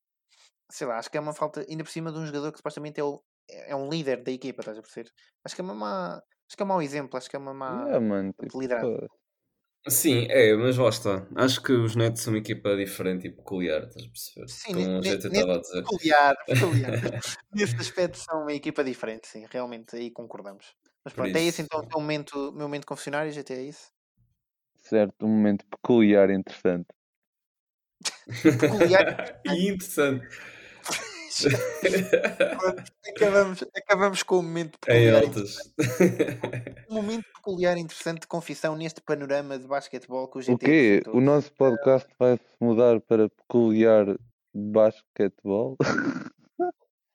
sei 0.70 0.86
lá, 0.86 0.98
acho 0.98 1.10
que 1.10 1.18
é 1.18 1.20
uma 1.20 1.34
falta, 1.34 1.64
ainda 1.68 1.84
por 1.84 1.90
cima 1.90 2.12
de 2.12 2.18
um 2.18 2.26
jogador 2.26 2.52
que 2.52 2.58
supostamente 2.58 3.00
é, 3.00 3.04
o, 3.04 3.22
é 3.48 3.76
um 3.76 3.88
líder 3.88 4.22
da 4.22 4.32
equipa, 4.32 4.62
estás 4.62 4.78
a 4.78 4.82
perceber? 4.82 5.10
Acho 5.44 5.54
que 5.54 5.60
é 5.60 5.64
uma 5.64 5.74
má, 5.74 6.16
acho 6.16 6.56
que 6.56 6.62
é 6.62 6.64
um 6.64 6.68
mau 6.68 6.82
exemplo, 6.82 7.16
acho 7.16 7.30
que 7.30 7.36
é 7.36 7.38
uma 7.38 7.54
má 7.54 7.84
Yeah, 7.86 8.00
mano. 8.00 8.32
Tipo, 8.40 8.60
liderança. 8.60 9.08
Sim, 9.88 10.26
é, 10.30 10.54
mas 10.56 10.76
lá 10.76 10.88
está. 10.88 11.26
Acho 11.36 11.60
que 11.62 11.72
os 11.72 11.96
Nets 11.96 12.22
são 12.22 12.32
uma 12.32 12.38
equipa 12.38 12.76
diferente 12.76 13.26
e 13.26 13.30
peculiar, 13.32 13.82
estás 13.84 14.04
a 14.06 14.08
perceber? 14.08 14.46
Sim, 14.46 14.74
Como 14.74 14.86
eu 14.86 15.00
ne- 15.00 15.16
estava 15.16 15.54
a 15.56 15.60
dizer. 15.60 15.84
Peculiar, 15.84 16.34
peculiar. 16.46 16.94
Nesse 17.54 17.74
aspecto 17.80 18.18
são 18.18 18.42
uma 18.42 18.52
equipa 18.52 18.84
diferente, 18.84 19.26
sim, 19.28 19.46
realmente, 19.50 19.96
aí 19.96 20.10
concordamos. 20.10 20.76
Mas 21.04 21.14
pronto, 21.14 21.36
é 21.36 21.42
esse 21.42 21.60
isso, 21.60 21.62
então 21.62 21.80
o 21.80 21.86
teu 21.86 22.00
momento, 22.00 22.32
o 22.50 22.52
meu 22.52 22.66
momento 22.68 22.86
confessionário, 22.86 23.32
já 23.32 23.42
é 23.50 23.62
isso? 23.62 23.92
certo, 24.76 25.24
um 25.24 25.30
momento 25.30 25.64
peculiar 25.66 26.28
e 26.30 26.34
interessante. 26.34 26.88
Peculiar, 28.58 29.04
E 29.44 29.68
interessante. 29.72 30.26
Pronto, 32.58 32.82
acabamos, 33.08 33.64
acabamos 33.76 34.22
com 34.22 34.38
o 34.38 34.42
momento 34.42 34.78
peculiar. 34.78 35.22
Um 36.88 36.94
momento 36.94 37.24
peculiar 37.34 37.76
interessante 37.76 38.20
de 38.22 38.26
confissão 38.26 38.76
neste 38.76 39.00
panorama 39.00 39.58
de 39.58 39.66
basquetebol 39.66 40.28
que 40.28 40.38
o 40.38 40.40
O 40.40 40.42
GT 40.42 40.58
quê? 40.64 40.98
apresentou. 41.00 41.14
O 41.16 41.20
nosso 41.20 41.52
podcast 41.54 42.08
vai 42.18 42.36
se 42.36 42.42
mudar 42.60 43.00
para 43.00 43.28
peculiar 43.28 44.06
basquetebol? 44.54 45.76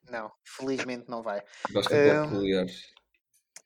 Não, 0.10 0.32
felizmente 0.44 1.06
não 1.10 1.22
vai. 1.22 1.42
Basquetebol 1.72 2.26
Hum, 2.26 2.30
peculiar. 2.30 2.66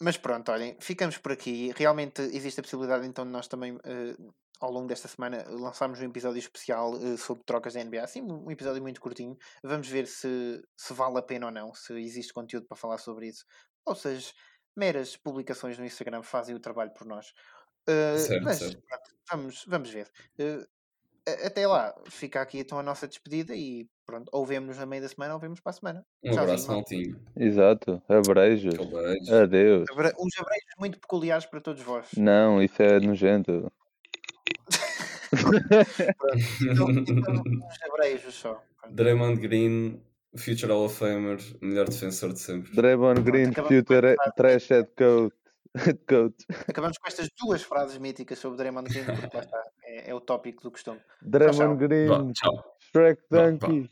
Mas 0.02 0.18
pronto, 0.18 0.52
olhem, 0.52 0.78
ficamos 0.80 1.18
por 1.18 1.32
aqui. 1.32 1.72
Realmente 1.76 2.22
existe 2.22 2.60
a 2.60 2.64
possibilidade 2.64 3.06
então 3.08 3.26
de 3.26 3.32
nós 3.32 3.48
também, 3.48 3.78
eh, 3.84 4.16
ao 4.60 4.72
longo 4.72 4.88
desta 4.88 5.08
semana, 5.08 5.46
lançarmos 5.50 6.00
um 6.00 6.06
episódio 6.06 6.40
especial 6.40 6.96
eh, 6.98 7.18
sobre 7.18 7.44
trocas 7.46 7.74
da 7.74 7.82
NBA. 7.82 8.04
Assim, 8.04 8.22
um 8.22 8.50
episódio 8.50 8.82
muito 8.82 9.00
curtinho. 9.02 9.38
Vamos 9.64 9.88
ver 9.88 10.08
se, 10.08 10.62
se 10.76 10.94
vale 10.94 11.20
a 11.20 11.22
pena 11.22 11.48
ou 11.48 11.52
não, 11.52 11.74
se 11.74 11.94
existe 12.02 12.34
conteúdo 12.34 12.66
para 12.68 12.78
falar 12.78 12.98
sobre 12.98 13.28
isso. 13.28 13.46
Ou 13.86 13.96
seja, 13.96 14.32
meras 14.76 15.16
publicações 15.18 15.78
no 15.78 15.86
Instagram 15.86 16.24
fazem 16.24 16.56
o 16.56 16.60
trabalho 16.60 16.94
por 16.94 17.06
nós. 17.06 17.32
Eh, 17.88 18.28
Certo, 18.28 18.42
mas 18.42 18.60
certo. 18.60 18.82
pronto, 18.88 19.12
vamos, 19.32 19.66
vamos 19.68 19.90
ver. 19.92 20.10
A- 20.40 20.68
até 21.46 21.68
lá, 21.68 21.94
fica 22.10 22.42
aqui 22.42 22.60
então 22.60 22.80
a 22.80 22.84
nossa 22.84 23.08
despedida 23.08 23.56
e 23.56 23.88
pronto, 24.06 24.28
ou 24.32 24.46
vemos 24.46 24.78
na 24.78 24.86
meio 24.86 25.02
da 25.02 25.08
semana 25.08 25.34
ou 25.36 25.40
vemos 25.40 25.60
para 25.60 25.70
a 25.70 25.74
semana. 25.74 26.06
Um 26.24 26.32
Tchauzinho, 26.32 26.44
abraço, 26.44 26.72
maltinho. 26.72 27.20
Exato, 27.36 28.02
abreijos. 28.10 28.74
Adeus. 29.30 29.90
Abra- 29.92 30.14
Uns 30.20 30.38
abreios 30.40 30.66
muito 30.80 31.00
peculiares 31.00 31.46
para 31.46 31.62
todos 31.62 31.82
vós. 31.84 32.08
Não, 32.18 32.62
isso 32.62 32.82
é 32.82 33.00
nojento. 33.00 33.72
Então, 36.62 36.90
então 36.90 37.34
uns 37.36 37.82
abreios 37.84 38.34
só. 38.34 38.62
Draymond 38.90 39.40
Green, 39.40 40.02
Future 40.36 40.72
Hall 40.72 40.86
of 40.86 40.96
Famer, 40.96 41.38
melhor 41.62 41.88
defensor 41.88 42.34
de 42.34 42.40
sempre. 42.40 42.76
Draymond 42.76 43.22
Green, 43.22 43.54
future 43.54 44.16
trash 44.36 44.70
head 44.70 44.90
coach. 44.98 45.34
Coach. 46.08 46.46
Acabamos 46.68 46.98
com 46.98 47.08
estas 47.08 47.30
duas 47.40 47.62
frases 47.64 47.98
míticas 47.98 48.40
sobre 48.40 48.58
Draymond 48.58 48.90
Green, 48.90 49.06
porque 49.06 49.38
lá 49.38 49.44
está, 49.44 49.64
é, 49.86 50.10
é 50.10 50.14
o 50.14 50.20
tópico 50.20 50.64
do 50.64 50.72
costume. 50.72 51.00
Draymond 51.22 51.78
tchau. 51.78 51.88
Green, 51.88 52.34
tchau. 52.34 52.76
Shrek 52.92 53.22
Donkey. 53.32 53.90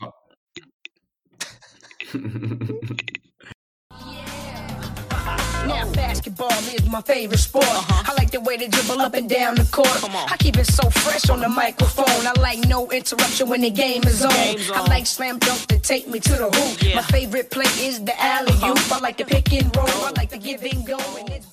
Now 5.66 5.90
basketball 5.94 6.52
is 6.74 6.86
my 6.90 7.02
favorite 7.02 7.40
sport. 7.40 7.66
I 7.66 8.14
like 8.18 8.32
the 8.32 8.42
way 8.42 8.58
they 8.58 8.68
dribble 8.68 9.00
up 9.00 9.14
and 9.14 9.30
down 9.30 9.56
the 9.56 9.66
court. 9.72 9.88
Uh-huh. 9.88 10.08
Come 10.08 10.16
on. 10.18 10.30
I 10.30 10.36
keep 10.38 10.58
it 10.58 10.66
so 10.66 10.90
fresh 10.90 11.30
on 11.30 11.40
the 11.40 11.50
microphone. 11.50 12.28
I 12.28 12.34
like 12.42 12.60
no 12.68 12.92
interruption 12.92 13.48
when 13.48 13.62
the 13.62 13.70
game 13.70 14.04
is 14.04 14.26
on. 14.26 14.32
Game's 14.32 14.70
I 14.72 14.80
on. 14.80 14.88
like 14.88 15.06
slam 15.06 15.40
dunk 15.40 15.68
to 15.68 15.80
take 15.80 16.10
me 16.10 16.20
to 16.20 16.32
the 16.32 16.50
hoop. 16.50 16.82
Yeah. 16.82 16.90
Uh-huh. 16.90 16.96
My 16.96 17.04
favorite 17.04 17.52
play 17.52 17.72
is 17.80 18.04
the 18.04 18.20
alley 18.22 18.54
oop. 18.68 18.92
I 18.92 19.00
like 19.00 19.18
the 19.18 19.26
pick 19.26 19.54
and 19.54 19.74
roll. 19.78 19.88
I 19.88 20.12
like 20.18 20.30
the 20.30 20.38
give 20.38 20.64
and 20.64 20.86
go, 20.86 20.98
and 21.18 21.30
it's 21.30 21.48